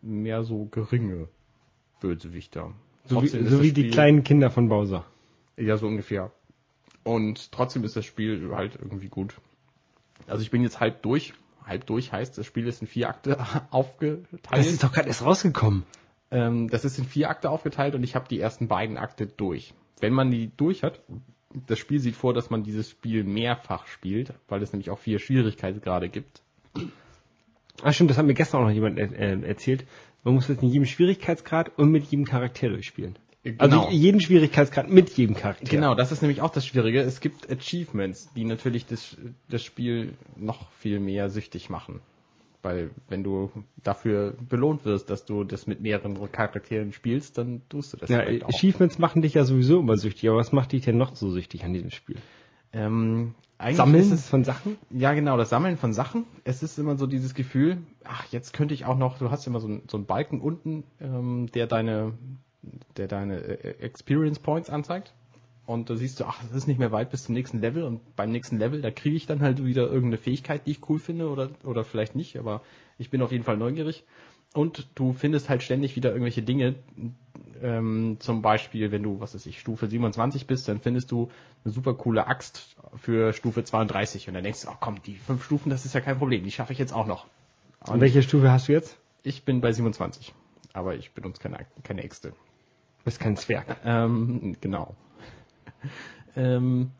mehr 0.00 0.44
so 0.44 0.64
geringe 0.66 1.28
Bösewichter. 2.00 2.72
So 3.06 3.22
wie, 3.22 3.28
so 3.28 3.62
wie 3.62 3.72
die 3.72 3.90
kleinen 3.90 4.24
Kinder 4.24 4.50
von 4.50 4.68
Bowser. 4.68 5.04
Ja, 5.56 5.76
so 5.76 5.86
ungefähr. 5.86 6.30
Und 7.04 7.52
trotzdem 7.52 7.84
ist 7.84 7.96
das 7.96 8.04
Spiel 8.04 8.50
halt 8.54 8.76
irgendwie 8.80 9.08
gut. 9.08 9.34
Also 10.26 10.42
ich 10.42 10.50
bin 10.50 10.62
jetzt 10.62 10.80
halb 10.80 11.02
durch. 11.02 11.34
Halb 11.64 11.86
durch 11.86 12.12
heißt, 12.12 12.38
das 12.38 12.46
Spiel 12.46 12.66
ist 12.66 12.80
in 12.80 12.88
vier 12.88 13.08
Akte 13.08 13.38
aufgeteilt. 13.70 14.28
Das 14.50 14.66
ist 14.66 14.82
doch 14.82 14.92
gerade 14.92 15.08
erst 15.08 15.24
rausgekommen. 15.24 15.84
Ähm, 16.30 16.68
das 16.68 16.84
ist 16.84 16.98
in 16.98 17.04
vier 17.04 17.28
Akte 17.28 17.50
aufgeteilt 17.50 17.94
und 17.94 18.02
ich 18.02 18.14
habe 18.14 18.26
die 18.28 18.40
ersten 18.40 18.68
beiden 18.68 18.96
Akte 18.96 19.26
durch. 19.26 19.74
Wenn 20.00 20.12
man 20.12 20.30
die 20.30 20.50
durch 20.56 20.82
hat, 20.82 21.00
das 21.66 21.78
Spiel 21.78 22.00
sieht 22.00 22.16
vor, 22.16 22.32
dass 22.32 22.50
man 22.50 22.62
dieses 22.62 22.90
Spiel 22.90 23.24
mehrfach 23.24 23.86
spielt, 23.86 24.32
weil 24.48 24.62
es 24.62 24.72
nämlich 24.72 24.90
auch 24.90 24.98
vier 24.98 25.18
Schwierigkeitsgrade 25.18 26.08
gibt. 26.08 26.42
Ah, 27.82 27.92
stimmt, 27.92 28.10
das 28.10 28.18
hat 28.18 28.26
mir 28.26 28.34
gestern 28.34 28.62
auch 28.62 28.66
noch 28.66 28.74
jemand 28.74 28.98
äh, 28.98 29.40
erzählt. 29.42 29.84
Man 30.24 30.34
muss 30.34 30.46
das 30.46 30.58
in 30.62 30.68
jedem 30.68 30.86
Schwierigkeitsgrad 30.86 31.76
und 31.78 31.90
mit 31.90 32.04
jedem 32.04 32.24
Charakter 32.24 32.68
durchspielen. 32.68 33.16
Also 33.58 33.76
Genau. 33.80 33.90
jeden 33.90 34.20
Schwierigkeitsgrad 34.20 34.88
mit 34.88 35.10
jedem 35.16 35.34
Charakter. 35.34 35.64
Genau, 35.68 35.96
das 35.96 36.12
ist 36.12 36.22
nämlich 36.22 36.40
auch 36.40 36.50
das 36.50 36.64
Schwierige. 36.64 37.00
Es 37.00 37.20
gibt 37.20 37.50
Achievements, 37.50 38.32
die 38.34 38.44
natürlich 38.44 38.86
das, 38.86 39.16
das 39.48 39.64
Spiel 39.64 40.14
noch 40.36 40.70
viel 40.78 41.00
mehr 41.00 41.28
süchtig 41.28 41.68
machen. 41.68 42.00
Weil 42.62 42.90
wenn 43.08 43.24
du 43.24 43.50
dafür 43.82 44.34
belohnt 44.48 44.84
wirst, 44.84 45.10
dass 45.10 45.24
du 45.24 45.42
das 45.42 45.66
mit 45.66 45.80
mehreren 45.80 46.16
Charakteren 46.30 46.92
spielst, 46.92 47.36
dann 47.36 47.62
tust 47.68 47.92
du 47.92 47.96
das 47.96 48.08
Ja, 48.08 48.20
auch. 48.20 48.48
Achievements 48.48 49.00
machen 49.00 49.22
dich 49.22 49.34
ja 49.34 49.42
sowieso 49.44 49.80
immer 49.80 49.96
süchtig, 49.96 50.28
aber 50.28 50.38
was 50.38 50.52
macht 50.52 50.70
dich 50.70 50.84
denn 50.84 50.96
noch 50.96 51.16
so 51.16 51.28
süchtig 51.30 51.64
an 51.64 51.72
diesem 51.72 51.90
Spiel? 51.90 52.16
Ähm, 52.72 53.34
Sammeln 53.76 54.02
ist 54.02 54.10
es 54.12 54.28
von 54.28 54.44
Sachen? 54.44 54.76
Ja, 54.90 55.12
genau, 55.14 55.36
das 55.36 55.50
Sammeln 55.50 55.76
von 55.76 55.92
Sachen. 55.92 56.24
Es 56.44 56.62
ist 56.62 56.78
immer 56.78 56.96
so 56.96 57.06
dieses 57.06 57.34
Gefühl, 57.34 57.78
ach, 58.04 58.26
jetzt 58.32 58.52
könnte 58.52 58.74
ich 58.74 58.84
auch 58.86 58.96
noch, 58.96 59.18
du 59.18 59.30
hast 59.30 59.46
immer 59.46 59.60
so, 59.60 59.68
ein- 59.68 59.82
so 59.88 59.96
einen 59.96 60.06
Balken 60.06 60.40
unten, 60.40 60.84
ähm, 61.00 61.48
der 61.54 61.66
deine, 61.66 62.12
der 62.96 63.08
deine 63.08 63.38
äh, 63.38 63.78
Experience 63.84 64.38
Points 64.38 64.68
anzeigt. 64.70 65.12
Und 65.64 65.90
da 65.90 65.96
siehst 65.96 66.18
du, 66.18 66.24
ach, 66.24 66.42
es 66.44 66.56
ist 66.56 66.66
nicht 66.66 66.80
mehr 66.80 66.90
weit 66.90 67.10
bis 67.10 67.24
zum 67.24 67.34
nächsten 67.34 67.60
Level 67.60 67.84
und 67.84 68.00
beim 68.16 68.32
nächsten 68.32 68.58
Level, 68.58 68.82
da 68.82 68.90
kriege 68.90 69.14
ich 69.14 69.26
dann 69.26 69.40
halt 69.40 69.64
wieder 69.64 69.82
irgendeine 69.84 70.18
Fähigkeit, 70.18 70.66
die 70.66 70.72
ich 70.72 70.88
cool 70.88 70.98
finde 70.98 71.28
oder, 71.30 71.50
oder 71.64 71.84
vielleicht 71.84 72.16
nicht, 72.16 72.36
aber 72.36 72.62
ich 72.98 73.10
bin 73.10 73.22
auf 73.22 73.30
jeden 73.30 73.44
Fall 73.44 73.56
neugierig. 73.56 74.04
Und 74.54 74.88
du 74.96 75.12
findest 75.12 75.48
halt 75.48 75.62
ständig 75.62 75.94
wieder 75.94 76.10
irgendwelche 76.10 76.42
Dinge, 76.42 76.74
ähm, 77.62 78.16
zum 78.20 78.42
Beispiel, 78.42 78.90
wenn 78.92 79.02
du, 79.02 79.20
was 79.20 79.34
weiß 79.34 79.46
ich, 79.46 79.60
Stufe 79.60 79.86
27 79.86 80.46
bist, 80.46 80.68
dann 80.68 80.80
findest 80.80 81.10
du 81.10 81.30
eine 81.64 81.72
super 81.72 81.94
coole 81.94 82.26
Axt 82.26 82.76
für 82.96 83.32
Stufe 83.32 83.64
32 83.64 84.28
und 84.28 84.34
dann 84.34 84.44
denkst 84.44 84.62
du, 84.62 84.68
ach 84.68 84.78
komm, 84.80 85.02
die 85.02 85.14
fünf 85.14 85.44
Stufen, 85.44 85.70
das 85.70 85.84
ist 85.84 85.94
ja 85.94 86.00
kein 86.00 86.18
Problem, 86.18 86.44
die 86.44 86.50
schaffe 86.50 86.72
ich 86.72 86.78
jetzt 86.78 86.92
auch 86.92 87.06
noch. 87.06 87.26
Und 87.86 88.00
welche 88.00 88.22
Stufe 88.22 88.50
hast 88.50 88.68
du 88.68 88.72
jetzt? 88.72 88.98
Ich 89.22 89.44
bin 89.44 89.60
bei 89.60 89.72
27, 89.72 90.34
aber 90.72 90.94
ich 90.94 91.12
benutze 91.12 91.40
keine, 91.40 91.66
keine 91.82 92.02
Äxte. 92.02 92.30
Du 92.30 93.04
bist 93.04 93.20
kein 93.20 93.36
Zwerg. 93.36 93.76
Ähm, 93.84 94.56
genau. 94.60 94.94
ähm, 96.36 96.90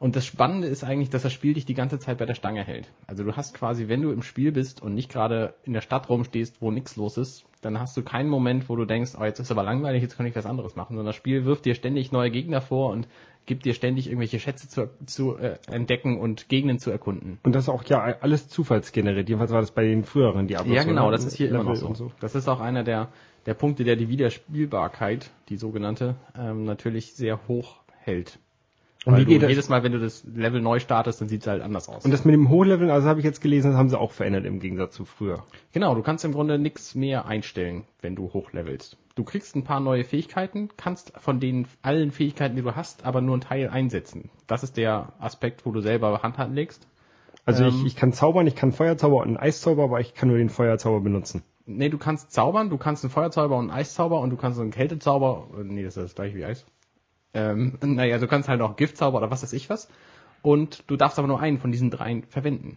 und 0.00 0.16
das 0.16 0.24
Spannende 0.24 0.66
ist 0.66 0.82
eigentlich, 0.82 1.10
dass 1.10 1.22
das 1.22 1.32
Spiel 1.32 1.52
dich 1.52 1.66
die 1.66 1.74
ganze 1.74 1.98
Zeit 1.98 2.16
bei 2.16 2.24
der 2.24 2.34
Stange 2.34 2.64
hält. 2.64 2.90
Also 3.06 3.22
du 3.22 3.36
hast 3.36 3.52
quasi, 3.52 3.88
wenn 3.88 4.00
du 4.00 4.10
im 4.12 4.22
Spiel 4.22 4.50
bist 4.50 4.80
und 4.80 4.94
nicht 4.94 5.12
gerade 5.12 5.52
in 5.62 5.74
der 5.74 5.82
Stadt 5.82 6.08
rumstehst, 6.08 6.62
wo 6.62 6.70
nichts 6.70 6.96
los 6.96 7.18
ist, 7.18 7.44
dann 7.60 7.78
hast 7.78 7.98
du 7.98 8.02
keinen 8.02 8.30
Moment, 8.30 8.70
wo 8.70 8.76
du 8.76 8.86
denkst, 8.86 9.12
oh, 9.20 9.24
jetzt 9.24 9.40
ist 9.40 9.50
aber 9.50 9.62
langweilig, 9.62 10.00
jetzt 10.00 10.16
kann 10.16 10.24
ich 10.24 10.34
was 10.34 10.46
anderes 10.46 10.74
machen, 10.74 10.96
sondern 10.96 11.04
das 11.04 11.16
Spiel 11.16 11.44
wirft 11.44 11.66
dir 11.66 11.74
ständig 11.74 12.12
neue 12.12 12.30
Gegner 12.30 12.62
vor 12.62 12.90
und 12.92 13.08
gibt 13.44 13.66
dir 13.66 13.74
ständig 13.74 14.06
irgendwelche 14.06 14.40
Schätze 14.40 14.68
zu, 14.68 14.88
zu 15.04 15.36
äh, 15.36 15.58
entdecken 15.70 16.18
und 16.18 16.48
Gegenden 16.48 16.78
zu 16.78 16.90
erkunden. 16.90 17.38
Und 17.42 17.54
das 17.54 17.64
ist 17.64 17.68
auch 17.68 17.84
ja 17.84 18.00
alles 18.00 18.48
zufallsgeneriert. 18.48 19.28
Jedenfalls 19.28 19.50
war 19.50 19.60
das 19.60 19.72
bei 19.72 19.84
den 19.84 20.04
früheren 20.04 20.46
Diablos. 20.46 20.74
Ja, 20.74 20.84
genau, 20.84 21.10
das 21.10 21.26
ist 21.26 21.36
hier 21.36 21.50
immer 21.50 21.58
Level 21.58 21.72
noch 21.74 21.94
so. 21.94 21.94
so. 21.94 22.12
Das 22.20 22.34
ist 22.34 22.48
auch 22.48 22.60
einer 22.60 22.84
der, 22.84 23.08
der 23.44 23.52
Punkte, 23.52 23.84
der 23.84 23.96
die 23.96 24.08
Wiederspielbarkeit, 24.08 25.30
die 25.50 25.58
sogenannte, 25.58 26.16
ähm, 26.38 26.64
natürlich 26.64 27.12
sehr 27.12 27.46
hoch 27.48 27.80
hält. 27.98 28.38
Und 29.06 29.14
Weil 29.14 29.20
wie 29.22 29.24
geht 29.24 29.42
das? 29.42 29.48
jedes 29.48 29.68
Mal, 29.70 29.82
wenn 29.82 29.92
du 29.92 29.98
das 29.98 30.24
Level 30.24 30.60
neu 30.60 30.78
startest, 30.78 31.20
dann 31.22 31.28
sieht 31.28 31.40
es 31.40 31.46
halt 31.46 31.62
anders 31.62 31.88
aus. 31.88 32.04
Und 32.04 32.10
das 32.10 32.26
mit 32.26 32.34
dem 32.34 32.50
Hochleveln, 32.50 32.90
also 32.90 33.08
habe 33.08 33.20
ich 33.20 33.24
jetzt 33.24 33.40
gelesen, 33.40 33.70
das 33.70 33.78
haben 33.78 33.88
sie 33.88 33.98
auch 33.98 34.12
verändert 34.12 34.44
im 34.44 34.60
Gegensatz 34.60 34.94
zu 34.94 35.06
früher. 35.06 35.44
genau, 35.72 35.94
du 35.94 36.02
kannst 36.02 36.24
im 36.26 36.32
Grunde 36.32 36.58
nichts 36.58 36.94
mehr 36.94 37.24
einstellen, 37.24 37.84
wenn 38.02 38.14
du 38.14 38.32
hochlevelst. 38.32 38.98
Du 39.14 39.24
kriegst 39.24 39.56
ein 39.56 39.64
paar 39.64 39.80
neue 39.80 40.04
Fähigkeiten, 40.04 40.68
kannst 40.76 41.12
von 41.18 41.40
den 41.40 41.66
allen 41.82 42.10
Fähigkeiten, 42.10 42.56
die 42.56 42.62
du 42.62 42.76
hast, 42.76 43.06
aber 43.06 43.22
nur 43.22 43.34
einen 43.34 43.40
Teil 43.42 43.68
einsetzen. 43.68 44.28
Das 44.46 44.62
ist 44.62 44.76
der 44.76 45.14
Aspekt, 45.18 45.64
wo 45.64 45.72
du 45.72 45.80
selber 45.80 46.22
Hand 46.22 46.38
anlegst. 46.38 46.86
Also 47.46 47.64
Ähm. 47.64 47.70
ich, 47.70 47.86
ich 47.86 47.96
kann 47.96 48.12
zaubern, 48.12 48.46
ich 48.46 48.54
kann 48.54 48.70
Feuerzauber 48.72 49.16
und 49.18 49.28
einen 49.28 49.36
Eiszauber, 49.38 49.84
aber 49.84 50.00
ich 50.00 50.12
kann 50.14 50.28
nur 50.28 50.36
den 50.36 50.50
Feuerzauber 50.50 51.00
benutzen. 51.00 51.42
Nee, 51.64 51.88
du 51.88 51.96
kannst 51.98 52.32
zaubern, 52.32 52.68
du 52.68 52.76
kannst 52.76 53.02
einen 53.04 53.10
Feuerzauber 53.10 53.56
und 53.56 53.70
einen 53.70 53.78
Eiszauber 53.78 54.20
und 54.20 54.28
du 54.30 54.36
kannst 54.36 54.60
einen 54.60 54.70
Kältezauber, 54.72 55.46
äh, 55.58 55.64
nee, 55.64 55.82
das 55.84 55.96
ist 55.96 56.02
das 56.04 56.14
gleiche 56.14 56.36
wie 56.36 56.44
Eis. 56.44 56.66
Ähm, 57.34 57.78
naja, 57.82 58.18
du 58.18 58.26
kannst 58.26 58.48
halt 58.48 58.60
auch 58.60 58.76
Giftzauber 58.76 59.18
oder 59.18 59.30
was 59.30 59.42
weiß 59.42 59.52
ich 59.52 59.70
was. 59.70 59.88
Und 60.42 60.84
du 60.86 60.96
darfst 60.96 61.18
aber 61.18 61.28
nur 61.28 61.40
einen 61.40 61.58
von 61.58 61.70
diesen 61.70 61.90
dreien 61.90 62.24
verwenden. 62.24 62.76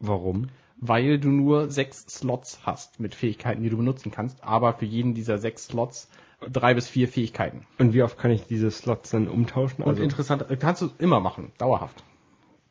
Warum? 0.00 0.48
Weil 0.78 1.18
du 1.18 1.28
nur 1.28 1.70
sechs 1.70 2.04
Slots 2.06 2.60
hast 2.64 3.00
mit 3.00 3.14
Fähigkeiten, 3.14 3.62
die 3.62 3.70
du 3.70 3.78
benutzen 3.78 4.10
kannst, 4.10 4.44
aber 4.44 4.74
für 4.74 4.84
jeden 4.84 5.14
dieser 5.14 5.38
sechs 5.38 5.66
Slots 5.66 6.10
drei 6.52 6.74
bis 6.74 6.88
vier 6.88 7.08
Fähigkeiten. 7.08 7.66
Und 7.78 7.94
wie 7.94 8.02
oft 8.02 8.18
kann 8.18 8.30
ich 8.30 8.44
diese 8.46 8.70
Slots 8.70 9.10
dann 9.10 9.28
umtauschen? 9.28 9.82
Und 9.82 9.90
Also, 9.90 10.02
interessant, 10.02 10.50
äh, 10.50 10.56
kannst 10.56 10.82
du 10.82 10.90
immer 10.98 11.20
machen, 11.20 11.52
dauerhaft. 11.58 12.02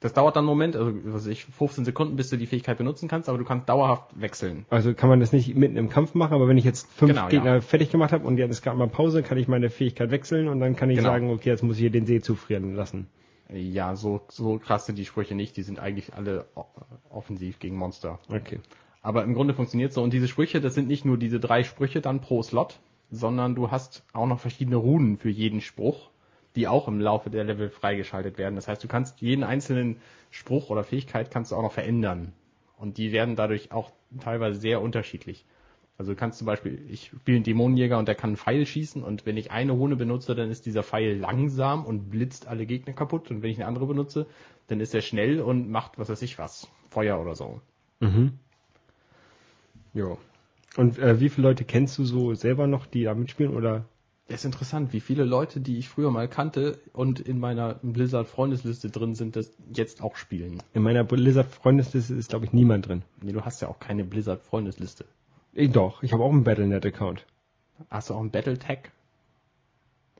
Das 0.05 0.13
dauert 0.13 0.35
dann 0.35 0.43
einen 0.43 0.49
Moment, 0.49 0.75
also 0.75 0.93
was 1.05 1.23
weiß 1.25 1.27
ich, 1.31 1.45
15 1.45 1.83
Sekunden, 1.83 2.15
bis 2.15 2.29
du 2.29 2.37
die 2.37 2.45
Fähigkeit 2.45 2.77
benutzen 2.77 3.07
kannst, 3.09 3.27
aber 3.27 3.39
du 3.39 3.43
kannst 3.43 3.67
dauerhaft 3.67 4.03
wechseln. 4.21 4.67
also 4.69 4.93
kann 4.93 5.09
man 5.09 5.19
das 5.19 5.33
nicht 5.33 5.55
mitten 5.55 5.77
im 5.77 5.89
Kampf 5.89 6.13
machen, 6.13 6.33
aber 6.35 6.47
wenn 6.47 6.59
ich 6.59 6.63
jetzt 6.63 6.87
fünf 6.93 7.11
Genau, 7.11 7.27
Gegner 7.27 7.55
ja. 7.55 7.61
fertig 7.61 7.89
gemacht 7.89 8.11
habe 8.11 8.27
und 8.27 8.37
jetzt 8.37 8.51
ist 8.51 8.61
gerade 8.61 8.77
mal 8.77 8.87
Pause, 8.87 9.23
kann 9.23 9.39
ich 9.39 9.47
meine 9.47 9.71
Fähigkeit 9.71 10.11
wechseln 10.11 10.47
und 10.47 10.59
dann 10.59 10.75
kann 10.75 10.91
ich 10.91 10.97
Genau. 10.97 11.09
sagen, 11.09 11.31
okay, 11.31 11.49
jetzt 11.49 11.63
muss 11.63 11.77
ich 11.77 11.81
hier 11.81 11.89
den 11.89 12.05
See 12.05 12.21
zufrieren 12.21 12.75
lassen. 12.75 13.07
Ja, 13.51 13.95
so, 13.95 14.21
so 14.29 14.59
krass 14.59 14.85
sind 14.85 14.99
die 14.99 15.05
Sprüche 15.05 15.33
nicht, 15.33 15.57
die 15.57 15.63
sind 15.63 15.79
eigentlich 15.79 16.13
alle 16.13 16.45
offensiv 17.09 17.57
gegen 17.57 17.75
Monster. 17.75 18.19
Okay. 18.29 18.59
Aber 19.01 19.23
im 19.23 19.33
Grunde 19.33 19.55
funktioniert 19.55 19.91
so. 19.91 20.03
Und 20.03 20.13
diese 20.13 20.27
Sprüche, 20.27 20.61
das 20.61 20.75
sind 20.75 20.87
nicht 20.87 21.03
nur 21.05 21.17
diese 21.17 21.39
drei 21.39 21.63
Sprüche 21.63 22.01
dann 22.01 22.21
pro 22.21 22.43
Slot, 22.43 22.79
sondern 23.09 23.55
du 23.55 23.71
hast 23.71 24.03
auch 24.13 24.27
noch 24.27 24.39
verschiedene 24.39 24.75
Runen 24.77 25.17
für 25.17 25.29
jeden 25.29 25.61
Spruch, 25.61 26.11
die 26.55 26.67
auch 26.67 26.87
im 26.87 26.99
Laufe 26.99 27.29
der 27.29 27.43
Level 27.43 27.69
freigeschaltet 27.69 28.37
werden. 28.37 28.55
Das 28.55 28.67
heißt, 28.67 28.83
du 28.83 28.87
kannst 28.87 29.21
jeden 29.21 29.43
einzelnen 29.43 29.97
Spruch 30.31 30.69
oder 30.69 30.83
Fähigkeit 30.83 31.31
kannst 31.31 31.51
du 31.51 31.55
auch 31.55 31.61
noch 31.61 31.71
verändern. 31.71 32.33
Und 32.77 32.97
die 32.97 33.11
werden 33.11 33.35
dadurch 33.35 33.71
auch 33.71 33.91
teilweise 34.19 34.59
sehr 34.59 34.81
unterschiedlich. 34.81 35.45
Also 35.97 36.11
du 36.11 36.17
kannst 36.17 36.39
zum 36.39 36.45
Beispiel, 36.45 36.85
ich 36.89 37.07
spiele 37.07 37.37
einen 37.37 37.45
Dämonenjäger 37.45 37.97
und 37.97 38.07
der 38.07 38.15
kann 38.15 38.31
einen 38.31 38.37
Pfeil 38.37 38.65
schießen 38.65 39.01
und 39.01 39.25
wenn 39.25 39.37
ich 39.37 39.51
eine 39.51 39.71
Rune 39.71 39.95
benutze, 39.95 40.35
dann 40.35 40.51
ist 40.51 40.65
dieser 40.65 40.83
Pfeil 40.83 41.17
langsam 41.17 41.85
und 41.85 42.09
blitzt 42.09 42.47
alle 42.47 42.65
Gegner 42.65 42.93
kaputt 42.93 43.31
und 43.31 43.41
wenn 43.41 43.49
ich 43.49 43.57
eine 43.57 43.67
andere 43.67 43.85
benutze, 43.85 44.27
dann 44.67 44.81
ist 44.81 44.93
er 44.93 45.01
schnell 45.01 45.39
und 45.39 45.69
macht 45.69 45.97
was 45.97 46.09
weiß 46.09 46.21
ich 46.21 46.37
was. 46.37 46.67
Feuer 46.89 47.19
oder 47.21 47.35
so. 47.35 47.61
Jo. 49.93 50.17
Und 50.75 50.99
äh, 50.99 51.21
wie 51.21 51.29
viele 51.29 51.47
Leute 51.47 51.63
kennst 51.63 51.97
du 51.97 52.03
so 52.03 52.33
selber 52.33 52.67
noch, 52.67 52.85
die 52.85 53.03
da 53.03 53.13
mitspielen 53.13 53.55
oder? 53.55 53.85
Es 54.27 54.41
ist 54.41 54.45
interessant, 54.45 54.91
wie 54.91 55.01
viele 55.01 55.23
Leute, 55.23 55.59
die 55.59 55.77
ich 55.77 55.87
früher 55.87 56.09
mal 56.09 56.27
kannte 56.27 56.79
und 56.93 57.19
in 57.19 57.39
meiner 57.39 57.75
Blizzard-Freundesliste 57.83 58.89
drin 58.89 59.13
sind, 59.13 59.35
das 59.35 59.51
jetzt 59.71 60.01
auch 60.01 60.15
spielen. 60.15 60.63
In 60.73 60.81
meiner 60.81 61.03
Blizzard 61.03 61.47
Freundesliste 61.47 62.15
ist 62.15 62.29
glaube 62.29 62.45
ich 62.45 62.53
niemand 62.53 62.87
drin. 62.87 63.03
Nee, 63.21 63.33
du 63.33 63.41
hast 63.45 63.61
ja 63.61 63.67
auch 63.67 63.79
keine 63.79 64.03
Blizzard-Freundesliste. 64.03 65.05
Eh, 65.53 65.67
doch, 65.67 66.01
ich 66.01 66.11
habe 66.11 66.23
auch 66.23 66.31
einen 66.31 66.43
Battlenet 66.43 66.85
Account. 66.85 67.25
Hast 67.91 68.09
du 68.09 68.15
auch 68.15 68.19
einen 68.19 68.31
Battletech? 68.31 68.79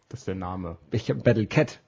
Das 0.09 0.19
ist 0.19 0.27
der 0.27 0.35
Name. 0.35 0.77
Ich 0.91 1.09
habe 1.09 1.21
Battlecat 1.21 1.79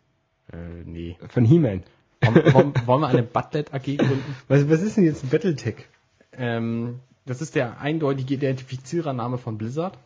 Äh, 0.52 0.58
nee. 0.86 1.18
von 1.30 1.46
He-Man. 1.46 1.84
Wollen, 2.24 2.54
wollen, 2.54 2.74
wollen 2.88 3.02
wir 3.02 3.08
eine 3.08 3.24
Butlet 3.34 3.74
AG 3.74 3.84
gründen? 3.84 4.36
Was, 4.48 4.68
was 4.70 4.82
ist 4.82 4.98
denn 4.98 5.04
jetzt 5.04 5.24
ein 5.24 5.30
Battletech? 5.30 5.86
Ähm, 6.32 7.00
das 7.28 7.42
ist 7.42 7.54
der 7.56 7.80
eindeutige 7.80 8.34
Identifizierername 8.34 9.38
von 9.38 9.58
Blizzard. 9.58 10.00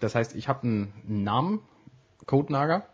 Das 0.00 0.14
heißt, 0.14 0.34
ich 0.34 0.48
habe 0.48 0.62
einen 0.62 0.92
Namen, 1.06 1.60
Codenager, 2.26 2.86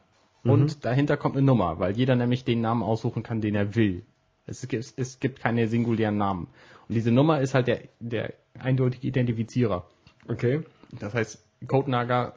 und 0.44 0.84
dahinter 0.84 1.16
kommt 1.16 1.36
eine 1.36 1.46
Nummer, 1.46 1.78
weil 1.78 1.96
jeder 1.96 2.16
nämlich 2.16 2.44
den 2.44 2.60
Namen 2.60 2.82
aussuchen 2.82 3.22
kann, 3.22 3.40
den 3.40 3.54
er 3.54 3.74
will. 3.74 4.04
Es 4.46 4.66
gibt, 4.68 4.92
es 4.96 5.18
gibt 5.18 5.40
keine 5.40 5.68
singulären 5.68 6.18
Namen. 6.18 6.48
Und 6.86 6.94
diese 6.94 7.10
Nummer 7.10 7.40
ist 7.40 7.54
halt 7.54 7.66
der, 7.66 7.80
der 7.98 8.34
eindeutige 8.58 9.06
Identifizierer. 9.06 9.86
Okay. 10.28 10.62
Das 11.00 11.14
heißt, 11.14 11.42
Codenager 11.66 12.34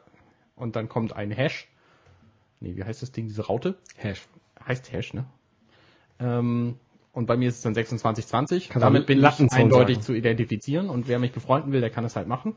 und 0.56 0.74
dann 0.74 0.88
kommt 0.88 1.14
ein 1.14 1.30
Hash. 1.30 1.68
Nee, 2.60 2.76
wie 2.76 2.84
heißt 2.84 3.02
das 3.02 3.12
Ding, 3.12 3.28
diese 3.28 3.46
Raute? 3.46 3.76
Hash. 3.96 4.26
Heißt 4.66 4.90
Hash, 4.90 5.12
ne? 5.12 5.26
Ähm, 6.18 6.76
und 7.12 7.26
bei 7.26 7.36
mir 7.36 7.48
ist 7.48 7.56
es 7.56 7.62
dann 7.62 7.74
2620. 7.74 8.70
Kannst 8.70 8.84
Damit 8.84 9.06
bin 9.06 9.18
ich 9.22 9.52
eindeutig 9.52 9.96
sagen. 9.96 10.06
zu 10.06 10.14
identifizieren 10.14 10.88
und 10.88 11.08
wer 11.08 11.18
mich 11.18 11.32
befreunden 11.32 11.72
will, 11.72 11.80
der 11.80 11.90
kann 11.90 12.04
es 12.04 12.16
halt 12.16 12.26
machen. 12.26 12.56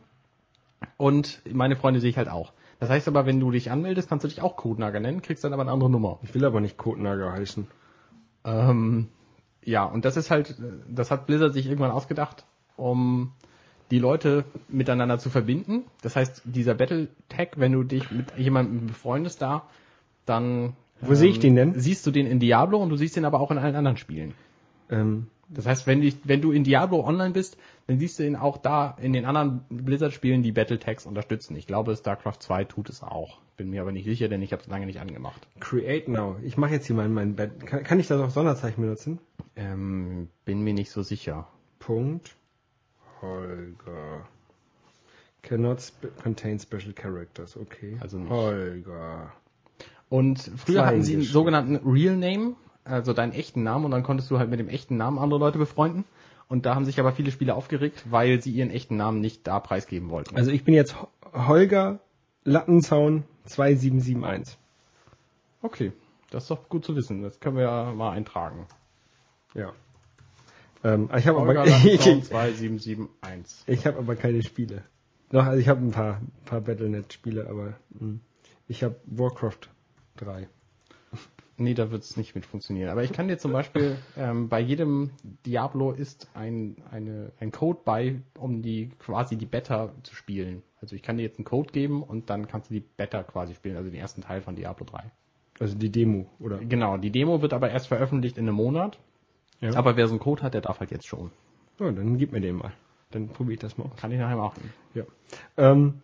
Und 0.98 1.42
meine 1.52 1.76
Freunde 1.76 2.00
sehe 2.00 2.10
ich 2.10 2.18
halt 2.18 2.30
auch. 2.30 2.54
Das 2.80 2.90
heißt 2.90 3.08
aber, 3.08 3.26
wenn 3.26 3.40
du 3.40 3.52
dich 3.52 3.70
anmeldest, 3.72 4.10
kannst 4.10 4.24
du 4.24 4.28
dich 4.28 4.42
auch 4.42 4.56
Codenager 4.56 5.00
nennen, 5.00 5.22
kriegst 5.22 5.44
dann 5.44 5.54
aber 5.54 5.62
eine 5.62 5.72
andere 5.72 5.90
Nummer. 5.90 6.20
Ich 6.24 6.34
will 6.34 6.44
aber 6.46 6.62
nicht 6.62 6.78
Codenager 6.78 7.32
heißen. 7.32 7.68
Ähm, 8.44 9.08
ja, 9.64 9.84
und 9.84 10.06
das 10.06 10.18
ist 10.18 10.32
halt, 10.32 10.56
das 10.90 11.12
hat 11.12 11.28
Blizzard 11.28 11.54
sich 11.54 11.68
irgendwann 11.68 11.92
ausgedacht, 11.92 12.46
um 12.78 13.34
die 13.92 14.00
Leute 14.00 14.46
miteinander 14.68 15.20
zu 15.20 15.30
verbinden. 15.30 15.84
Das 16.02 16.16
heißt, 16.16 16.42
dieser 16.46 16.74
Battle-Tag, 16.74 17.60
wenn 17.60 17.74
du 17.74 17.84
dich 17.84 18.10
mit 18.10 18.36
jemandem 18.38 18.88
befreundest 18.88 19.42
da, 19.42 19.68
dann 20.26 20.74
Wo 21.02 21.14
sehe 21.14 21.30
ich 21.30 21.40
den 21.40 21.56
denn? 21.56 21.80
siehst 21.80 22.08
du 22.08 22.12
den 22.12 22.26
in 22.26 22.40
Diablo 22.40 22.80
und 22.82 22.90
du 22.90 22.96
siehst 22.96 23.16
den 23.16 23.26
aber 23.26 23.40
auch 23.42 23.52
in 23.52 23.58
allen 23.60 23.76
anderen 23.76 23.98
Spielen. 23.98 24.34
Ähm, 24.90 25.28
Das 25.50 25.68
heißt, 25.68 25.86
wenn, 25.86 26.02
dich, 26.02 26.16
wenn 26.24 26.42
du 26.42 26.52
in 26.52 26.64
Diablo 26.64 27.06
online 27.06 27.34
bist, 27.34 27.58
dann 27.88 28.00
siehst 28.00 28.20
du 28.20 28.24
ihn 28.24 28.36
auch 28.36 28.58
da 28.58 28.96
in 29.02 29.14
den 29.14 29.26
anderen 29.26 29.66
Blizzard-Spielen, 29.70 30.44
die 30.44 30.52
Battle-Tags 30.52 31.06
unterstützen. 31.06 31.56
Ich 31.56 31.68
glaube, 31.68 31.96
StarCraft 31.96 32.38
2 32.40 32.66
tut 32.66 32.90
es 32.90 33.04
auch. 33.04 33.40
Bin 33.58 33.70
mir 33.70 33.82
aber 33.82 33.92
nicht 33.92 34.06
sicher, 34.06 34.28
denn 34.28 34.42
ich 34.42 34.54
habe 34.54 34.62
es 34.62 34.68
lange 34.68 34.86
nicht 34.86 35.00
angemacht. 35.00 35.48
Create 35.60 36.08
Now. 36.08 36.38
Ich 36.44 36.58
mache 36.58 36.74
jetzt 36.74 36.88
hier 36.88 36.96
mal 36.96 37.10
mein 37.10 37.36
Bett. 37.36 37.66
Kann, 37.66 37.84
kann 37.84 38.00
ich 38.00 38.08
das 38.08 38.22
auf 38.22 38.32
Sonderzeichen 38.32 38.82
benutzen? 38.82 39.20
Ähm, 39.56 40.30
bin 40.46 40.62
mir 40.62 40.74
nicht 40.74 40.92
so 40.92 41.04
sicher. 41.04 41.48
Punkt. 41.80 42.36
Holger. 43.22 44.26
Cannot 45.44 45.80
sp 45.82 46.10
contain 46.22 46.60
special 46.60 46.94
characters. 46.94 47.58
Okay. 47.58 47.98
Also 48.00 48.18
nicht. 48.18 48.32
Holger. 48.32 49.34
Und 50.10 50.40
früher 50.58 50.86
hatten 50.86 51.04
sie 51.04 51.14
einen 51.14 51.24
sogenannten 51.24 51.78
Real 51.90 52.18
Name, 52.18 52.56
also 52.84 53.14
deinen 53.14 53.32
echten 53.32 53.64
Namen, 53.64 53.86
und 53.86 53.92
dann 53.92 54.04
konntest 54.04 54.30
du 54.30 54.40
halt 54.40 54.50
mit 54.50 54.60
dem 54.60 54.68
echten 54.68 54.98
Namen 54.98 55.18
andere 55.18 55.40
Leute 55.40 55.58
befreunden. 55.58 56.04
Und 56.52 56.66
da 56.66 56.76
haben 56.76 56.84
sich 56.84 57.00
aber 57.00 57.14
viele 57.14 57.32
Spieler 57.32 57.56
aufgeregt, 57.56 58.04
weil 58.12 58.42
sie 58.42 58.52
ihren 58.52 58.72
echten 58.72 58.98
Namen 58.98 59.22
nicht 59.22 59.48
da 59.48 59.62
preisgeben 59.62 60.10
wollten. 60.10 60.36
Also 60.36 60.52
ich 60.52 60.66
bin 60.66 60.74
jetzt 60.74 61.02
Ho- 61.02 61.08
Holger 61.32 62.02
Lattenzaun 62.44 63.24
2771. 63.46 64.58
okay, 65.62 65.94
das 66.30 66.44
ist 66.44 66.52
doch 66.52 66.68
gut 66.68 66.84
zu 66.84 66.94
wissen. 66.98 67.22
Das 67.22 67.40
können 67.40 67.56
wir 67.56 67.64
ja 67.64 67.94
mal 67.94 68.12
eintragen. 68.12 68.68
Ja. 69.54 69.72
Ähm, 70.84 71.10
ich 71.18 71.26
habe 71.26 71.40
aber, 71.40 71.48
Holger 71.48 71.66
ich, 71.86 71.86
Landzaun 72.06 72.22
2771. 72.24 73.64
ich 73.68 73.86
habe 73.88 74.00
aber 74.00 74.18
keine 74.18 74.44
Spiele. 74.44 74.84
Doch, 75.30 75.46
also 75.46 75.58
ich 75.58 75.70
habe 75.70 75.80
ein 75.80 75.92
paar, 75.92 76.20
paar 76.44 76.60
Battlenet-Spiele, 76.60 77.48
aber 77.50 77.76
mh. 77.98 78.20
ich 78.68 78.84
habe 78.84 78.98
Warcraft 79.06 79.70
3. 80.18 80.50
Nee, 81.62 81.74
da 81.74 81.92
wird 81.92 82.04
es 82.04 82.18
nicht 82.18 82.36
mit 82.36 82.46
funktionieren. 82.46 82.90
Aber 82.90 83.04
ich 83.04 83.12
kann 83.14 83.28
dir 83.28 83.38
zum 83.38 83.52
Beispiel, 83.52 83.98
ähm, 84.18 84.50
bei 84.50 84.60
jedem 84.60 85.12
Diablo 85.46 85.92
ist 85.92 86.28
ein, 86.34 86.78
eine, 86.92 87.32
ein 87.40 87.52
Code 87.52 87.80
bei, 87.86 88.22
um 88.40 88.62
die 88.62 88.90
quasi 89.00 89.36
die 89.36 89.46
Beta 89.46 89.92
zu 90.04 90.16
spielen. 90.16 90.64
Also 90.82 90.96
ich 90.96 91.04
kann 91.04 91.18
dir 91.18 91.24
jetzt 91.24 91.38
einen 91.38 91.46
Code 91.46 91.72
geben 91.72 92.02
und 92.04 92.30
dann 92.30 92.48
kannst 92.48 92.70
du 92.70 92.74
die 92.74 92.80
Beta 92.80 93.24
quasi 93.24 93.54
spielen, 93.54 93.78
also 93.78 93.90
den 93.90 94.00
ersten 94.00 94.22
Teil 94.22 94.42
von 94.42 94.56
Diablo 94.56 94.86
3. 94.86 95.12
Also 95.60 95.78
die 95.78 95.92
Demo, 95.92 96.26
oder? 96.40 96.58
Genau, 96.58 96.98
die 96.98 97.12
Demo 97.12 97.42
wird 97.44 97.54
aber 97.54 97.70
erst 97.70 97.88
veröffentlicht 97.88 98.38
in 98.38 98.48
einem 98.48 98.56
Monat. 98.56 98.98
Ja. 99.60 99.76
Aber 99.76 99.96
wer 99.96 100.08
so 100.08 100.14
einen 100.14 100.20
Code 100.20 100.42
hat, 100.42 100.56
der 100.56 100.62
darf 100.62 100.80
halt 100.80 100.90
jetzt 100.90 101.06
schon. 101.08 101.30
Ja, 101.80 101.92
dann 101.92 102.18
gib 102.18 102.32
mir 102.32 102.42
den 102.42 102.56
mal. 102.56 102.72
Dann 103.12 103.28
probiere 103.30 103.54
ich 103.54 103.60
das 103.60 103.78
mal 103.78 103.84
aus. 103.86 103.96
Kann 103.98 104.12
ich 104.12 104.18
nachher 104.18 104.38
machen. 104.38 104.74
Ja. 104.96 105.04
Ähm, 105.58 106.02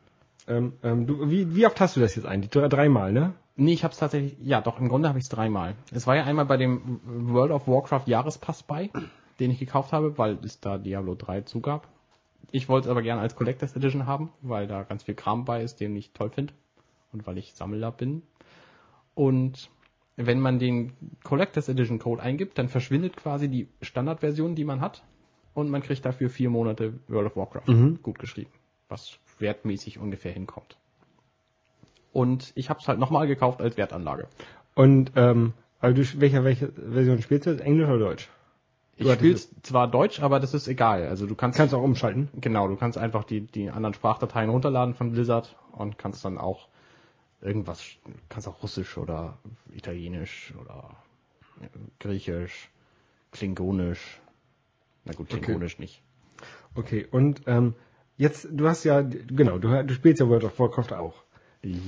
ähm, 0.47 0.73
ähm, 0.83 1.07
du, 1.07 1.29
wie, 1.31 1.55
wie 1.55 1.65
oft 1.65 1.79
hast 1.81 1.95
du 1.95 1.99
das 1.99 2.15
jetzt 2.15 2.25
eigentlich? 2.25 2.51
Drei- 2.51 2.67
Dreimal, 2.67 3.11
ne? 3.11 3.33
Nee, 3.57 3.73
ich 3.73 3.83
habe 3.83 3.91
es 3.91 3.97
tatsächlich, 3.99 4.37
ja 4.41 4.61
doch, 4.61 4.79
im 4.79 4.87
Grunde 4.87 5.09
habe 5.09 5.17
ich 5.17 5.25
es 5.25 5.29
dreimal. 5.29 5.75
Es 5.91 6.05
war 6.05 6.15
ja 6.15 6.23
einmal 6.23 6.45
bei 6.45 6.57
dem 6.57 6.99
World 7.03 7.51
of 7.51 7.67
Warcraft 7.67 8.03
Jahrespass 8.05 8.63
bei, 8.63 8.91
den 9.39 9.51
ich 9.51 9.59
gekauft 9.59 9.91
habe, 9.93 10.17
weil 10.17 10.37
es 10.43 10.59
da 10.59 10.77
Diablo 10.77 11.15
3 11.15 11.41
zugab. 11.41 11.87
Ich 12.51 12.69
wollte 12.69 12.87
es 12.87 12.91
aber 12.91 13.01
gerne 13.01 13.19
als 13.21 13.35
Collectors 13.35 13.75
Edition 13.75 14.05
haben, 14.05 14.31
weil 14.41 14.67
da 14.67 14.83
ganz 14.83 15.03
viel 15.03 15.15
Kram 15.15 15.43
bei 15.43 15.63
ist, 15.63 15.79
den 15.79 15.95
ich 15.95 16.11
toll 16.11 16.29
finde. 16.29 16.53
Und 17.11 17.25
weil 17.25 17.37
ich 17.37 17.53
Sammler 17.53 17.91
bin. 17.91 18.21
Und 19.15 19.69
wenn 20.17 20.39
man 20.39 20.59
den 20.59 20.93
Collectors 21.23 21.67
Edition 21.67 21.99
Code 21.99 22.21
eingibt, 22.21 22.57
dann 22.57 22.69
verschwindet 22.69 23.17
quasi 23.17 23.49
die 23.49 23.67
Standardversion, 23.81 24.55
die 24.55 24.65
man 24.65 24.81
hat. 24.81 25.03
Und 25.53 25.69
man 25.69 25.81
kriegt 25.81 26.05
dafür 26.05 26.29
vier 26.29 26.49
Monate 26.51 26.93
World 27.07 27.27
of 27.31 27.35
Warcraft 27.35 27.67
Mhm. 27.67 27.99
gut 28.03 28.19
geschrieben. 28.19 28.51
Was 28.89 29.17
wertmäßig 29.39 29.97
ungefähr 29.97 30.31
hinkommt. 30.31 30.77
Und 32.17 32.51
ich 32.55 32.71
habe 32.71 32.79
es 32.79 32.87
halt 32.87 32.97
nochmal 32.97 33.27
gekauft 33.27 33.61
als 33.61 33.77
Wertanlage. 33.77 34.27
Und 34.73 35.11
ähm, 35.15 35.53
also 35.79 36.01
du, 36.01 36.19
welche, 36.19 36.43
welche 36.43 36.71
Version 36.71 37.21
spielst 37.21 37.45
du? 37.45 37.51
Englisch 37.61 37.87
oder 37.87 37.99
Deutsch? 37.99 38.27
Ich 38.95 39.11
spiele 39.11 39.39
zwar 39.61 39.87
Deutsch, 39.87 40.19
aber 40.19 40.39
das 40.39 40.55
ist 40.55 40.67
egal. 40.67 41.07
Also 41.07 41.27
du 41.27 41.35
kannst, 41.35 41.57
Kannst 41.59 41.75
auch 41.75 41.83
umschalten. 41.83 42.29
genau, 42.33 42.67
du 42.69 42.75
kannst 42.75 42.97
einfach 42.97 43.23
die, 43.23 43.41
die 43.41 43.69
anderen 43.69 43.93
Sprachdateien 43.93 44.49
runterladen 44.49 44.95
von 44.95 45.11
Blizzard 45.11 45.55
und 45.73 45.99
kannst 45.99 46.25
dann 46.25 46.39
auch 46.39 46.69
irgendwas, 47.39 47.83
kannst 48.29 48.47
auch 48.47 48.63
Russisch 48.63 48.97
oder 48.97 49.37
Italienisch 49.75 50.55
oder 50.59 50.89
äh, 51.61 51.67
Griechisch, 51.99 52.71
Klingonisch. 53.31 54.19
Na 55.05 55.13
gut, 55.13 55.31
Okay. 55.31 55.39
Klingonisch 55.39 55.77
nicht. 55.77 56.01
Okay, 56.73 57.05
und 57.11 57.43
ähm, 57.45 57.75
jetzt, 58.17 58.47
du 58.49 58.67
hast 58.67 58.85
ja, 58.85 59.01
genau, 59.01 59.59
du, 59.59 59.83
du 59.83 59.93
spielst 59.93 60.19
ja 60.19 60.27
World 60.27 60.45
of 60.45 60.57
Warcraft 60.57 60.93
auch. 60.93 61.26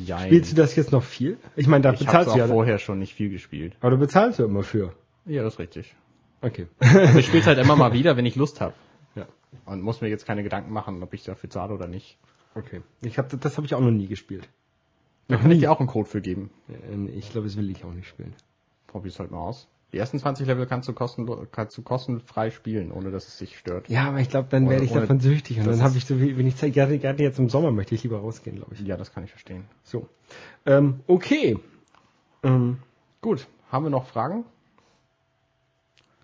Jein. 0.05 0.27
Spielst 0.27 0.51
du 0.51 0.55
das 0.55 0.75
jetzt 0.75 0.91
noch 0.91 1.03
viel? 1.03 1.37
Ich 1.55 1.67
meine, 1.67 1.81
da 1.83 1.93
ich 1.93 1.99
bezahlst 1.99 2.33
du 2.33 2.39
ja, 2.39 2.47
vorher 2.47 2.79
schon 2.79 2.99
nicht 2.99 3.13
viel 3.13 3.29
gespielt. 3.29 3.75
aber 3.81 3.91
du 3.91 3.97
bezahlst 3.97 4.39
ja 4.39 4.45
immer 4.45 4.63
für. 4.63 4.93
Ja, 5.25 5.43
das 5.43 5.53
ist 5.53 5.59
richtig. 5.59 5.95
Okay. 6.41 6.67
Also 6.79 7.19
ich 7.19 7.25
spiele 7.27 7.45
halt 7.45 7.59
immer 7.59 7.75
mal 7.75 7.93
wieder, 7.93 8.15
wenn 8.17 8.25
ich 8.25 8.35
Lust 8.35 8.61
habe. 8.61 8.73
ja, 9.15 9.25
Und 9.65 9.81
muss 9.81 10.01
mir 10.01 10.07
jetzt 10.07 10.25
keine 10.25 10.43
Gedanken 10.43 10.71
machen, 10.71 11.03
ob 11.03 11.13
ich 11.13 11.23
dafür 11.23 11.49
zahle 11.49 11.73
oder 11.73 11.87
nicht. 11.87 12.17
okay. 12.55 12.81
Ich 13.01 13.17
hab, 13.17 13.29
das 13.41 13.57
habe 13.57 13.67
ich 13.67 13.73
auch 13.75 13.81
noch 13.81 13.91
nie 13.91 14.07
gespielt. 14.07 14.47
Da 15.27 15.37
kann 15.37 15.51
ich 15.51 15.59
dir 15.59 15.71
auch 15.71 15.79
einen 15.79 15.87
Code 15.89 16.09
für 16.09 16.21
geben. 16.21 16.49
Äh, 16.69 17.17
Ich 17.17 17.31
glaube, 17.31 17.47
das 17.47 17.55
will 17.57 17.69
ich 17.69 17.83
auch 17.83 17.93
nicht 17.93 18.07
spielen. 18.07 18.33
Probier's 18.87 19.19
halt 19.19 19.29
mal 19.31 19.37
aus. 19.39 19.67
Die 19.91 19.97
ersten 19.97 20.19
20 20.19 20.45
Level 20.45 20.67
kannst 20.67 20.87
du, 20.87 20.93
kostenlo 20.93 21.47
kannst 21.51 21.75
du 21.77 21.81
kostenfrei 21.81 22.51
spielen, 22.51 22.91
ohne 22.91 23.09
dass 23.09 23.27
es 23.27 23.37
dich 23.39 23.57
stört. 23.57 23.89
Ja, 23.89 24.09
aber 24.09 24.19
ich 24.19 24.29
glaube, 24.29 24.47
dann 24.51 24.69
werde 24.69 24.85
ich 24.85 24.91
davon 24.91 25.19
süchtig 25.19 25.59
und 25.59 25.67
dann 25.67 25.81
habe 25.81 25.97
ich 25.97 26.05
so 26.05 26.19
wenig 26.19 26.55
Zeit. 26.57 26.73
Gerade, 26.73 26.99
gerade 26.99 27.23
jetzt 27.23 27.39
im 27.39 27.49
Sommer 27.49 27.71
möchte 27.71 27.95
ich 27.95 28.03
lieber 28.03 28.19
rausgehen, 28.19 28.57
glaube 28.57 28.75
ich. 28.75 28.81
Ja, 28.81 28.97
das 28.97 29.11
kann 29.13 29.23
ich 29.23 29.31
verstehen. 29.31 29.63
So. 29.83 30.07
Ähm, 30.65 30.99
okay. 31.07 31.57
Ähm, 32.43 32.77
Gut, 33.21 33.47
haben 33.69 33.85
wir 33.85 33.89
noch 33.89 34.07
Fragen? 34.07 34.45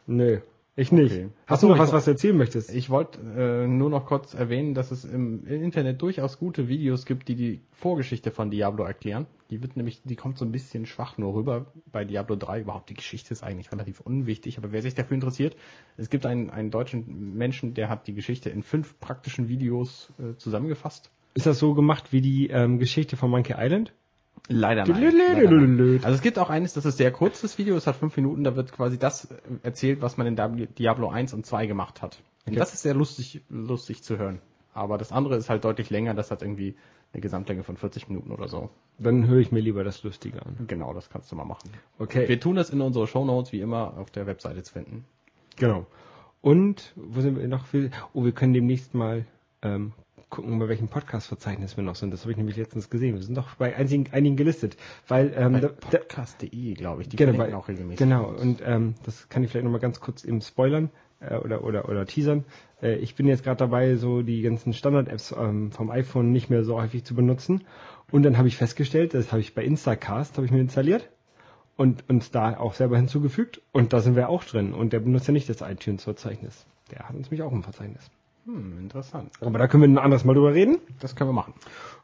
nö, 0.08 0.40
ich 0.78 0.92
nicht. 0.92 1.14
Okay. 1.14 1.30
Hast 1.48 1.62
so, 1.62 1.68
du 1.68 1.74
noch 1.74 1.80
was, 1.80 1.94
was 1.94 2.06
du 2.06 2.12
erzählen 2.12 2.36
möchtest? 2.36 2.74
Ich 2.74 2.90
wollte 2.90 3.20
äh, 3.22 3.68
nur 3.68 3.90
noch 3.90 4.06
kurz 4.06 4.34
erwähnen, 4.34 4.74
dass 4.74 4.92
es 4.92 5.06
im 5.06 5.46
Internet 5.48 6.02
durchaus 6.02 6.38
gute 6.38 6.68
Videos 6.68 7.06
gibt, 7.06 7.30
die 7.30 7.36
die 7.36 7.62
Vorgeschichte 7.72 8.30
von 8.30 8.52
Diablo 8.52 8.84
erklären. 8.84 9.26
Die 9.50 9.62
wird 9.62 9.78
nämlich, 9.78 10.02
die 10.04 10.16
kommt 10.16 10.38
so 10.38 10.44
ein 10.44 10.52
bisschen 10.52 10.86
schwach 10.86 11.18
nur 11.18 11.34
rüber 11.34 11.68
bei 11.92 12.04
Diablo 12.04 12.36
3. 12.36 12.62
Überhaupt 12.62 12.90
die 12.90 12.94
Geschichte 12.94 13.32
ist 13.32 13.44
eigentlich 13.44 13.72
relativ 13.72 14.02
unwichtig, 14.02 14.58
aber 14.58 14.74
wer 14.74 14.82
sich 14.82 14.96
dafür 14.96 15.16
interessiert, 15.16 15.56
es 15.96 16.10
gibt 16.10 16.26
einen, 16.26 16.50
einen 16.50 16.72
deutschen 16.72 17.36
Menschen, 17.36 17.74
der 17.74 17.88
hat 17.88 18.08
die 18.08 18.14
Geschichte 18.14 18.50
in 18.50 18.62
fünf 18.62 19.00
praktischen 19.00 19.48
Videos 19.48 20.12
äh, 20.20 20.36
zusammengefasst. 20.36 21.10
Ist 21.36 21.46
das 21.46 21.60
so 21.60 21.74
gemacht 21.74 22.12
wie 22.12 22.22
die 22.22 22.48
ähm, 22.48 22.80
Geschichte 22.80 23.18
von 23.18 23.30
Monkey 23.30 23.56
Island? 23.58 23.94
Leider 24.48 24.86
nein. 24.86 25.02
Also 26.04 26.16
es 26.16 26.22
gibt 26.22 26.38
auch 26.38 26.50
eines, 26.50 26.74
das 26.74 26.86
ist 26.86 26.98
sehr 26.98 27.12
kurz, 27.12 27.42
das 27.42 27.58
Video, 27.58 27.76
es 27.76 27.88
hat 27.88 27.96
fünf 27.96 28.16
Minuten, 28.16 28.44
da 28.44 28.56
wird 28.56 28.72
quasi 28.72 29.00
das 29.00 29.26
äh, 29.26 29.36
erzählt, 29.64 30.02
was 30.02 30.18
man 30.18 30.28
in 30.28 30.36
Diablo- 30.36 30.68
Diablo 30.68 31.10
1 31.10 31.34
und 31.34 31.46
2 31.46 31.66
gemacht 31.66 32.02
hat. 32.02 32.22
Und 32.46 32.56
das 32.56 32.74
ist 32.74 32.84
sehr 32.84 32.94
lustig, 32.94 33.42
lustig 33.50 34.04
zu 34.04 34.18
hören. 34.20 34.40
Aber 34.74 34.98
das 34.98 35.12
andere 35.12 35.36
ist 35.38 35.50
halt 35.50 35.64
deutlich 35.66 35.90
länger, 35.90 36.14
das 36.14 36.30
hat 36.30 36.42
irgendwie 36.44 36.76
eine 37.14 37.22
Gesamtlänge 37.22 37.64
von 37.64 37.78
40 37.78 38.10
Minuten 38.10 38.32
oder 38.32 38.48
so. 38.48 38.70
Dann 39.00 39.26
höre 39.28 39.40
ich 39.40 39.52
mir 39.52 39.62
lieber 39.62 39.84
das 39.84 40.04
Lustige 40.04 40.46
an. 40.46 40.58
Genau, 40.68 40.94
das 40.94 41.10
kannst 41.10 41.32
du 41.32 41.36
mal 41.36 41.46
machen. 41.46 41.72
Okay. 41.98 42.28
Wir 42.28 42.40
tun 42.40 42.56
das 42.56 42.70
in 42.70 42.82
unsere 42.82 43.08
Shownotes 43.08 43.52
wie 43.52 43.62
immer 43.62 43.98
auf 43.98 44.12
der 44.12 44.28
Webseite 44.28 44.62
zu 44.64 44.74
finden. 44.74 45.06
Genau. 45.56 45.88
Und 46.42 46.94
wo 46.96 47.22
sind 47.22 47.40
wir 47.40 47.48
noch? 47.48 47.66
Oh, 48.14 48.24
wir 48.26 48.32
können 48.34 48.54
demnächst 48.54 48.94
mal 48.94 49.26
ähm, 49.62 49.94
gucken, 50.30 50.58
bei 50.60 50.68
welchem 50.68 50.88
Podcast-Verzeichnis 50.88 51.78
wir 51.78 51.84
noch 51.84 51.96
sind. 51.96 52.12
Das 52.12 52.22
habe 52.22 52.32
ich 52.32 52.38
nämlich 52.38 52.58
letztens 52.58 52.90
gesehen. 52.90 53.16
Wir 53.16 53.24
sind 53.24 53.36
doch 53.36 53.56
bei 53.56 53.76
einigen, 53.76 54.12
einigen 54.12 54.36
gelistet. 54.36 54.78
Weil 55.08 55.34
ähm, 55.36 55.62
podcast.de, 55.80 56.74
glaube 56.74 57.02
ich, 57.02 57.10
die 57.10 57.16
genau, 57.16 57.38
bei, 57.38 57.56
auch 57.56 57.68
regelmäßig. 57.68 58.00
genau. 58.00 58.26
Und 58.30 58.62
ähm, 58.66 58.96
das 59.04 59.30
kann 59.30 59.44
ich 59.44 59.52
vielleicht 59.52 59.64
nochmal 59.64 59.80
ganz 59.80 60.00
kurz 60.00 60.24
eben 60.24 60.42
spoilern 60.42 60.90
äh, 61.20 61.36
oder, 61.36 61.64
oder, 61.64 61.88
oder 61.90 62.06
teasern. 62.06 62.46
Äh, 62.82 62.96
ich 62.96 63.16
bin 63.16 63.28
jetzt 63.28 63.44
gerade 63.44 63.58
dabei, 63.58 63.96
so 63.96 64.22
die 64.22 64.42
ganzen 64.42 64.74
Standard-Apps 64.74 65.34
ähm, 65.38 65.72
vom 65.72 65.90
iPhone 65.92 66.32
nicht 66.32 66.50
mehr 66.50 66.64
so 66.64 66.82
häufig 66.82 67.04
zu 67.04 67.16
benutzen. 67.16 67.64
Und 68.12 68.24
dann 68.24 68.38
habe 68.38 68.48
ich 68.48 68.58
festgestellt, 68.58 69.14
das 69.14 69.32
habe 69.32 69.42
ich 69.42 69.56
bei 69.56 69.64
Instacast, 69.64 70.38
habe 70.38 70.46
ich 70.46 70.52
mir 70.52 70.62
installiert 70.62 71.10
und 71.78 72.10
uns 72.10 72.32
da 72.32 72.58
auch 72.58 72.74
selber 72.74 72.98
hinzugefügt. 72.98 73.62
Und 73.72 73.94
da 73.94 74.00
sind 74.00 74.16
wir 74.16 74.30
auch 74.30 74.44
drin. 74.44 74.74
Und 74.74 74.94
der 74.94 75.00
benutzt 75.00 75.28
ja 75.28 75.34
nicht 75.34 75.50
das 75.50 75.62
iTunes-Verzeichnis. 75.62 76.66
Der 76.92 77.10
hat 77.10 77.16
uns 77.16 77.30
nämlich 77.30 77.42
auch 77.42 77.52
im 77.52 77.64
Verzeichnis. 77.64 78.10
Hm, 78.46 78.80
interessant. 78.80 79.32
Aber 79.42 79.58
da 79.58 79.68
können 79.68 79.84
wir 79.84 79.90
ein 79.90 79.98
anderes 80.04 80.24
Mal 80.24 80.34
drüber 80.34 80.54
reden. 80.54 80.78
Das 81.00 81.16
können 81.16 81.30
wir 81.30 81.34
machen. 81.34 81.54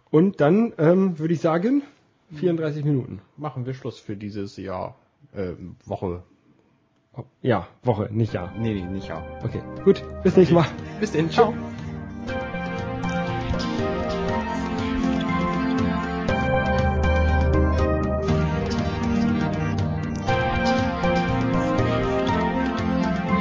Und 0.09 0.41
dann 0.41 0.73
ähm, 0.77 1.17
würde 1.19 1.33
ich 1.33 1.41
sagen, 1.41 1.83
34 2.35 2.83
Minuten. 2.83 3.21
Machen 3.37 3.65
wir 3.65 3.73
Schluss 3.73 3.99
für 3.99 4.15
dieses 4.15 4.57
Jahr, 4.57 4.95
äh, 5.33 5.53
Woche. 5.85 6.23
Oh, 7.13 7.23
ja, 7.41 7.67
Woche, 7.83 8.09
nicht 8.11 8.33
Jahr. 8.33 8.53
Nee, 8.57 8.73
nee, 8.73 8.85
nicht 8.85 9.07
Jahr. 9.07 9.23
Okay, 9.43 9.61
gut. 9.83 10.03
Bis 10.23 10.35
nächstes 10.35 10.55
Mal. 10.55 10.65
Bis 10.99 11.11
denn. 11.11 11.29
Ciao. 11.29 11.53
Ciao. 11.53 11.71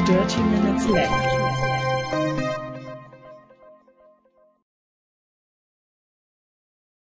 Dirty 0.07 0.43
Minutes 0.43 0.89
Left. 0.89 1.30